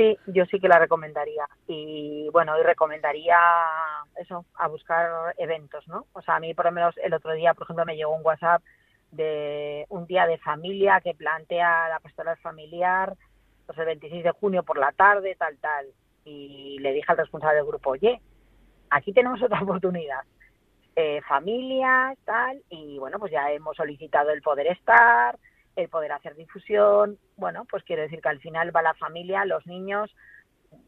Sí, 0.00 0.16
yo 0.28 0.46
sí 0.46 0.58
que 0.58 0.66
la 0.66 0.78
recomendaría. 0.78 1.46
Y 1.66 2.30
bueno, 2.32 2.58
y 2.58 2.62
recomendaría 2.62 3.36
eso, 4.16 4.46
a 4.54 4.66
buscar 4.66 5.34
eventos, 5.36 5.86
¿no? 5.88 6.06
O 6.14 6.22
sea, 6.22 6.36
a 6.36 6.40
mí 6.40 6.54
por 6.54 6.64
lo 6.64 6.72
menos 6.72 6.94
el 7.04 7.12
otro 7.12 7.34
día, 7.34 7.52
por 7.52 7.64
ejemplo, 7.64 7.84
me 7.84 7.96
llegó 7.96 8.16
un 8.16 8.24
WhatsApp 8.24 8.62
de 9.10 9.84
un 9.90 10.06
día 10.06 10.26
de 10.26 10.38
familia 10.38 11.02
que 11.02 11.12
plantea 11.12 11.90
la 11.90 12.00
pastoral 12.00 12.38
familiar, 12.38 13.14
pues 13.66 13.76
el 13.76 13.84
26 13.84 14.24
de 14.24 14.30
junio 14.30 14.62
por 14.62 14.78
la 14.78 14.90
tarde, 14.92 15.36
tal, 15.38 15.58
tal. 15.58 15.88
Y 16.24 16.78
le 16.78 16.94
dije 16.94 17.12
al 17.12 17.18
responsable 17.18 17.56
del 17.56 17.66
grupo, 17.66 17.90
oye, 17.90 18.22
aquí 18.88 19.12
tenemos 19.12 19.42
otra 19.42 19.60
oportunidad. 19.60 20.22
Eh, 20.96 21.20
familias, 21.28 22.16
tal, 22.24 22.62
y 22.70 22.98
bueno, 22.98 23.18
pues 23.18 23.32
ya 23.32 23.52
hemos 23.52 23.76
solicitado 23.76 24.30
el 24.30 24.40
poder 24.40 24.68
estar, 24.68 25.38
el 25.76 25.88
poder 25.88 26.12
hacer 26.12 26.34
difusión. 26.34 27.18
Bueno, 27.36 27.64
pues 27.70 27.82
quiero 27.84 28.02
decir 28.02 28.20
que 28.20 28.28
al 28.28 28.40
final 28.40 28.74
va 28.74 28.82
la 28.82 28.94
familia, 28.94 29.44
los 29.44 29.66
niños. 29.66 30.14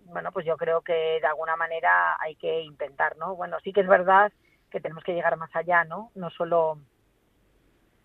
Bueno, 0.07 0.31
pues 0.33 0.47
yo 0.47 0.57
creo 0.57 0.83
que 0.83 0.93
de 1.21 1.27
alguna 1.27 1.57
manera 1.57 2.17
hay 2.21 2.37
que 2.37 2.61
intentar, 2.61 3.17
¿no? 3.17 3.35
Bueno, 3.35 3.59
sí 3.65 3.73
que 3.73 3.81
es 3.81 3.89
verdad 3.89 4.33
que 4.71 4.81
tenemos 4.81 5.05
que 5.05 5.15
llegar 5.15 5.37
más 5.37 5.55
allá, 5.55 5.85
¿no? 5.85 6.11
No 6.15 6.31
solo 6.31 6.79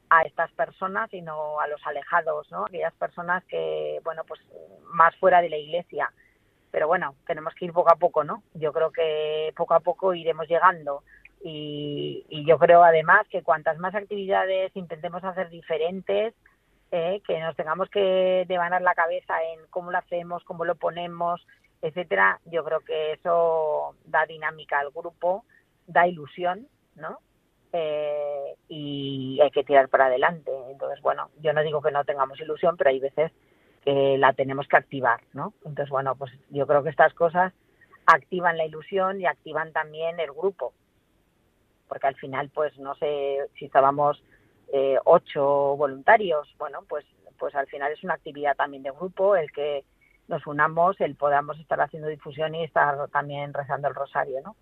a 0.10 0.22
estas 0.22 0.52
personas, 0.52 1.10
sino 1.10 1.60
a 1.60 1.68
los 1.68 1.86
alejados, 1.86 2.50
¿no? 2.52 2.66
Aquellas 2.66 2.94
personas 2.94 3.44
que, 3.46 4.00
bueno, 4.04 4.24
pues 4.26 4.42
más 4.92 5.16
fuera 5.18 5.42
de 5.42 5.50
la 5.50 5.58
iglesia. 5.58 6.12
Pero 6.72 6.88
bueno, 6.88 7.16
tenemos 7.26 7.54
que 7.56 7.66
ir 7.66 7.74
poco 7.74 7.92
a 7.92 7.96
poco, 7.96 8.24
¿no? 8.24 8.44
Yo 8.54 8.72
creo 8.74 8.92
que 8.92 9.54
poco 9.56 9.74
a 9.74 9.80
poco 9.80 10.14
iremos 10.14 10.48
llegando. 10.48 11.04
Y, 11.44 12.26
y 12.30 12.46
yo 12.46 12.58
creo 12.58 12.84
además 12.84 13.28
que 13.30 13.44
cuantas 13.44 13.78
más 13.78 13.94
actividades 13.96 14.76
intentemos 14.76 15.24
hacer 15.24 15.50
diferentes, 15.50 16.34
eh, 16.92 17.22
que 17.26 17.40
nos 17.40 17.56
tengamos 17.56 17.90
que 17.90 18.46
devanar 18.48 18.82
la 18.82 18.96
cabeza 18.96 19.36
en 19.54 19.68
cómo 19.70 19.92
lo 19.92 19.98
hacemos, 19.98 20.44
cómo 20.44 20.66
lo 20.66 20.76
ponemos, 20.76 21.46
etcétera, 21.82 22.40
yo 22.46 22.64
creo 22.64 22.80
que 22.80 23.14
eso 23.14 23.96
da 24.06 24.26
dinámica 24.26 24.80
al 24.80 24.92
grupo, 24.92 25.46
da 25.86 26.08
ilusión, 26.08 26.68
¿no? 26.96 27.20
Eh, 27.74 28.56
y 28.70 29.40
hay 29.42 29.52
que 29.52 29.64
tirar 29.64 29.90
para 29.90 30.06
adelante. 30.06 30.52
Entonces, 30.70 31.02
bueno, 31.02 31.30
yo 31.42 31.54
no 31.54 31.62
digo 31.62 31.82
que 31.82 31.92
no 31.92 32.06
tengamos 32.06 32.40
ilusión, 32.40 32.78
pero 32.78 32.90
hay 32.90 33.00
veces 33.00 33.32
que 33.84 34.18
la 34.18 34.34
tenemos 34.34 34.68
que 34.68 34.78
activar, 34.78 35.22
¿no? 35.34 35.54
Entonces, 35.66 35.90
bueno, 35.90 36.16
pues 36.16 36.32
yo 36.50 36.66
creo 36.68 36.84
que 36.84 36.90
estas 36.90 37.14
cosas 37.14 37.54
activan 38.06 38.58
la 38.58 38.66
ilusión 38.66 39.20
y 39.20 39.26
activan 39.26 39.74
también 39.74 40.20
el 40.20 40.32
grupo, 40.32 40.74
porque 41.88 42.08
al 42.08 42.16
final, 42.16 42.50
pues 42.50 42.78
no 42.80 42.96
sé 42.96 43.38
si 43.58 43.66
estábamos 43.66 44.24
eh, 44.74 44.98
ocho 45.06 45.76
voluntarios, 45.78 46.54
bueno, 46.58 46.80
pues, 46.88 47.06
pues 47.38 47.56
al 47.56 47.68
final 47.68 47.92
es 47.92 48.04
una 48.04 48.16
actividad 48.16 48.56
también 48.56 48.84
de 48.84 48.92
grupo 48.92 49.36
el 49.36 49.52
que 49.52 49.84
nos 50.28 50.46
unamos, 50.46 51.00
el 51.00 51.16
podamos 51.16 51.58
estar 51.60 51.80
haciendo 51.80 52.10
difusión 52.10 52.54
y 52.56 52.64
estar 52.64 53.08
también 53.10 53.54
rezando 53.54 53.88
el 53.88 53.96
rosario, 53.96 54.42
¿no? 54.44 54.56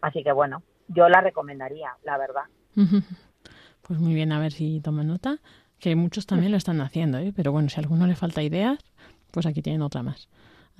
Así 0.00 0.22
que 0.22 0.32
bueno, 0.32 0.62
yo 0.88 1.08
la 1.08 1.20
recomendaría, 1.20 1.94
la 2.04 2.16
verdad. 2.16 2.44
Pues 3.82 3.98
muy 3.98 4.14
bien, 4.14 4.32
a 4.32 4.38
ver 4.38 4.52
si 4.52 4.80
toman 4.80 5.08
nota, 5.08 5.38
que 5.78 5.96
muchos 5.96 6.26
también 6.26 6.52
lo 6.52 6.58
están 6.58 6.80
haciendo, 6.80 7.18
¿eh? 7.18 7.32
pero 7.34 7.52
bueno, 7.52 7.68
si 7.68 7.76
a 7.76 7.82
alguno 7.82 8.06
le 8.06 8.14
falta 8.14 8.42
ideas, 8.42 8.78
pues 9.30 9.46
aquí 9.46 9.62
tienen 9.62 9.82
otra 9.82 10.02
más. 10.02 10.28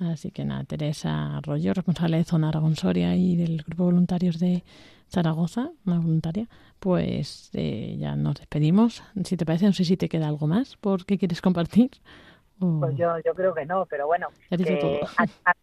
Así 0.01 0.31
que 0.31 0.43
nada, 0.45 0.63
Teresa 0.63 1.37
Arroyo, 1.37 1.73
responsable 1.75 2.17
de 2.17 2.23
Zona 2.23 2.49
Aragón 2.49 2.75
Soria 2.75 3.15
y 3.15 3.35
del 3.35 3.57
Grupo 3.61 3.83
de 3.83 3.91
Voluntarios 3.91 4.39
de 4.39 4.63
Zaragoza, 5.07 5.69
una 5.85 5.99
voluntaria, 5.99 6.47
pues 6.79 7.51
eh, 7.53 7.97
ya 7.99 8.15
nos 8.15 8.35
despedimos. 8.35 9.03
Si 9.23 9.37
te 9.37 9.45
parece, 9.45 9.65
no 9.65 9.73
sé 9.73 9.83
si 9.85 9.97
te 9.97 10.09
queda 10.09 10.27
algo 10.27 10.47
más, 10.47 10.75
¿por 10.77 11.05
qué 11.05 11.19
quieres 11.19 11.39
compartir? 11.41 11.91
Pues 12.79 12.95
yo, 12.97 13.17
yo 13.23 13.33
creo 13.35 13.53
que 13.53 13.65
no, 13.65 13.85
pero 13.85 14.07
bueno, 14.07 14.29
que 14.65 14.99
a- 15.45 15.53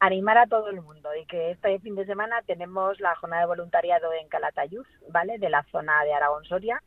animar 0.00 0.38
a 0.38 0.46
todo 0.46 0.68
el 0.70 0.82
mundo 0.82 1.08
y 1.20 1.24
que 1.26 1.52
este 1.52 1.78
fin 1.78 1.94
de 1.94 2.04
semana 2.06 2.42
tenemos 2.46 2.98
la 3.00 3.14
jornada 3.16 3.42
de 3.42 3.48
voluntariado 3.48 4.12
en 4.20 4.28
Calatayud, 4.28 4.84
¿vale? 5.10 5.38
De 5.38 5.50
la 5.50 5.62
zona 5.70 6.02
de 6.04 6.12
Aragón 6.14 6.44
Soria 6.44 6.82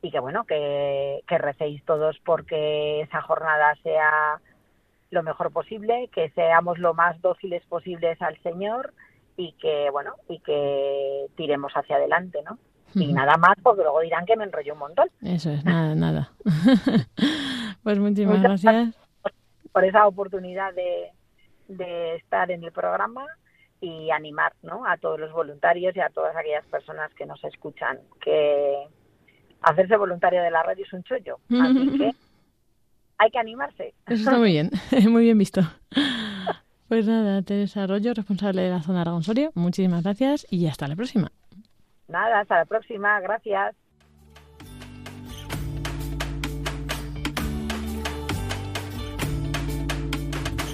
y 0.00 0.10
que 0.10 0.20
bueno, 0.20 0.44
que, 0.44 1.22
que 1.26 1.38
recéis 1.38 1.84
todos 1.84 2.18
porque 2.24 3.00
esa 3.02 3.20
jornada 3.22 3.74
sea 3.82 4.40
lo 5.12 5.22
mejor 5.22 5.52
posible, 5.52 6.08
que 6.12 6.30
seamos 6.30 6.78
lo 6.78 6.94
más 6.94 7.20
dóciles 7.20 7.62
posibles 7.66 8.20
al 8.20 8.36
Señor 8.42 8.94
y 9.36 9.52
que 9.52 9.88
bueno, 9.90 10.14
y 10.28 10.40
que 10.40 11.26
tiremos 11.36 11.72
hacia 11.74 11.96
adelante, 11.96 12.40
¿no? 12.44 12.58
Y 12.94 13.12
nada 13.12 13.38
más, 13.38 13.56
porque 13.62 13.82
luego 13.82 14.00
dirán 14.00 14.26
que 14.26 14.36
me 14.36 14.44
enrollo 14.44 14.74
un 14.74 14.78
montón. 14.80 15.08
Eso 15.22 15.50
es, 15.50 15.64
nada, 15.64 15.94
nada. 15.94 16.32
pues 17.82 17.98
muchísimas 17.98 18.38
Muchas 18.38 18.62
gracias. 18.62 18.96
por 19.72 19.84
esa 19.84 20.06
oportunidad 20.06 20.74
de, 20.74 21.10
de 21.68 22.16
estar 22.16 22.50
en 22.50 22.64
el 22.64 22.72
programa 22.72 23.26
y 23.80 24.10
animar 24.10 24.52
¿no? 24.62 24.86
a 24.86 24.96
todos 24.96 25.18
los 25.18 25.32
voluntarios 25.32 25.96
y 25.96 26.00
a 26.00 26.08
todas 26.10 26.36
aquellas 26.36 26.64
personas 26.66 27.12
que 27.14 27.26
nos 27.26 27.42
escuchan 27.44 27.98
que 28.20 28.86
hacerse 29.62 29.96
voluntario 29.96 30.42
de 30.42 30.50
la 30.50 30.62
radio 30.62 30.84
es 30.84 30.92
un 30.92 31.02
chollo. 31.02 31.38
Así 31.50 31.90
que 31.98 32.10
hay 33.18 33.30
que 33.30 33.38
animarse. 33.38 33.94
Eso 34.06 34.14
está 34.24 34.38
muy 34.38 34.52
bien, 34.52 34.70
muy 35.10 35.24
bien 35.24 35.38
visto. 35.38 35.62
Pues 36.88 37.06
nada, 37.06 37.40
Teresa 37.42 37.84
Arroyo, 37.84 38.12
responsable 38.12 38.62
de 38.62 38.70
la 38.70 38.82
zona 38.82 39.00
Aragón 39.00 39.22
Soria, 39.22 39.50
muchísimas 39.54 40.02
gracias 40.02 40.46
y 40.50 40.66
hasta 40.66 40.88
la 40.88 40.96
próxima. 40.96 41.32
Nada, 42.08 42.40
hasta 42.40 42.58
la 42.58 42.64
próxima. 42.66 43.18
Gracias. 43.20 43.74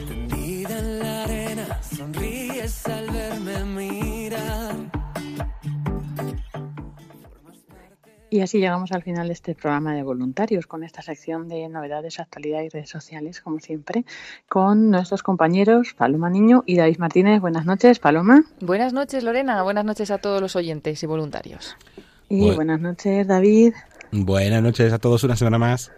Tendida 0.09 0.79
en 0.79 0.99
la 0.99 1.25
arena, 1.25 1.83
sonríes 1.83 2.87
al 2.87 3.07
verme 3.11 3.65
mirar. 3.65 4.98
Y 8.31 8.41
así 8.41 8.59
llegamos 8.59 8.93
al 8.93 9.03
final 9.03 9.29
de 9.29 9.33
este 9.33 9.55
programa 9.55 9.95
de 9.95 10.03
voluntarios 10.03 10.67
con 10.67 10.85
esta 10.85 11.01
sección 11.01 11.49
de 11.49 11.69
novedades, 11.69 12.21
actualidad 12.21 12.61
y 12.63 12.69
redes 12.69 12.91
sociales, 12.91 13.41
como 13.41 13.59
siempre, 13.59 14.05
con 14.49 14.91
nuestros 14.91 15.23
compañeros 15.23 15.95
Paloma 15.95 16.29
Niño 16.29 16.63
y 16.67 16.77
David 16.77 16.99
Martínez. 16.99 17.41
Buenas 17.41 17.65
noches, 17.65 17.99
Paloma. 17.99 18.45
Buenas 18.61 18.93
noches, 18.93 19.25
Lorena. 19.25 19.63
Buenas 19.63 19.87
noches 19.87 20.11
a 20.11 20.19
todos 20.19 20.43
los 20.43 20.57
oyentes 20.57 21.03
y 21.03 21.07
voluntarios. 21.07 21.77
Y 22.29 22.51
buenas 22.51 22.81
noches, 22.81 23.27
David. 23.27 23.73
Buenas 24.13 24.63
noches 24.63 24.93
a 24.93 24.99
todos, 24.99 25.25
una 25.25 25.37
semana 25.37 25.59
más. 25.59 25.91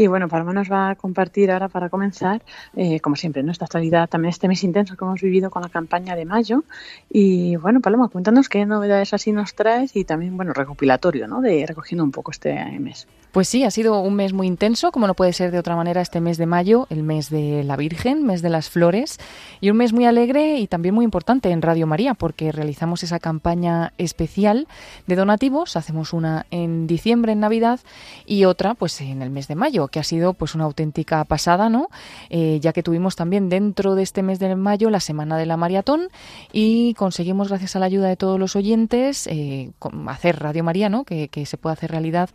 Y 0.00 0.06
bueno, 0.06 0.28
Paloma 0.28 0.54
nos 0.54 0.72
va 0.72 0.88
a 0.88 0.94
compartir 0.94 1.50
ahora 1.50 1.68
para 1.68 1.90
comenzar, 1.90 2.40
eh, 2.74 3.00
como 3.00 3.16
siempre, 3.16 3.42
nuestra 3.42 3.66
actualidad, 3.66 4.08
también 4.08 4.30
este 4.30 4.48
mes 4.48 4.64
intenso 4.64 4.96
que 4.96 5.04
hemos 5.04 5.20
vivido 5.20 5.50
con 5.50 5.60
la 5.60 5.68
campaña 5.68 6.16
de 6.16 6.24
mayo. 6.24 6.64
Y 7.10 7.56
bueno, 7.56 7.82
Paloma, 7.82 8.08
cuéntanos 8.08 8.48
qué 8.48 8.64
novedades 8.64 9.12
así 9.12 9.30
nos 9.30 9.54
traes 9.54 9.94
y 9.96 10.06
también, 10.06 10.38
bueno, 10.38 10.54
recopilatorio, 10.54 11.28
¿no? 11.28 11.42
De 11.42 11.66
recogiendo 11.66 12.02
un 12.02 12.12
poco 12.12 12.30
este 12.30 12.54
mes. 12.78 13.06
Pues 13.32 13.46
sí, 13.46 13.62
ha 13.62 13.70
sido 13.70 14.00
un 14.00 14.14
mes 14.14 14.32
muy 14.32 14.48
intenso, 14.48 14.90
como 14.90 15.06
no 15.06 15.14
puede 15.14 15.32
ser 15.32 15.52
de 15.52 15.60
otra 15.60 15.76
manera 15.76 16.00
este 16.00 16.20
mes 16.20 16.36
de 16.36 16.46
mayo, 16.46 16.88
el 16.90 17.04
mes 17.04 17.30
de 17.30 17.62
la 17.62 17.76
Virgen, 17.76 18.24
mes 18.24 18.42
de 18.42 18.50
las 18.50 18.68
flores, 18.70 19.18
y 19.60 19.70
un 19.70 19.76
mes 19.76 19.92
muy 19.92 20.04
alegre 20.04 20.58
y 20.58 20.66
también 20.66 20.96
muy 20.96 21.04
importante 21.04 21.50
en 21.50 21.62
Radio 21.62 21.86
María, 21.86 22.14
porque 22.14 22.50
realizamos 22.50 23.04
esa 23.04 23.20
campaña 23.20 23.92
especial 23.98 24.66
de 25.06 25.14
donativos, 25.14 25.76
hacemos 25.76 26.12
una 26.12 26.46
en 26.50 26.88
diciembre, 26.88 27.30
en 27.30 27.38
Navidad, 27.38 27.78
y 28.26 28.46
otra 28.46 28.74
pues 28.74 29.00
en 29.00 29.22
el 29.22 29.30
mes 29.30 29.46
de 29.46 29.54
mayo, 29.54 29.86
que 29.86 30.00
ha 30.00 30.04
sido 30.04 30.32
pues 30.34 30.56
una 30.56 30.64
auténtica 30.64 31.22
pasada, 31.24 31.68
¿no? 31.68 31.88
Eh, 32.30 32.58
ya 32.60 32.72
que 32.72 32.82
tuvimos 32.82 33.14
también 33.14 33.48
dentro 33.48 33.94
de 33.94 34.02
este 34.02 34.24
mes 34.24 34.40
de 34.40 34.56
mayo 34.56 34.90
la 34.90 34.98
Semana 34.98 35.38
de 35.38 35.46
la 35.46 35.56
Maratón 35.56 36.08
y 36.52 36.94
conseguimos, 36.94 37.48
gracias 37.48 37.76
a 37.76 37.78
la 37.78 37.86
ayuda 37.86 38.08
de 38.08 38.16
todos 38.16 38.40
los 38.40 38.56
oyentes, 38.56 39.28
eh, 39.28 39.70
hacer 40.08 40.40
Radio 40.40 40.64
María, 40.64 40.88
¿no? 40.88 41.04
Que, 41.04 41.28
que 41.28 41.46
se 41.46 41.58
pueda 41.58 41.74
hacer 41.74 41.92
realidad 41.92 42.30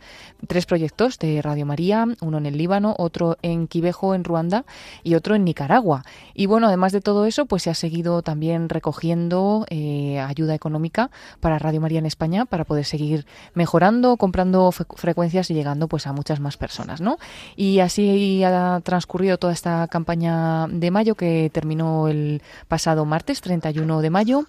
tres 0.46 0.64
proyectos 0.64 0.85
de 1.18 1.42
Radio 1.42 1.66
María, 1.66 2.06
uno 2.20 2.38
en 2.38 2.46
el 2.46 2.56
Líbano, 2.56 2.94
otro 2.98 3.36
en 3.42 3.66
Quivejo, 3.66 4.14
en 4.14 4.24
Ruanda, 4.24 4.64
y 5.02 5.14
otro 5.14 5.34
en 5.34 5.44
Nicaragua. 5.44 6.04
Y 6.34 6.46
bueno, 6.46 6.68
además 6.68 6.92
de 6.92 7.00
todo 7.00 7.26
eso, 7.26 7.46
pues 7.46 7.62
se 7.64 7.70
ha 7.70 7.74
seguido 7.74 8.22
también 8.22 8.68
recogiendo 8.68 9.66
eh, 9.70 10.18
ayuda 10.20 10.54
económica 10.54 11.10
para 11.40 11.58
Radio 11.58 11.80
María 11.80 11.98
en 11.98 12.06
España 12.06 12.44
para 12.44 12.64
poder 12.64 12.84
seguir 12.84 13.26
mejorando, 13.54 14.16
comprando 14.16 14.70
fre- 14.70 14.86
frecuencias 14.96 15.50
y 15.50 15.54
llegando 15.54 15.88
pues 15.88 16.06
a 16.06 16.12
muchas 16.12 16.40
más 16.40 16.56
personas, 16.56 17.00
¿no? 17.00 17.18
Y 17.56 17.80
así 17.80 18.42
ha 18.44 18.80
transcurrido 18.82 19.38
toda 19.38 19.52
esta 19.52 19.86
campaña 19.88 20.66
de 20.68 20.90
mayo 20.90 21.14
que 21.14 21.50
terminó 21.52 22.08
el 22.08 22.42
pasado 22.68 23.04
martes 23.04 23.40
31 23.40 24.00
de 24.00 24.10
mayo 24.10 24.44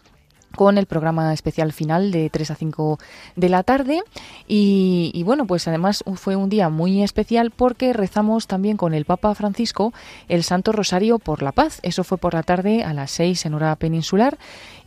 con 0.55 0.77
el 0.77 0.85
programa 0.85 1.33
especial 1.33 1.73
final 1.73 2.11
de 2.11 2.29
3 2.29 2.51
a 2.51 2.55
5 2.55 2.99
de 3.35 3.49
la 3.49 3.63
tarde. 3.63 4.01
Y, 4.47 5.23
bueno 5.23 5.45
pues 5.45 5.67
además 5.67 6.03
fue 6.15 6.35
un 6.35 6.49
día 6.49 6.69
muy 6.69 7.03
especial 7.03 7.51
porque 7.51 7.93
rezamos 7.93 8.47
también 8.47 8.77
con 8.77 8.93
el 8.93 9.05
Papa 9.05 9.35
Francisco 9.35 9.93
el 10.29 10.43
Santo 10.43 10.71
Rosario 10.71 11.19
por 11.19 11.41
la 11.41 11.51
Paz. 11.51 11.79
Eso 11.83 12.03
fue 12.03 12.17
por 12.17 12.33
la 12.33 12.43
tarde 12.43 12.83
a 12.83 12.93
las 12.93 13.11
6 13.11 13.45
en 13.45 13.53
hora 13.53 13.75
peninsular 13.75 14.37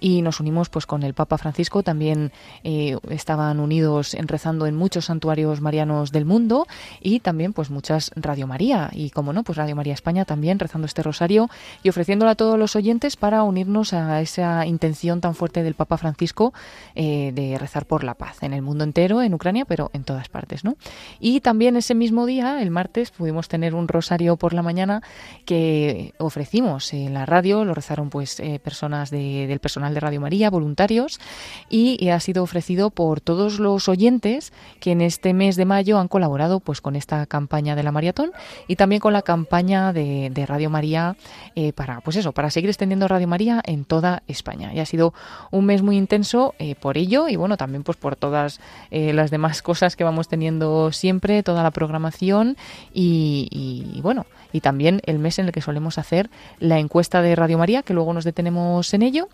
y 0.00 0.22
nos 0.22 0.40
unimos 0.40 0.68
pues 0.70 0.86
con 0.86 1.02
el 1.02 1.14
Papa 1.14 1.38
Francisco. 1.38 1.82
También 1.82 2.32
eh, 2.64 2.96
estaban 3.10 3.60
unidos 3.60 4.16
rezando 4.20 4.66
en 4.66 4.74
muchos 4.74 5.04
santuarios 5.06 5.60
marianos 5.60 6.10
del 6.10 6.24
mundo 6.24 6.66
y 7.00 7.20
también 7.20 7.52
pues 7.52 7.70
muchas 7.70 8.10
Radio 8.16 8.46
María. 8.46 8.90
Y 8.92 9.10
como 9.10 9.32
no 9.32 9.42
pues 9.42 9.58
Radio 9.58 9.76
María 9.76 9.94
España 9.94 10.24
también 10.24 10.58
rezando 10.58 10.86
este 10.86 11.02
rosario 11.02 11.48
y 11.82 11.88
ofreciéndolo 11.90 12.30
a 12.30 12.34
todos 12.34 12.58
los 12.58 12.74
oyentes 12.76 13.16
para 13.16 13.42
unirnos 13.42 13.92
a 13.92 14.20
esa 14.20 14.66
intención 14.66 15.20
tan 15.20 15.34
fuerte 15.34 15.62
del 15.62 15.74
Papa 15.74 15.96
Francisco 15.98 16.52
eh, 16.94 17.32
de 17.34 17.58
rezar 17.58 17.86
por 17.86 18.04
la 18.04 18.14
paz 18.14 18.42
en 18.42 18.52
el 18.54 18.62
mundo 18.62 18.84
entero, 18.84 19.22
en 19.22 19.34
Ucrania, 19.34 19.64
pero 19.64 19.90
en 19.92 20.04
todas 20.04 20.28
partes, 20.28 20.64
¿no? 20.64 20.76
Y 21.18 21.40
también 21.40 21.76
ese 21.76 21.94
mismo 21.94 22.26
día, 22.26 22.62
el 22.62 22.70
martes, 22.70 23.10
pudimos 23.10 23.48
tener 23.48 23.74
un 23.74 23.88
rosario 23.88 24.36
por 24.36 24.54
la 24.54 24.62
mañana 24.62 25.02
que 25.44 26.14
ofrecimos 26.18 26.92
en 26.92 27.14
la 27.14 27.26
radio, 27.26 27.64
lo 27.64 27.74
rezaron 27.74 28.10
pues 28.10 28.40
eh, 28.40 28.58
personas 28.58 29.10
de- 29.10 29.46
del 29.46 29.58
personal 29.60 29.89
de 29.94 30.00
Radio 30.00 30.20
María, 30.20 30.50
voluntarios, 30.50 31.20
y, 31.68 32.08
ha 32.10 32.18
sido 32.18 32.42
ofrecido 32.42 32.90
por 32.90 33.20
todos 33.20 33.60
los 33.60 33.88
oyentes 33.88 34.52
que 34.80 34.92
en 34.92 35.00
este 35.00 35.32
mes 35.32 35.54
de 35.54 35.64
mayo 35.64 35.98
han 35.98 36.08
colaborado 36.08 36.58
pues 36.58 36.80
con 36.80 36.96
esta 36.96 37.24
campaña 37.26 37.76
de 37.76 37.84
la 37.84 37.92
maratón 37.92 38.32
y 38.66 38.76
también 38.76 39.00
con 39.00 39.12
la 39.12 39.22
campaña 39.22 39.92
de, 39.92 40.44
Radio 40.48 40.70
María 40.70 41.16
eh, 41.54 41.72
para 41.72 42.00
pues 42.00 42.16
eso 42.16 42.32
para 42.32 42.50
seguir 42.50 42.70
extendiendo 42.70 43.06
Radio 43.06 43.28
María 43.28 43.62
en 43.64 43.84
toda 43.84 44.22
España. 44.26 44.72
Y 44.74 44.80
ha 44.80 44.86
sido 44.86 45.12
un 45.50 45.66
mes 45.66 45.82
muy 45.82 45.96
intenso 45.96 46.54
eh, 46.58 46.74
por 46.74 46.96
ello 46.96 47.28
y 47.28 47.36
bueno 47.36 47.56
también 47.56 47.82
pues 47.82 47.96
por 47.96 48.16
todas 48.16 48.60
eh, 48.90 49.12
las 49.12 49.30
demás 49.30 49.62
cosas 49.70 49.96
que 49.96 50.04
vamos 50.04 50.28
teniendo 50.28 50.92
siempre 50.92 51.42
toda 51.42 51.62
la 51.62 51.70
programación 51.70 52.56
y, 52.92 54.00
bueno 54.02 54.26
y 54.52 54.60
también 54.60 55.00
el 55.06 55.18
mes 55.18 55.38
en 55.38 55.46
el 55.46 55.52
que 55.52 55.60
solemos 55.60 55.98
hacer 55.98 56.30
la 56.58 56.78
encuesta 56.78 57.22
de 57.22 57.36
Radio 57.36 57.58
María 57.58 57.82
que 57.82 57.94
luego 57.94 58.12
nos 58.12 58.24
detenemos 58.24 58.92
en 58.94 59.02
ello 59.02 59.28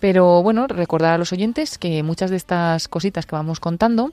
pero 0.00 0.42
bueno 0.42 0.66
recordar 0.66 1.14
a 1.14 1.18
los 1.18 1.32
oyentes 1.32 1.78
que 1.78 2.02
muchas 2.02 2.30
de 2.30 2.36
estas 2.36 2.88
cositas 2.88 3.26
que 3.26 3.36
vamos 3.36 3.60
contando 3.60 4.12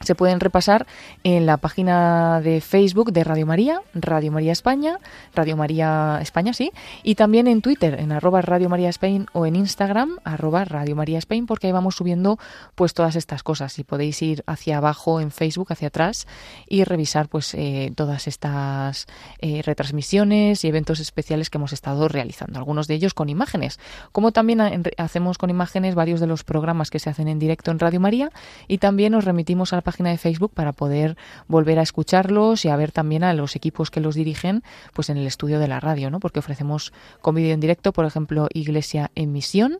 se 0.00 0.14
pueden 0.14 0.40
repasar 0.40 0.86
en 1.24 1.46
la 1.46 1.58
página 1.58 2.40
de 2.40 2.60
Facebook 2.60 3.12
de 3.12 3.22
Radio 3.22 3.46
María, 3.46 3.82
Radio 3.94 4.32
María 4.32 4.52
España, 4.52 4.98
Radio 5.34 5.56
María 5.56 6.18
España, 6.22 6.54
sí, 6.54 6.72
y 7.02 7.14
también 7.14 7.46
en 7.46 7.60
Twitter, 7.60 8.00
en 8.00 8.12
arroba 8.12 8.40
Radio 8.40 8.68
María 8.68 8.88
Spain 8.88 9.26
o 9.32 9.46
en 9.46 9.56
Instagram, 9.56 10.18
arroba 10.24 10.64
Radio 10.64 10.96
María 10.96 11.18
Spain, 11.18 11.46
porque 11.46 11.66
ahí 11.66 11.72
vamos 11.72 11.96
subiendo 11.96 12.38
pues 12.74 12.94
todas 12.94 13.14
estas 13.14 13.42
cosas. 13.42 13.78
Y 13.78 13.84
podéis 13.84 14.22
ir 14.22 14.42
hacia 14.46 14.78
abajo 14.78 15.20
en 15.20 15.30
Facebook, 15.30 15.72
hacia 15.72 15.88
atrás 15.88 16.26
y 16.66 16.84
revisar 16.84 17.28
pues 17.28 17.54
eh, 17.54 17.92
todas 17.94 18.26
estas 18.26 19.06
eh, 19.40 19.62
retransmisiones 19.62 20.64
y 20.64 20.68
eventos 20.68 21.00
especiales 21.00 21.50
que 21.50 21.58
hemos 21.58 21.72
estado 21.72 22.08
realizando, 22.08 22.58
algunos 22.58 22.88
de 22.88 22.94
ellos 22.94 23.12
con 23.12 23.28
imágenes, 23.28 23.78
como 24.12 24.32
también 24.32 24.60
hacemos 24.96 25.36
con 25.36 25.50
imágenes 25.50 25.94
varios 25.94 26.20
de 26.20 26.26
los 26.26 26.44
programas 26.44 26.90
que 26.90 26.98
se 26.98 27.10
hacen 27.10 27.28
en 27.28 27.38
directo 27.38 27.70
en 27.70 27.78
Radio 27.78 28.00
María 28.00 28.30
y 28.66 28.78
también 28.78 29.12
nos 29.12 29.24
remitimos 29.24 29.72
a 29.72 29.76
la 29.76 29.82
página 29.90 30.10
de 30.10 30.18
Facebook 30.18 30.52
para 30.54 30.72
poder 30.72 31.16
volver 31.48 31.80
a 31.80 31.82
escucharlos 31.82 32.64
y 32.64 32.68
a 32.68 32.76
ver 32.76 32.92
también 32.92 33.24
a 33.24 33.34
los 33.34 33.56
equipos 33.56 33.90
que 33.90 33.98
los 33.98 34.14
dirigen 34.14 34.62
pues 34.94 35.10
en 35.10 35.16
el 35.16 35.26
estudio 35.26 35.58
de 35.58 35.66
la 35.66 35.80
radio, 35.80 36.10
¿no? 36.10 36.20
Porque 36.20 36.38
ofrecemos 36.38 36.92
con 37.20 37.34
vídeo 37.34 37.52
en 37.52 37.58
directo, 37.58 37.92
por 37.92 38.04
ejemplo, 38.04 38.46
Iglesia 38.54 39.10
en 39.16 39.32
Misión, 39.32 39.78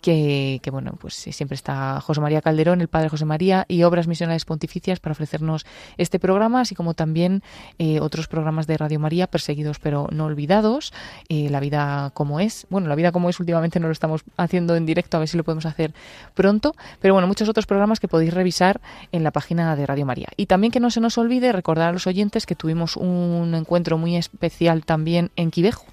que, 0.00 0.60
que, 0.62 0.70
bueno, 0.70 0.94
pues 0.98 1.14
siempre 1.14 1.54
está 1.54 2.00
José 2.00 2.22
María 2.22 2.40
Calderón, 2.40 2.80
el 2.80 2.88
padre 2.88 3.10
José 3.10 3.26
María, 3.26 3.66
y 3.68 3.82
Obras 3.82 4.06
Misionales 4.06 4.46
Pontificias 4.46 4.98
para 4.98 5.12
ofrecernos 5.12 5.66
este 5.98 6.18
programa, 6.18 6.62
así 6.62 6.74
como 6.74 6.94
también 6.94 7.42
eh, 7.78 8.00
otros 8.00 8.26
programas 8.26 8.66
de 8.66 8.78
Radio 8.78 8.98
María, 8.98 9.26
perseguidos 9.26 9.78
pero 9.78 10.08
no 10.10 10.24
olvidados, 10.24 10.94
eh, 11.28 11.50
La 11.50 11.60
vida 11.60 12.12
como 12.14 12.40
es. 12.40 12.66
Bueno, 12.70 12.88
La 12.88 12.94
vida 12.94 13.12
como 13.12 13.28
es 13.28 13.38
últimamente 13.40 13.78
no 13.78 13.88
lo 13.88 13.92
estamos 13.92 14.22
haciendo 14.38 14.74
en 14.74 14.86
directo, 14.86 15.18
a 15.18 15.20
ver 15.20 15.28
si 15.28 15.36
lo 15.36 15.44
podemos 15.44 15.66
hacer 15.66 15.92
pronto, 16.34 16.74
pero 17.00 17.12
bueno, 17.12 17.26
muchos 17.26 17.48
otros 17.48 17.66
programas 17.66 18.00
que 18.00 18.08
podéis 18.08 18.32
revisar 18.32 18.80
en 19.12 19.22
la 19.22 19.32
página 19.32 19.49
de 19.50 19.84
Radio 19.84 20.06
María. 20.06 20.28
Y 20.36 20.46
también 20.46 20.70
que 20.70 20.78
no 20.78 20.90
se 20.90 21.00
nos 21.00 21.18
olvide 21.18 21.50
recordar 21.50 21.88
a 21.88 21.92
los 21.92 22.06
oyentes 22.06 22.46
que 22.46 22.54
tuvimos 22.54 22.96
un 22.96 23.52
encuentro 23.56 23.98
muy 23.98 24.16
especial 24.16 24.84
también 24.84 25.32
en 25.34 25.50
Quivejo, 25.50 25.84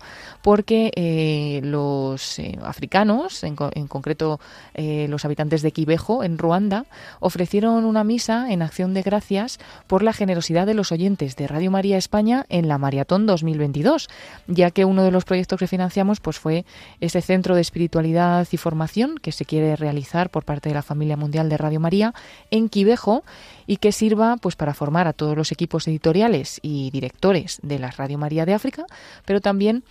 porque 0.41 0.91
eh, 0.95 1.61
los 1.63 2.39
eh, 2.39 2.57
africanos, 2.63 3.43
en, 3.43 3.55
concreto 3.55 4.39
eh, 4.73 5.07
los 5.09 5.25
habitantes 5.25 5.61
de 5.61 5.71
Quivejo, 5.71 6.23
en 6.23 6.37
Ruanda, 6.37 6.85
ofrecieron 7.19 7.85
una 7.85 8.03
misa 8.03 8.51
en 8.51 8.61
acción 8.61 8.93
de 8.93 9.01
gracias 9.01 9.59
por 9.87 10.03
la 10.03 10.13
generosidad 10.13 10.65
de 10.65 10.73
los 10.73 10.91
oyentes 10.91 11.35
de 11.35 11.47
Radio 11.47 11.71
María 11.71 11.97
España 11.97 12.45
en 12.49 12.67
la 12.67 12.77
Maratón 12.77 13.25
2022, 13.25 14.07
ya 14.47 14.71
que 14.71 14.85
uno 14.85 15.03
de 15.03 15.11
los 15.11 15.25
proyectos 15.25 15.59
que 15.59 15.67
financiamos 15.67 16.19
pues, 16.19 16.39
fue 16.39 16.65
ese 17.01 17.21
centro 17.21 17.55
de 17.55 17.61
espiritualidad 17.61 18.47
y 18.51 18.57
formación 18.57 19.17
que 19.17 19.31
se 19.31 19.45
quiere 19.45 19.75
realizar 19.75 20.29
por 20.29 20.45
parte 20.45 20.69
de 20.69 20.75
la 20.75 20.81
familia 20.81 21.17
mundial 21.17 21.49
de 21.49 21.57
Radio 21.57 21.79
María 21.79 22.13
en 22.51 22.69
Quivejo 22.69 23.23
y 23.65 23.77
que 23.77 23.91
sirva 23.91 24.37
pues 24.37 24.55
para 24.55 24.73
formar 24.73 25.07
a 25.07 25.13
todos 25.13 25.35
los 25.35 25.51
equipos 25.51 25.87
editoriales 25.87 26.59
y 26.61 26.89
directores 26.91 27.59
de 27.61 27.79
la 27.79 27.91
Radio 27.91 28.17
María 28.17 28.45
de 28.45 28.53
África, 28.53 28.85
pero 29.25 29.41
también 29.41 29.83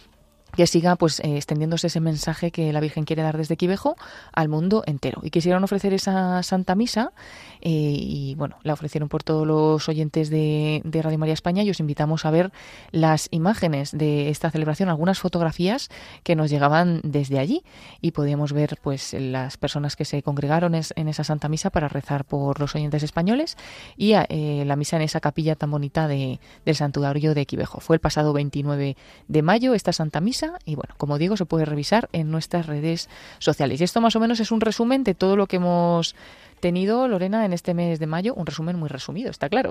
que 0.57 0.67
siga 0.67 0.97
pues 0.97 1.21
eh, 1.21 1.37
extendiéndose 1.37 1.87
ese 1.87 2.01
mensaje 2.01 2.51
que 2.51 2.73
la 2.73 2.81
Virgen 2.81 3.05
quiere 3.05 3.23
dar 3.23 3.37
desde 3.37 3.57
Quivejo 3.57 3.97
al 4.33 4.49
mundo 4.49 4.83
entero. 4.87 5.21
Y 5.23 5.31
quisieron 5.31 5.63
ofrecer 5.63 5.93
esa 5.93 6.43
Santa 6.43 6.75
Misa 6.75 7.13
eh, 7.69 7.97
y 7.99 8.37
bueno, 8.37 8.59
la 8.63 8.75
ofrecieron 8.75 9.09
por 9.09 9.25
todos 9.25 9.45
los 9.45 9.89
oyentes 9.89 10.31
de, 10.31 10.83
de, 10.85 11.03
Radio 11.03 11.19
María 11.19 11.35
España 11.35 11.65
y 11.65 11.71
os 11.71 11.81
invitamos 11.81 12.25
a 12.25 12.31
ver 12.31 12.53
las 12.93 13.27
imágenes 13.33 13.91
de 13.91 14.31
esta 14.31 14.53
celebración, 14.53 14.89
algunas 14.89 15.19
fotografías 15.19 15.89
que 16.23 16.37
nos 16.37 16.49
llegaban 16.49 17.01
desde 17.03 17.41
allí 17.41 17.65
y 18.01 18.13
podíamos 18.13 18.53
ver 18.53 18.79
pues 18.81 19.15
las 19.15 19.57
personas 19.57 19.97
que 19.97 20.05
se 20.05 20.23
congregaron 20.23 20.77
en 20.77 21.09
esa 21.09 21.25
Santa 21.25 21.49
Misa 21.49 21.71
para 21.71 21.89
rezar 21.89 22.25
por 22.25 22.61
los 22.61 22.73
oyentes 22.77 23.03
españoles 23.03 23.57
y 23.97 24.13
eh, 24.13 24.63
la 24.65 24.77
misa 24.77 24.95
en 24.95 25.03
esa 25.03 25.19
capilla 25.19 25.57
tan 25.57 25.73
bonita 25.73 26.07
de, 26.07 26.39
del 26.65 26.77
santuario 26.77 27.35
de 27.35 27.47
Quivejo. 27.47 27.81
Fue 27.81 27.97
el 27.97 28.01
pasado 28.01 28.33
29 28.33 28.97
de 29.27 29.43
mayo 29.43 29.75
esta 29.75 29.93
Santa 29.93 30.21
Misa 30.21 30.61
y 30.65 30.77
bueno, 30.77 30.95
como 30.99 31.19
digo, 31.19 31.37
se 31.37 31.47
puede 31.47 31.65
revisar 31.65 32.09
en 32.13 32.31
nuestras 32.31 32.67
redes 32.67 33.09
sociales. 33.41 33.81
Y 33.81 33.85
esto 33.85 34.01
más 34.01 34.15
o 34.15 34.21
menos 34.21 34.39
es 34.39 34.53
un 34.53 34.61
resumen 34.61 35.03
de 35.03 35.15
todo 35.15 35.35
lo 35.35 35.49
que 35.49 35.57
hemos 35.57 36.15
tenido, 36.61 37.09
Lorena, 37.09 37.45
en 37.45 37.53
este 37.53 37.75
mes 37.75 37.99
de 37.99 38.07
mayo, 38.07 38.35
un 38.35 38.47
resumen 38.47 38.77
muy 38.77 38.89
resumido, 38.89 39.31
está 39.31 39.49
claro. 39.49 39.71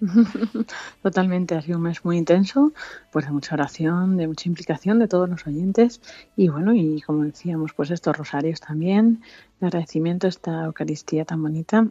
Totalmente, 1.02 1.54
ha 1.54 1.62
sido 1.62 1.78
un 1.78 1.84
mes 1.84 2.04
muy 2.04 2.16
intenso, 2.16 2.72
pues 3.12 3.26
de 3.26 3.32
mucha 3.32 3.54
oración, 3.54 4.16
de 4.16 4.26
mucha 4.26 4.48
implicación 4.48 4.98
de 4.98 5.08
todos 5.08 5.28
los 5.28 5.46
oyentes 5.46 6.00
y 6.36 6.48
bueno, 6.48 6.74
y 6.74 7.00
como 7.02 7.24
decíamos, 7.24 7.72
pues 7.74 7.90
estos 7.90 8.16
rosarios 8.16 8.60
también, 8.60 9.22
de 9.60 9.66
agradecimiento 9.66 10.28
esta 10.28 10.64
Eucaristía 10.64 11.24
tan 11.24 11.42
bonita 11.42 11.86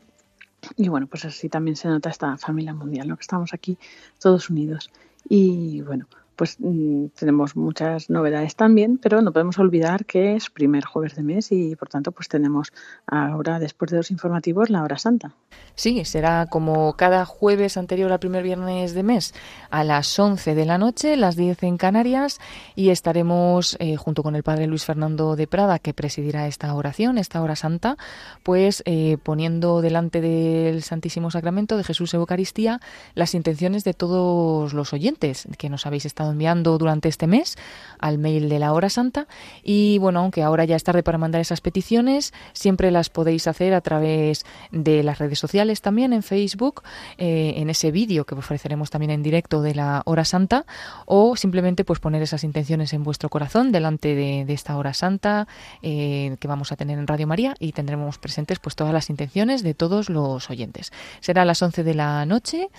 y 0.75 0.89
bueno, 0.89 1.07
pues 1.07 1.25
así 1.25 1.49
también 1.49 1.75
se 1.75 1.87
nota 1.87 2.09
esta 2.09 2.37
familia 2.37 2.73
mundial, 2.73 3.07
lo 3.07 3.15
que 3.15 3.21
estamos 3.21 3.53
aquí 3.53 3.77
todos 4.19 4.49
unidos. 4.49 4.91
Y 5.27 5.81
bueno, 5.81 6.07
pues 6.39 6.55
mm, 6.57 7.07
tenemos 7.19 7.57
muchas 7.57 8.09
novedades 8.09 8.55
también, 8.55 8.97
pero 8.97 9.21
no 9.21 9.33
podemos 9.33 9.59
olvidar 9.59 10.05
que 10.05 10.37
es 10.37 10.49
primer 10.49 10.85
jueves 10.85 11.17
de 11.17 11.21
mes 11.21 11.51
y 11.51 11.75
por 11.75 11.89
tanto 11.89 12.13
pues 12.13 12.29
tenemos 12.29 12.71
ahora 13.07 13.59
después 13.59 13.91
de 13.91 13.97
los 13.97 14.09
informativos 14.09 14.69
la 14.69 14.81
hora 14.81 14.97
santa. 14.97 15.35
Sí, 15.75 16.05
será 16.05 16.45
como 16.45 16.93
cada 16.93 17.25
jueves 17.25 17.75
anterior 17.75 18.13
al 18.13 18.19
primer 18.19 18.43
viernes 18.43 18.93
de 18.93 19.03
mes 19.03 19.33
a 19.69 19.83
las 19.83 20.17
11 20.17 20.55
de 20.55 20.65
la 20.65 20.77
noche, 20.77 21.17
las 21.17 21.35
10 21.35 21.63
en 21.63 21.77
Canarias 21.77 22.39
y 22.73 22.91
estaremos 22.91 23.75
eh, 23.81 23.97
junto 23.97 24.23
con 24.23 24.37
el 24.37 24.43
padre 24.43 24.67
Luis 24.67 24.85
Fernando 24.85 25.35
de 25.35 25.45
Prada 25.45 25.77
que 25.77 25.93
presidirá 25.93 26.47
esta 26.47 26.73
oración, 26.73 27.17
esta 27.17 27.41
hora 27.41 27.57
santa, 27.57 27.97
pues 28.43 28.81
eh, 28.85 29.17
poniendo 29.21 29.81
delante 29.81 30.21
del 30.21 30.83
Santísimo 30.83 31.31
Sacramento 31.31 31.75
de 31.75 31.83
Jesús 31.83 32.13
Eucaristía 32.13 32.79
las 33.13 33.35
intenciones 33.35 33.83
de 33.83 33.93
todos 33.93 34.73
los 34.73 34.93
oyentes 34.93 35.49
que 35.57 35.69
nos 35.69 35.85
habéis 35.85 36.05
estado 36.05 36.28
enviando 36.31 36.77
durante 36.77 37.09
este 37.09 37.27
mes 37.27 37.57
al 37.99 38.17
mail 38.17 38.49
de 38.49 38.59
la 38.59 38.73
hora 38.73 38.89
santa 38.89 39.27
y 39.63 39.97
bueno, 39.99 40.21
aunque 40.21 40.41
ahora 40.41 40.65
ya 40.65 40.75
es 40.75 40.83
tarde 40.83 41.03
para 41.03 41.17
mandar 41.17 41.41
esas 41.41 41.61
peticiones, 41.61 42.33
siempre 42.53 42.91
las 42.91 43.09
podéis 43.09 43.47
hacer 43.47 43.73
a 43.73 43.81
través 43.81 44.45
de 44.71 45.03
las 45.03 45.19
redes 45.19 45.39
sociales 45.39 45.81
también 45.81 46.13
en 46.13 46.23
Facebook, 46.23 46.83
eh, 47.17 47.53
en 47.57 47.69
ese 47.69 47.91
vídeo 47.91 48.25
que 48.25 48.35
ofreceremos 48.35 48.89
también 48.89 49.11
en 49.11 49.23
directo 49.23 49.61
de 49.61 49.75
la 49.75 50.01
hora 50.05 50.25
santa 50.25 50.65
o 51.05 51.35
simplemente 51.35 51.83
pues 51.83 51.99
poner 51.99 52.21
esas 52.21 52.43
intenciones 52.43 52.93
en 52.93 53.03
vuestro 53.03 53.29
corazón 53.29 53.71
delante 53.71 54.15
de, 54.15 54.45
esta 54.49 54.77
hora 54.77 54.93
santa 54.93 55.47
eh, 55.81 56.35
que 56.39 56.47
vamos 56.47 56.71
a 56.71 56.75
tener 56.75 56.97
en 56.97 57.07
Radio 57.07 57.27
María 57.27 57.55
y 57.59 57.71
tendremos 57.71 58.17
presentes 58.17 58.59
pues 58.59 58.75
todas 58.75 58.93
las 58.93 59.09
intenciones 59.09 59.63
de 59.63 59.73
todos 59.73 60.09
los 60.09 60.49
oyentes. 60.49 60.91
Será 61.19 61.43
a 61.43 61.45
las 61.45 61.61
11 61.61 61.83
de 61.83 61.93
la 61.93 62.25
noche 62.25 62.69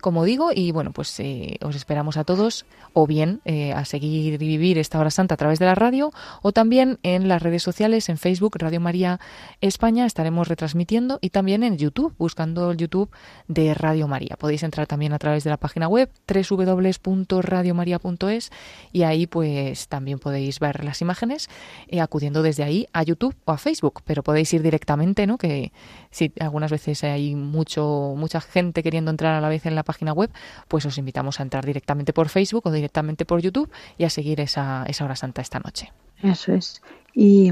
como 0.00 0.24
digo, 0.24 0.50
y 0.54 0.72
bueno, 0.72 0.92
pues 0.92 1.18
eh, 1.20 1.58
os 1.62 1.76
esperamos 1.76 2.16
a 2.16 2.24
todos, 2.24 2.64
o 3.00 3.06
bien 3.06 3.40
eh, 3.44 3.72
a 3.72 3.86
seguir 3.86 4.34
y 4.34 4.46
vivir 4.46 4.76
esta 4.78 4.98
hora 4.98 5.10
santa 5.10 5.34
a 5.34 5.38
través 5.38 5.58
de 5.58 5.64
la 5.64 5.74
radio, 5.74 6.12
o 6.42 6.52
también 6.52 6.98
en 7.02 7.28
las 7.28 7.42
redes 7.42 7.62
sociales, 7.62 8.10
en 8.10 8.18
Facebook, 8.18 8.56
Radio 8.58 8.80
María 8.80 9.20
España, 9.62 10.04
estaremos 10.04 10.48
retransmitiendo, 10.48 11.18
y 11.22 11.30
también 11.30 11.62
en 11.62 11.78
YouTube, 11.78 12.14
buscando 12.18 12.70
el 12.70 12.76
YouTube 12.76 13.08
de 13.48 13.72
Radio 13.72 14.06
María. 14.06 14.36
Podéis 14.38 14.62
entrar 14.62 14.86
también 14.86 15.14
a 15.14 15.18
través 15.18 15.44
de 15.44 15.50
la 15.50 15.56
página 15.56 15.88
web 15.88 16.10
www.radiomaria.es 16.28 18.50
y 18.92 19.02
ahí 19.02 19.26
pues 19.26 19.88
también 19.88 20.18
podéis 20.18 20.60
ver 20.60 20.84
las 20.84 21.00
imágenes 21.00 21.48
eh, 21.88 22.02
acudiendo 22.02 22.42
desde 22.42 22.64
ahí 22.64 22.86
a 22.92 23.02
YouTube 23.02 23.34
o 23.46 23.52
a 23.52 23.58
Facebook, 23.58 24.02
pero 24.04 24.22
podéis 24.22 24.52
ir 24.52 24.60
directamente, 24.62 25.26
¿no? 25.26 25.38
Que 25.38 25.72
si 26.10 26.34
algunas 26.38 26.70
veces 26.70 27.02
hay 27.04 27.34
mucho 27.34 28.12
mucha 28.16 28.42
gente 28.42 28.82
queriendo 28.82 29.10
entrar 29.10 29.34
a 29.34 29.40
la 29.40 29.48
vez 29.48 29.64
en 29.66 29.74
la 29.74 29.84
página 29.84 30.12
web, 30.12 30.30
pues 30.68 30.84
os 30.84 30.98
invitamos 30.98 31.40
a 31.40 31.42
entrar 31.42 31.64
directamente 31.64 32.12
por 32.12 32.28
Facebook 32.28 32.66
o 32.66 32.70
directamente 32.70 32.89
por 33.24 33.40
YouTube 33.40 33.70
y 33.98 34.04
a 34.04 34.10
seguir 34.10 34.40
esa, 34.40 34.84
esa 34.86 35.04
hora 35.04 35.16
santa 35.16 35.42
esta 35.42 35.60
noche. 35.60 35.92
Eso 36.22 36.52
es. 36.52 36.82
Y, 37.12 37.50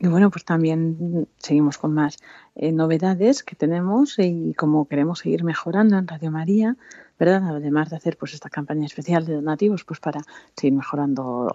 bueno, 0.00 0.30
pues 0.30 0.44
también 0.44 1.28
seguimos 1.38 1.78
con 1.78 1.94
más 1.94 2.16
eh, 2.56 2.72
novedades 2.72 3.42
que 3.44 3.54
tenemos 3.54 4.18
y 4.18 4.52
como 4.54 4.88
queremos 4.88 5.20
seguir 5.20 5.44
mejorando 5.44 5.96
en 5.96 6.08
Radio 6.08 6.30
María, 6.30 6.76
¿verdad? 7.18 7.56
Además 7.56 7.90
de 7.90 7.96
hacer 7.96 8.16
pues 8.16 8.34
esta 8.34 8.50
campaña 8.50 8.86
especial 8.86 9.24
de 9.26 9.34
donativos, 9.34 9.84
pues 9.84 10.00
para 10.00 10.20
seguir 10.54 10.74
mejorando 10.74 11.54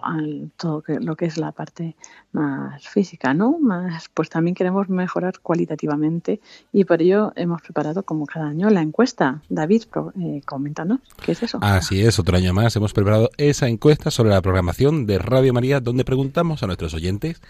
todo 0.56 0.82
lo 0.86 1.16
que 1.16 1.26
es 1.26 1.36
la 1.36 1.52
parte 1.52 1.96
más 2.32 2.86
física, 2.88 3.34
¿no? 3.34 3.58
Más, 3.58 4.08
pues 4.12 4.28
también 4.28 4.54
queremos 4.54 4.88
mejorar 4.88 5.40
cualitativamente 5.40 6.40
y 6.72 6.84
por 6.84 7.02
ello 7.02 7.32
hemos 7.36 7.62
preparado 7.62 8.02
como 8.02 8.26
cada 8.26 8.46
año 8.46 8.70
la 8.70 8.82
encuesta. 8.82 9.42
David, 9.48 9.84
eh, 10.20 10.42
coméntanos, 10.44 11.00
¿qué 11.24 11.32
es 11.32 11.42
eso? 11.42 11.58
Así 11.60 12.02
es, 12.02 12.18
otro 12.18 12.36
año 12.36 12.52
más 12.52 12.74
hemos 12.76 12.92
preparado 12.92 13.30
esa 13.36 13.68
encuesta 13.68 14.10
sobre 14.10 14.30
la 14.30 14.42
programación 14.42 15.06
de 15.06 15.18
Radio 15.18 15.52
María, 15.52 15.80
donde 15.80 16.04
preguntamos 16.04 16.62
a 16.62 16.66
nuestros 16.66 16.94
oyentes 16.94 17.40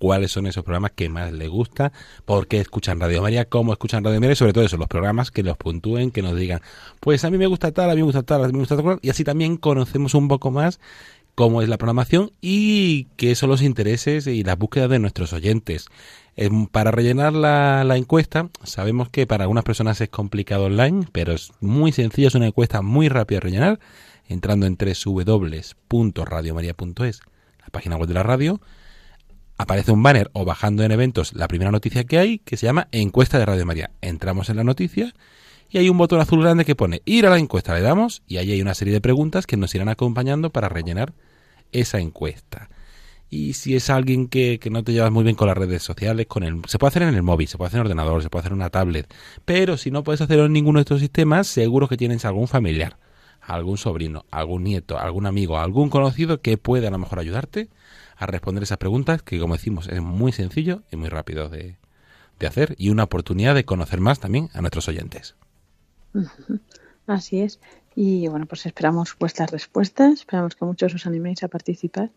cuáles 0.00 0.32
son 0.32 0.46
esos 0.46 0.64
programas 0.64 0.92
que 0.92 1.10
más 1.10 1.30
les 1.30 1.50
gusta, 1.50 1.92
por 2.24 2.48
qué 2.48 2.58
escuchan 2.58 2.98
Radio 2.98 3.20
María, 3.20 3.44
cómo 3.44 3.72
escuchan 3.72 4.02
Radio 4.02 4.18
María 4.18 4.32
y 4.32 4.36
sobre 4.36 4.54
todo 4.54 4.64
eso, 4.64 4.78
los 4.78 4.88
programas 4.88 5.30
que 5.30 5.42
los 5.42 5.58
puntúen, 5.58 6.10
que 6.10 6.22
nos 6.22 6.34
digan, 6.34 6.62
pues 7.00 7.22
a 7.24 7.30
mí 7.30 7.36
me 7.36 7.46
gusta 7.46 7.70
tal, 7.70 7.90
a 7.90 7.94
mí 7.94 8.00
me 8.00 8.06
gusta 8.06 8.22
tal, 8.22 8.42
a 8.42 8.46
mí 8.46 8.54
me 8.54 8.60
gusta 8.60 8.78
tal, 8.78 8.98
y 9.02 9.10
así 9.10 9.24
también 9.24 9.58
conocemos 9.58 10.14
un 10.14 10.26
poco 10.26 10.50
más 10.50 10.80
cómo 11.34 11.60
es 11.60 11.68
la 11.68 11.76
programación 11.76 12.32
y 12.40 13.08
qué 13.16 13.34
son 13.34 13.50
los 13.50 13.60
intereses 13.60 14.26
y 14.26 14.42
las 14.42 14.56
búsquedas 14.56 14.88
de 14.88 14.98
nuestros 14.98 15.34
oyentes. 15.34 15.84
Em, 16.34 16.66
para 16.66 16.90
rellenar 16.90 17.34
la, 17.34 17.94
encuesta, 17.96 18.48
sabemos 18.64 19.10
que 19.10 19.26
para 19.26 19.44
algunas 19.44 19.64
personas 19.64 20.00
es 20.00 20.08
complicado 20.08 20.64
online, 20.64 21.06
pero 21.12 21.34
es 21.34 21.52
muy 21.60 21.92
sencillo, 21.92 22.28
es 22.28 22.34
una 22.34 22.46
encuesta 22.46 22.80
muy 22.80 23.10
rápida 23.10 23.36
de 23.36 23.40
rellenar, 23.40 23.80
entrando 24.28 24.64
en 24.64 24.78
www.radiomaria.es, 24.78 27.20
la 27.58 27.66
página 27.70 27.96
web 27.96 28.08
de 28.08 28.14
la 28.14 28.22
radio, 28.22 28.62
aparece 29.60 29.92
un 29.92 30.02
banner 30.02 30.30
o 30.32 30.46
bajando 30.46 30.84
en 30.84 30.90
eventos 30.90 31.34
la 31.34 31.46
primera 31.46 31.70
noticia 31.70 32.04
que 32.04 32.18
hay 32.18 32.38
que 32.38 32.56
se 32.56 32.64
llama 32.64 32.88
encuesta 32.92 33.38
de 33.38 33.44
Radio 33.44 33.66
María. 33.66 33.90
Entramos 34.00 34.48
en 34.48 34.56
la 34.56 34.64
noticia 34.64 35.14
y 35.68 35.76
hay 35.76 35.90
un 35.90 35.98
botón 35.98 36.18
azul 36.18 36.40
grande 36.40 36.64
que 36.64 36.74
pone 36.74 37.02
ir 37.04 37.26
a 37.26 37.30
la 37.30 37.38
encuesta, 37.38 37.74
le 37.74 37.82
damos 37.82 38.22
y 38.26 38.38
ahí 38.38 38.52
hay 38.52 38.62
una 38.62 38.72
serie 38.72 38.94
de 38.94 39.02
preguntas 39.02 39.46
que 39.46 39.58
nos 39.58 39.74
irán 39.74 39.90
acompañando 39.90 40.48
para 40.48 40.70
rellenar 40.70 41.12
esa 41.72 42.00
encuesta. 42.00 42.70
Y 43.28 43.52
si 43.52 43.76
es 43.76 43.90
alguien 43.90 44.28
que, 44.28 44.58
que, 44.58 44.70
no 44.70 44.82
te 44.82 44.92
llevas 44.92 45.12
muy 45.12 45.24
bien 45.24 45.36
con 45.36 45.46
las 45.46 45.56
redes 45.56 45.82
sociales, 45.82 46.26
con 46.26 46.42
el, 46.42 46.62
se 46.66 46.78
puede 46.78 46.88
hacer 46.88 47.02
en 47.02 47.14
el 47.14 47.22
móvil, 47.22 47.46
se 47.46 47.58
puede 47.58 47.68
hacer 47.68 47.80
en 47.80 47.86
el 47.86 47.92
ordenador, 47.92 48.22
se 48.22 48.30
puede 48.30 48.40
hacer 48.40 48.52
en 48.52 48.58
una 48.58 48.70
tablet. 48.70 49.12
Pero 49.44 49.76
si 49.76 49.90
no 49.90 50.02
puedes 50.02 50.22
hacerlo 50.22 50.46
en 50.46 50.52
ninguno 50.54 50.78
de 50.78 50.82
estos 50.82 51.00
sistemas, 51.00 51.46
seguro 51.46 51.86
que 51.86 51.98
tienes 51.98 52.24
algún 52.24 52.48
familiar, 52.48 52.96
algún 53.42 53.76
sobrino, 53.76 54.24
algún 54.30 54.64
nieto, 54.64 54.98
algún 54.98 55.26
amigo, 55.26 55.58
algún 55.58 55.90
conocido 55.90 56.40
que 56.40 56.56
puede 56.56 56.88
a 56.88 56.90
lo 56.90 56.98
mejor 56.98 57.20
ayudarte 57.20 57.68
a 58.20 58.26
responder 58.26 58.62
esas 58.62 58.78
preguntas 58.78 59.22
que, 59.22 59.40
como 59.40 59.54
decimos, 59.54 59.88
es 59.88 60.00
muy 60.00 60.30
sencillo 60.30 60.82
y 60.92 60.96
muy 60.96 61.08
rápido 61.08 61.48
de, 61.48 61.76
de 62.38 62.46
hacer 62.46 62.74
y 62.78 62.90
una 62.90 63.04
oportunidad 63.04 63.54
de 63.54 63.64
conocer 63.64 64.00
más 64.00 64.20
también 64.20 64.50
a 64.52 64.60
nuestros 64.60 64.88
oyentes. 64.88 65.36
Así 67.06 67.40
es. 67.40 67.60
Y 67.94 68.28
bueno, 68.28 68.46
pues 68.46 68.66
esperamos 68.66 69.16
vuestras 69.18 69.50
respuestas, 69.50 70.12
esperamos 70.20 70.54
que 70.54 70.64
muchos 70.64 70.94
os 70.94 71.06
animéis 71.06 71.42
a 71.42 71.48
participar. 71.48 72.10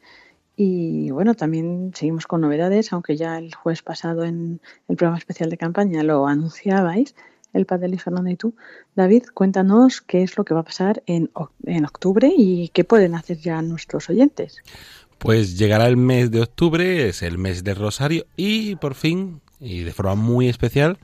Y 0.56 1.10
bueno, 1.12 1.34
también 1.34 1.92
seguimos 1.96 2.28
con 2.28 2.42
novedades, 2.42 2.94
aunque 2.94 3.18
ya 3.18 3.40
el 3.40 3.56
jueves 3.56 3.82
pasado 3.82 4.24
en 4.24 4.62
el 4.88 4.96
programa 4.98 5.18
especial 5.18 5.50
de 5.50 5.58
campaña 5.58 6.04
lo 6.04 6.28
anunciabais. 6.28 7.16
el 7.54 7.66
padre 7.66 7.90
y 7.94 7.98
Fernando 7.98 8.30
y 8.30 8.36
tú. 8.36 8.56
David, 8.96 9.26
cuéntanos 9.34 10.02
qué 10.02 10.24
es 10.24 10.38
lo 10.38 10.44
que 10.44 10.54
va 10.54 10.62
a 10.62 10.66
pasar 10.66 11.04
en, 11.06 11.32
en 11.66 11.86
octubre 11.86 12.32
y 12.36 12.70
qué 12.70 12.84
pueden 12.84 13.16
hacer 13.16 13.38
ya 13.38 13.62
nuestros 13.62 14.10
oyentes. 14.10 14.62
Pues 15.24 15.58
llegará 15.58 15.88
el 15.88 15.96
mes 15.96 16.32
de 16.32 16.42
octubre, 16.42 17.08
es 17.08 17.24
el 17.24 17.38
mes 17.38 17.64
del 17.64 17.78
Rosario 17.78 18.26
y 18.36 18.76
por 18.76 18.94
fin, 18.94 19.40
y 19.58 19.84
de 19.84 19.94
forma 19.94 20.16
muy 20.16 20.50
especial, 20.50 20.98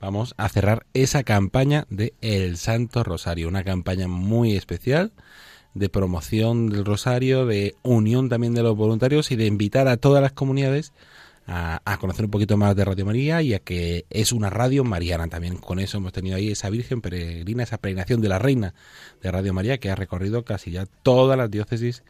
vamos 0.00 0.32
a 0.36 0.48
cerrar 0.48 0.86
esa 0.94 1.24
campaña 1.24 1.84
de 1.90 2.14
El 2.20 2.56
Santo 2.56 3.02
Rosario, 3.02 3.48
una 3.48 3.64
campaña 3.64 4.06
muy 4.06 4.54
especial 4.54 5.10
de 5.74 5.88
promoción 5.88 6.68
del 6.68 6.84
Rosario, 6.84 7.46
de 7.46 7.74
unión 7.82 8.28
también 8.28 8.54
de 8.54 8.62
los 8.62 8.76
voluntarios 8.76 9.32
y 9.32 9.36
de 9.36 9.46
invitar 9.46 9.88
a 9.88 9.96
todas 9.96 10.22
las 10.22 10.30
comunidades 10.30 10.92
a, 11.48 11.82
a, 11.84 11.98
conocer 11.98 12.26
un 12.26 12.30
poquito 12.30 12.56
más 12.56 12.76
de 12.76 12.84
Radio 12.84 13.04
María 13.04 13.42
y 13.42 13.54
a 13.54 13.58
que 13.58 14.06
es 14.08 14.30
una 14.30 14.50
radio 14.50 14.84
mariana. 14.84 15.26
También 15.26 15.56
con 15.56 15.80
eso 15.80 15.98
hemos 15.98 16.12
tenido 16.12 16.36
ahí 16.36 16.52
esa 16.52 16.70
Virgen 16.70 17.00
peregrina, 17.00 17.64
esa 17.64 17.78
peregrinación 17.78 18.20
de 18.20 18.28
la 18.28 18.38
Reina 18.38 18.72
de 19.20 19.32
Radio 19.32 19.52
María 19.52 19.78
que 19.78 19.90
ha 19.90 19.96
recorrido 19.96 20.44
casi 20.44 20.70
ya 20.70 20.86
todas 21.02 21.36
las 21.36 21.50
diócesis 21.50 22.04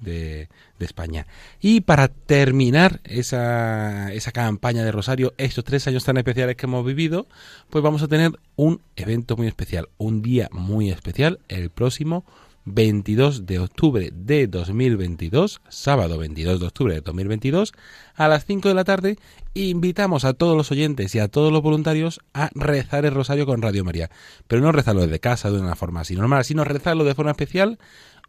de, 0.00 0.48
España. 0.80 1.26
Y 1.62 1.80
para 1.80 2.08
terminar 2.08 3.00
esa, 3.04 4.12
esa 4.12 4.32
campaña 4.32 4.84
de 4.84 4.92
Rosario, 4.92 5.32
estos 5.38 5.64
tres 5.64 5.86
años 5.86 6.04
tan 6.04 6.18
especiales 6.18 6.56
que 6.56 6.66
hemos 6.66 6.84
vivido, 6.84 7.26
pues 7.70 7.82
vamos 7.82 8.02
a 8.02 8.08
tener 8.08 8.32
un 8.56 8.82
evento 8.94 9.34
muy 9.34 9.46
especial, 9.46 9.88
un 9.96 10.20
día 10.20 10.50
muy 10.52 10.90
especial, 10.90 11.40
el 11.48 11.70
próximo 11.70 12.26
22 12.66 13.46
de 13.46 13.58
octubre 13.58 14.10
de 14.12 14.46
2022, 14.46 15.60
sábado 15.68 16.18
22 16.18 16.60
de 16.60 16.66
octubre 16.66 16.94
de 16.94 17.00
2022, 17.02 17.72
a 18.14 18.28
las 18.28 18.46
5 18.46 18.68
de 18.68 18.74
la 18.74 18.84
tarde, 18.84 19.18
invitamos 19.52 20.24
a 20.24 20.32
todos 20.32 20.56
los 20.56 20.70
oyentes 20.72 21.14
y 21.14 21.18
a 21.18 21.28
todos 21.28 21.52
los 21.52 21.62
voluntarios 21.62 22.20
a 22.32 22.50
rezar 22.54 23.04
el 23.04 23.14
rosario 23.14 23.44
con 23.44 23.60
Radio 23.60 23.84
María. 23.84 24.10
Pero 24.48 24.62
no 24.62 24.72
rezarlo 24.72 25.02
desde 25.02 25.20
casa 25.20 25.50
de 25.50 25.60
una 25.60 25.76
forma 25.76 26.00
así 26.00 26.14
normal, 26.14 26.44
sino 26.44 26.64
rezarlo 26.64 27.04
de 27.04 27.14
forma 27.14 27.32
especial, 27.32 27.78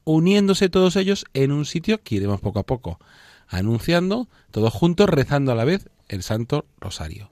uniéndose 0.06 0.70
todos 0.70 0.96
ellos 0.96 1.26
en 1.34 1.52
un 1.52 1.66
sitio 1.66 2.02
que 2.02 2.16
iremos 2.16 2.40
poco 2.40 2.60
a 2.60 2.64
poco 2.64 3.00
anunciando, 3.48 4.28
todos 4.52 4.74
juntos 4.74 5.10
rezando 5.10 5.52
a 5.52 5.56
la 5.56 5.66
vez 5.66 5.90
el 6.08 6.24
Santo 6.24 6.66
Rosario. 6.80 7.32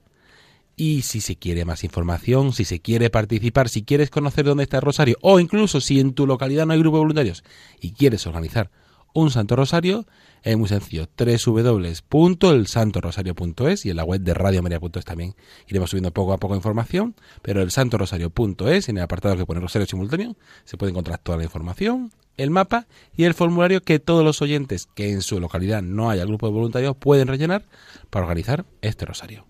Y 0.76 1.04
si 1.04 1.22
se 1.22 1.36
quiere 1.36 1.66
más 1.66 1.84
información, 1.84 2.52
si 2.52 2.66
se 2.66 2.80
quiere 2.80 3.12
participar, 3.12 3.70
si 3.70 3.84
quieres 3.84 4.10
conocer 4.10 4.46
dónde 4.46 4.64
está 4.64 4.78
el 4.78 4.84
Rosario, 4.84 5.18
o 5.22 5.40
incluso 5.40 5.80
si 5.82 6.00
en 6.00 6.14
tu 6.14 6.26
localidad 6.26 6.66
no 6.66 6.74
hay 6.74 6.80
grupo 6.80 6.98
de 6.98 7.02
voluntarios 7.02 7.44
y 7.80 7.92
quieres 7.92 8.26
organizar 8.26 8.72
un 9.14 9.30
Santo 9.30 9.56
Rosario, 9.56 10.08
es 10.42 10.58
muy 10.58 10.68
sencillo, 10.68 11.08
www.elsantorosario.es 11.16 13.86
y 13.86 13.92
en 13.92 13.98
la 13.98 14.04
web 14.04 14.22
de 14.22 14.34
radiomaria.es 14.34 15.06
también 15.06 15.36
iremos 15.68 15.92
subiendo 15.92 16.12
poco 16.12 16.34
a 16.34 16.38
poco 16.38 16.56
información, 16.56 17.14
pero 17.44 17.62
el 17.62 17.70
santorosario.es, 17.70 18.90
en 18.90 18.98
el 18.98 19.04
apartado 19.04 19.38
que 19.38 19.46
pone 19.46 19.60
Rosario 19.60 19.86
Simultáneo, 19.86 20.36
se 20.66 20.78
puede 20.78 20.90
encontrar 20.90 21.20
toda 21.20 21.38
la 21.38 21.44
información, 21.44 22.12
el 22.38 22.50
mapa 22.50 22.88
y 23.16 23.26
el 23.26 23.34
formulario 23.34 23.82
que 23.82 24.00
todos 24.00 24.24
los 24.24 24.42
oyentes 24.42 24.88
que 24.96 25.12
en 25.12 25.22
su 25.22 25.40
localidad 25.40 25.82
no 25.82 26.10
haya 26.10 26.26
grupo 26.26 26.48
de 26.48 26.54
voluntarios 26.54 26.96
pueden 26.96 27.28
rellenar 27.28 27.64
para 28.10 28.26
organizar 28.26 28.66
este 28.82 29.06
Rosario. 29.06 29.46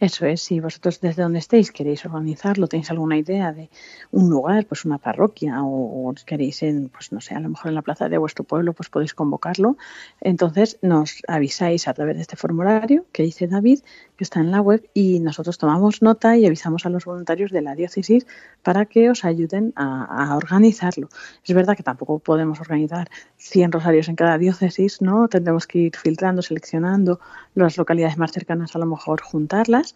Eso 0.00 0.24
es, 0.24 0.40
si 0.40 0.60
vosotros 0.60 1.02
desde 1.02 1.22
donde 1.22 1.40
estéis 1.40 1.70
queréis 1.70 2.06
organizarlo, 2.06 2.68
tenéis 2.68 2.90
alguna 2.90 3.18
idea 3.18 3.52
de 3.52 3.68
un 4.10 4.30
lugar, 4.30 4.64
pues 4.64 4.86
una 4.86 4.96
parroquia, 4.96 5.62
o, 5.62 6.08
o, 6.08 6.14
queréis 6.24 6.62
en, 6.62 6.88
pues 6.88 7.12
no 7.12 7.20
sé, 7.20 7.34
a 7.34 7.40
lo 7.40 7.50
mejor 7.50 7.68
en 7.68 7.74
la 7.74 7.82
plaza 7.82 8.08
de 8.08 8.16
vuestro 8.16 8.44
pueblo, 8.44 8.72
pues 8.72 8.88
podéis 8.88 9.12
convocarlo. 9.12 9.76
Entonces 10.22 10.78
nos 10.80 11.22
avisáis 11.28 11.86
a 11.86 11.92
través 11.92 12.16
de 12.16 12.22
este 12.22 12.36
formulario 12.36 13.04
que 13.12 13.24
dice 13.24 13.46
David, 13.46 13.80
que 14.20 14.24
está 14.24 14.40
en 14.40 14.50
la 14.50 14.60
web, 14.60 14.86
y 14.92 15.18
nosotros 15.18 15.56
tomamos 15.56 16.02
nota 16.02 16.36
y 16.36 16.44
avisamos 16.44 16.84
a 16.84 16.90
los 16.90 17.06
voluntarios 17.06 17.50
de 17.52 17.62
la 17.62 17.74
diócesis 17.74 18.26
para 18.62 18.84
que 18.84 19.08
os 19.08 19.24
ayuden 19.24 19.72
a, 19.76 20.36
organizarlo. 20.36 21.08
Es 21.42 21.54
verdad 21.54 21.74
que 21.74 21.82
tampoco 21.82 22.18
podemos 22.18 22.60
organizar 22.60 23.08
100 23.38 23.72
rosarios 23.72 24.10
en 24.10 24.16
cada 24.16 24.36
diócesis, 24.36 25.00
¿no? 25.00 25.26
Tendremos 25.28 25.66
que 25.66 25.78
ir 25.78 25.96
filtrando, 25.96 26.42
seleccionando 26.42 27.18
las 27.54 27.78
localidades 27.78 28.18
más 28.18 28.32
cercanas, 28.32 28.76
a 28.76 28.78
lo 28.78 28.84
mejor 28.84 29.22
juntarlas 29.22 29.94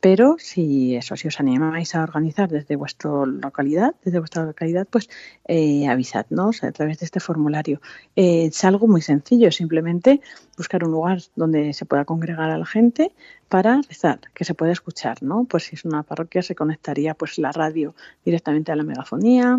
pero 0.00 0.36
si 0.38 0.96
eso, 0.96 1.16
si 1.16 1.28
os 1.28 1.40
animáis 1.40 1.94
a 1.94 2.02
organizar 2.02 2.48
desde 2.48 2.76
vuestra 2.76 3.10
localidad, 3.26 3.94
desde 4.04 4.18
vuestra 4.18 4.44
localidad, 4.44 4.86
pues 4.88 5.08
eh, 5.46 5.88
avisadnos 5.88 6.62
a 6.62 6.72
través 6.72 6.98
de 6.98 7.06
este 7.06 7.20
formulario. 7.20 7.80
Eh, 8.14 8.46
es 8.46 8.64
algo 8.64 8.86
muy 8.86 9.02
sencillo, 9.02 9.50
simplemente 9.50 10.20
buscar 10.56 10.84
un 10.84 10.92
lugar 10.92 11.20
donde 11.34 11.72
se 11.72 11.86
pueda 11.86 12.04
congregar 12.04 12.50
a 12.50 12.58
la 12.58 12.66
gente 12.66 13.12
para 13.48 13.80
rezar, 13.88 14.20
que 14.34 14.44
se 14.44 14.54
pueda 14.54 14.72
escuchar, 14.72 15.22
¿no? 15.22 15.44
Pues 15.44 15.64
si 15.64 15.76
es 15.76 15.84
una 15.84 16.02
parroquia 16.02 16.42
se 16.42 16.54
conectaría 16.54 17.14
pues 17.14 17.38
la 17.38 17.52
radio 17.52 17.94
directamente 18.24 18.72
a 18.72 18.76
la 18.76 18.82
megafonía, 18.82 19.58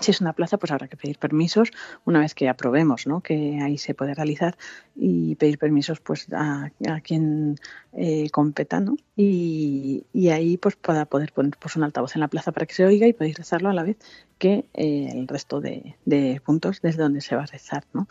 si 0.00 0.10
es 0.10 0.20
una 0.20 0.32
plaza, 0.32 0.58
pues 0.58 0.72
habrá 0.72 0.88
que 0.88 0.96
pedir 0.96 1.18
permisos 1.18 1.70
una 2.04 2.20
vez 2.20 2.34
que 2.34 2.48
aprobemos, 2.48 3.06
¿no? 3.06 3.20
Que 3.20 3.60
ahí 3.62 3.78
se 3.78 3.94
puede 3.94 4.14
realizar 4.14 4.56
y 4.96 5.34
pedir 5.36 5.58
permisos, 5.58 6.00
pues 6.00 6.26
a, 6.32 6.70
quien 7.02 7.58
eh, 7.92 8.30
competa, 8.30 8.80
¿no? 8.80 8.96
Y, 9.16 10.04
ahí, 10.30 10.56
pues 10.56 10.76
para 10.76 11.04
poder 11.04 11.32
poner 11.32 11.56
pues, 11.58 11.76
un 11.76 11.84
altavoz 11.84 12.16
en 12.16 12.20
la 12.20 12.28
plaza 12.28 12.52
para 12.52 12.66
que 12.66 12.74
se 12.74 12.84
oiga 12.84 13.06
y 13.06 13.12
podéis 13.12 13.36
rezarlo 13.36 13.68
a 13.68 13.74
la 13.74 13.82
vez 13.82 13.98
que 14.38 14.64
eh, 14.74 15.08
el 15.12 15.28
resto 15.28 15.60
de, 15.60 15.96
de, 16.04 16.40
puntos 16.44 16.80
desde 16.80 17.02
donde 17.02 17.20
se 17.20 17.36
va 17.36 17.42
a 17.42 17.46
rezar, 17.46 17.84
¿no? 17.92 18.08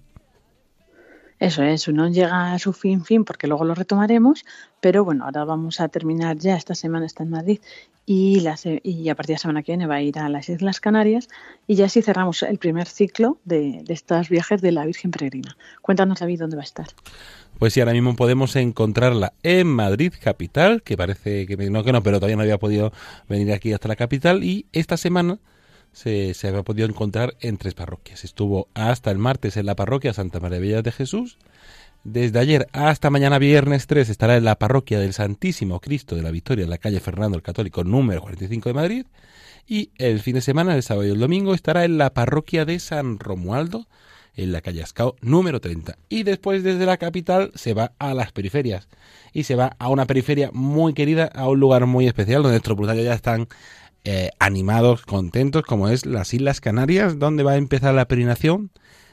Eso 1.42 1.64
es, 1.64 1.88
no 1.88 2.08
llega 2.08 2.54
a 2.54 2.60
su 2.60 2.72
fin, 2.72 3.04
fin, 3.04 3.26
porque 3.26 3.48
luego 3.48 3.66
lo 3.66 3.74
retomaremos, 3.74 4.46
pero 4.80 5.04
bueno, 5.04 5.26
ahora 5.26 5.44
vamos 5.44 5.80
a 5.80 5.88
terminar 5.88 6.38
ya, 6.38 6.56
esta 6.56 6.76
semana 6.76 7.08
está 7.08 7.24
en 7.24 7.32
Madrid 7.32 7.60
y, 8.06 8.42
la, 8.42 8.60
y 8.84 9.10
a 9.10 9.16
partir 9.16 9.30
de 9.30 9.38
la 9.38 9.40
semana 9.40 9.64
que 9.64 9.72
viene 9.72 9.88
va 9.88 9.96
a 9.96 10.02
ir 10.04 10.20
a 10.20 10.30
las 10.30 10.50
Islas 10.50 10.80
Canarias 10.80 11.30
y 11.66 11.74
ya 11.74 11.88
así 11.88 12.04
cerramos 12.04 12.44
el 12.44 12.60
primer 12.60 12.88
ciclo 12.88 13.40
de, 13.44 13.82
de 13.84 13.92
estos 13.92 14.30
viajes 14.30 14.62
de 14.62 14.72
la 14.72 14.86
Virgen 14.86 15.10
Peregrina. 15.10 15.58
Cuéntanos, 15.82 16.20
David, 16.20 16.42
dónde 16.42 16.58
va 16.58 16.62
a 16.62 16.66
estar. 16.66 16.86
Pues 17.58 17.74
sí, 17.74 17.80
ahora 17.80 17.94
mismo 17.94 18.16
podemos 18.16 18.56
encontrarla 18.56 19.34
en 19.42 19.66
Madrid 19.66 20.14
capital, 20.22 20.84
que 20.84 20.96
parece 20.96 21.48
que 21.48 21.58
no, 21.58 21.84
que 21.84 21.92
no, 21.92 22.04
pero 22.04 22.18
todavía 22.18 22.36
no 22.36 22.44
había 22.44 22.60
podido 22.60 22.94
venir 23.28 23.52
aquí 23.52 23.74
hasta 23.74 23.88
la 23.88 23.96
capital 23.96 24.44
y 24.44 24.68
esta 24.74 24.96
semana 24.96 25.40
se, 25.92 26.34
se 26.34 26.48
había 26.48 26.64
podido 26.64 26.88
encontrar 26.88 27.36
en 27.40 27.58
tres 27.58 27.74
parroquias. 27.74 28.24
Estuvo 28.24 28.68
hasta 28.74 29.12
el 29.12 29.18
martes 29.18 29.58
en 29.58 29.66
la 29.66 29.76
parroquia 29.76 30.14
Santa 30.14 30.40
María 30.40 30.82
de 30.82 30.92
Jesús. 30.92 31.38
Desde 32.04 32.40
ayer 32.40 32.68
hasta 32.74 33.12
mañana 33.12 33.38
viernes 33.38 33.86
3 33.86 34.10
estará 34.10 34.36
en 34.36 34.44
la 34.44 34.58
parroquia 34.58 35.00
del 35.00 35.14
Santísimo 35.14 35.80
Cristo 35.80 36.16
de 36.16 36.24
la 36.24 36.32
Victoria 36.32 36.64
en 36.64 36.72
la 36.72 36.80
calle 36.80 37.00
Fernando 37.00 37.38
el 37.38 37.44
Católico 37.44 37.84
número 37.84 38.22
45 38.22 38.70
de 38.70 38.74
Madrid. 38.74 39.06
Y 39.68 39.92
el 39.98 40.20
fin 40.20 40.34
de 40.34 40.42
semana, 40.42 40.76
el 40.76 40.82
sábado 40.82 41.08
y 41.08 41.12
el 41.12 41.20
domingo, 41.20 41.54
estará 41.54 41.86
en 41.86 42.00
la 42.00 42.14
parroquia 42.14 42.66
de 42.66 42.80
San 42.80 43.20
Romualdo 43.20 43.88
en 44.36 44.52
la 44.52 44.62
calle 44.62 44.82
Ascao 44.82 45.16
número 45.22 45.60
30. 45.60 45.98
Y 46.10 46.24
después 46.24 46.64
desde 46.64 46.88
la 46.88 46.98
capital 46.98 47.52
se 47.54 47.76
va 47.76 47.94
a 48.00 48.16
las 48.16 48.32
periferias. 48.32 48.88
Y 49.32 49.44
se 49.44 49.56
va 49.56 49.76
a 49.78 49.90
una 49.90 50.06
periferia 50.06 50.50
muy 50.54 50.94
querida, 50.94 51.26
a 51.26 51.48
un 51.48 51.60
lugar 51.60 51.86
muy 51.86 52.08
especial 52.08 52.42
donde 52.42 52.56
nuestros 52.56 52.78
voluntarios 52.78 53.06
ya 53.06 53.14
están 53.14 53.48
eh, 54.04 54.32
animados, 54.40 55.06
contentos, 55.06 55.64
como 55.64 55.90
es 55.90 56.06
las 56.06 56.34
Islas 56.34 56.62
Canarias, 56.62 57.20
donde 57.20 57.44
va 57.44 57.52
a 57.52 57.58
empezar 57.58 57.94
la 57.94 58.08
peregrinación 58.08 58.72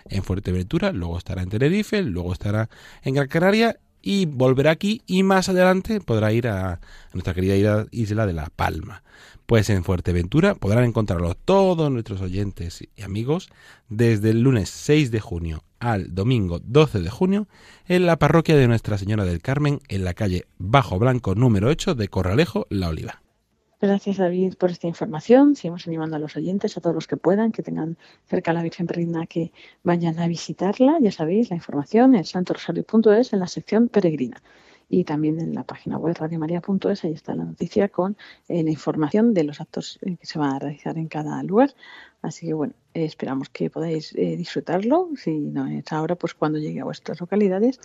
en 0.08 0.22
Fuerteventura, 0.22 0.92
luego 0.92 1.18
estará 1.18 1.42
en 1.42 1.50
Tenerife, 1.50 2.02
luego 2.02 2.32
estará 2.32 2.70
en 3.02 3.14
Gran 3.14 3.28
Canaria 3.28 3.78
y 4.00 4.26
volverá 4.26 4.70
aquí 4.70 5.02
y 5.06 5.22
más 5.22 5.48
adelante 5.48 6.00
podrá 6.00 6.32
ir 6.32 6.48
a, 6.48 6.80
nuestra 7.12 7.34
querida 7.34 7.86
isla 7.90 8.26
de 8.26 8.32
La 8.32 8.48
Palma. 8.54 9.02
Pues 9.46 9.70
en 9.70 9.84
Fuerteventura 9.84 10.54
podrán 10.54 10.84
encontrarlo 10.84 11.34
todos 11.34 11.90
nuestros 11.90 12.20
oyentes 12.20 12.86
y 12.96 13.02
amigos 13.02 13.48
desde 13.88 14.30
el 14.30 14.42
lunes 14.42 14.68
6 14.70 15.10
de 15.10 15.20
junio 15.20 15.64
al 15.80 16.14
domingo 16.14 16.60
12 16.62 17.00
de 17.00 17.10
junio 17.10 17.48
en 17.86 18.06
la 18.06 18.18
parroquia 18.18 18.56
de 18.56 18.68
Nuestra 18.68 18.98
Señora 18.98 19.24
del 19.24 19.40
Carmen 19.40 19.80
en 19.88 20.04
la 20.04 20.14
calle 20.14 20.46
Bajo 20.58 20.98
Blanco 20.98 21.34
número 21.34 21.68
8 21.68 21.94
de 21.94 22.08
Corralejo, 22.08 22.66
La 22.68 22.88
Oliva. 22.88 23.22
Gracias 23.80 24.16
David 24.16 24.54
por 24.56 24.72
esta 24.72 24.88
información. 24.88 25.54
Seguimos 25.54 25.86
animando 25.86 26.16
a 26.16 26.18
los 26.18 26.34
oyentes, 26.36 26.76
a 26.76 26.80
todos 26.80 26.96
los 26.96 27.06
que 27.06 27.16
puedan, 27.16 27.52
que 27.52 27.62
tengan 27.62 27.96
cerca 28.26 28.50
a 28.50 28.54
la 28.54 28.64
Virgen 28.64 28.88
Peregrina, 28.88 29.26
que 29.26 29.52
vayan 29.84 30.18
a 30.18 30.26
visitarla. 30.26 30.98
Ya 31.00 31.12
sabéis, 31.12 31.48
la 31.50 31.56
información 31.56 32.16
en 32.16 32.24
santorosario.es 32.24 33.32
en 33.32 33.38
la 33.38 33.46
sección 33.46 33.88
peregrina. 33.88 34.42
Y 34.88 35.04
también 35.04 35.38
en 35.38 35.54
la 35.54 35.64
página 35.64 35.98
web 35.98 36.16
radiomaria.es, 36.18 37.04
ahí 37.04 37.12
está 37.12 37.34
la 37.34 37.44
noticia 37.44 37.88
con 37.88 38.16
eh, 38.48 38.64
la 38.64 38.70
información 38.70 39.34
de 39.34 39.44
los 39.44 39.60
actos 39.60 39.98
eh, 40.02 40.16
que 40.16 40.26
se 40.26 40.38
van 40.38 40.54
a 40.54 40.58
realizar 40.58 40.96
en 40.96 41.08
cada 41.08 41.40
lugar. 41.42 41.74
Así 42.22 42.46
que 42.46 42.54
bueno, 42.54 42.74
eh, 42.94 43.04
esperamos 43.04 43.48
que 43.50 43.70
podáis 43.70 44.12
disfrutarlo, 44.14 45.10
si 45.14 45.38
no 45.38 45.68
es 45.68 45.92
ahora, 45.92 46.16
pues 46.16 46.34
cuando 46.34 46.58
llegue 46.58 46.80
a 46.80 46.84
vuestras 46.84 47.20
localidades. 47.20 47.78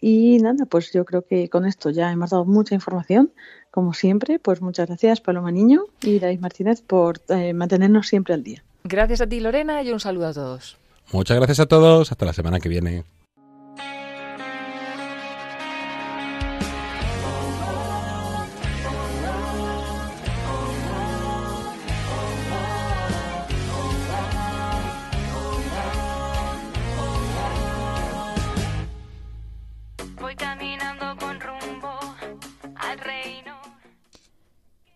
Y 0.00 0.38
nada, 0.38 0.66
pues 0.66 0.92
yo 0.92 1.04
creo 1.04 1.22
que 1.26 1.48
con 1.48 1.66
esto 1.66 1.90
ya 1.90 2.12
hemos 2.12 2.30
dado 2.30 2.44
mucha 2.44 2.74
información, 2.74 3.32
como 3.70 3.94
siempre. 3.94 4.38
Pues 4.38 4.60
muchas 4.60 4.88
gracias, 4.88 5.20
Paloma 5.20 5.50
Niño 5.50 5.84
y 6.02 6.18
David 6.18 6.40
Martínez, 6.40 6.82
por 6.82 7.20
eh, 7.28 7.52
mantenernos 7.52 8.08
siempre 8.08 8.34
al 8.34 8.42
día. 8.42 8.62
Gracias 8.84 9.20
a 9.20 9.26
ti, 9.26 9.40
Lorena, 9.40 9.82
y 9.82 9.90
un 9.90 10.00
saludo 10.00 10.28
a 10.28 10.34
todos. 10.34 10.76
Muchas 11.12 11.36
gracias 11.36 11.60
a 11.60 11.66
todos, 11.66 12.12
hasta 12.12 12.24
la 12.24 12.32
semana 12.32 12.60
que 12.60 12.68
viene. 12.68 13.04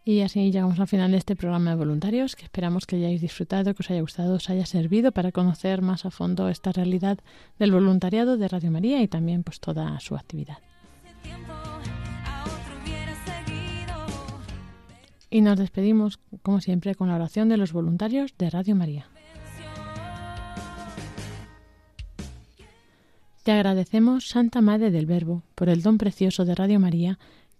Y 0.07 0.21
así 0.21 0.53
llegamos 0.53 0.79
al 0.79 0.87
final 0.87 1.13
de 1.13 1.17
este 1.17 1.35
programa 1.35 1.71
de 1.71 1.77
voluntarios, 1.77 2.37
que 2.37 2.45
esperamos 2.45 2.85
que 2.85 2.97
hayáis 2.97 3.23
disfrutado, 3.23 3.75
que 3.75 3.83
os 3.83 3.91
haya 3.91 4.03
gustado, 4.03 4.35
os 4.35 4.51
haya 4.51 4.67
servido 4.67 5.13
para 5.13 5.33
conocer 5.33 5.81
más 5.81 6.05
a 6.05 6.11
fondo 6.11 6.51
esta 6.51 6.73
realidad 6.73 7.19
del 7.59 7.73
voluntariado 7.73 8.37
de 8.37 8.49
Radio 8.49 8.71
María 8.71 9.01
y 9.01 9.09
también 9.09 9.43
pues 9.43 9.61
toda 9.61 9.99
su 10.01 10.15
actividad. 10.15 10.59
Y 15.31 15.41
nos 15.41 15.59
despedimos, 15.59 16.21
como 16.43 16.61
siempre, 16.61 16.95
con 16.95 17.09
la 17.09 17.15
oración 17.15 17.49
de 17.49 17.57
los 17.57 17.73
voluntarios 17.73 18.35
de 18.37 18.51
Radio 18.51 18.77
María. 18.77 19.09
Te 23.43 23.53
agradecemos, 23.53 24.29
Santa 24.29 24.61
Madre 24.61 24.91
del 24.91 25.07
Verbo, 25.07 25.43
por 25.55 25.69
el 25.69 25.83
don 25.83 25.99
precioso 25.99 26.45
de 26.45 26.55
Radio 26.55 26.79
María 26.79 27.19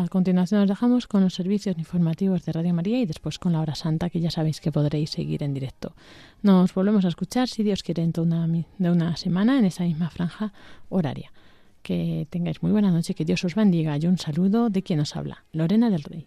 A 0.00 0.08
continuación 0.08 0.60
nos 0.60 0.68
dejamos 0.68 1.06
con 1.06 1.22
los 1.22 1.34
servicios 1.34 1.76
informativos 1.76 2.46
de 2.46 2.52
Radio 2.52 2.72
María 2.72 3.00
y 3.00 3.06
después 3.06 3.38
con 3.38 3.52
la 3.52 3.60
hora 3.60 3.74
santa 3.74 4.08
que 4.08 4.18
ya 4.18 4.30
sabéis 4.30 4.58
que 4.58 4.72
podréis 4.72 5.10
seguir 5.10 5.42
en 5.42 5.52
directo. 5.52 5.94
Nos 6.42 6.72
volvemos 6.72 7.04
a 7.04 7.08
escuchar 7.08 7.48
si 7.48 7.62
Dios 7.62 7.82
quiere 7.82 8.00
dentro 8.00 8.24
de 8.24 8.90
una 8.90 9.16
semana 9.16 9.58
en 9.58 9.66
esa 9.66 9.84
misma 9.84 10.08
franja 10.08 10.54
horaria. 10.88 11.30
Que 11.82 12.26
tengáis 12.30 12.62
muy 12.62 12.72
buena 12.72 12.90
noche, 12.90 13.14
que 13.14 13.26
Dios 13.26 13.44
os 13.44 13.54
bendiga 13.54 13.98
y 13.98 14.06
un 14.06 14.16
saludo 14.16 14.70
de 14.70 14.82
quien 14.82 15.00
os 15.00 15.16
habla, 15.16 15.44
Lorena 15.52 15.90
del 15.90 16.02
Rey. 16.02 16.26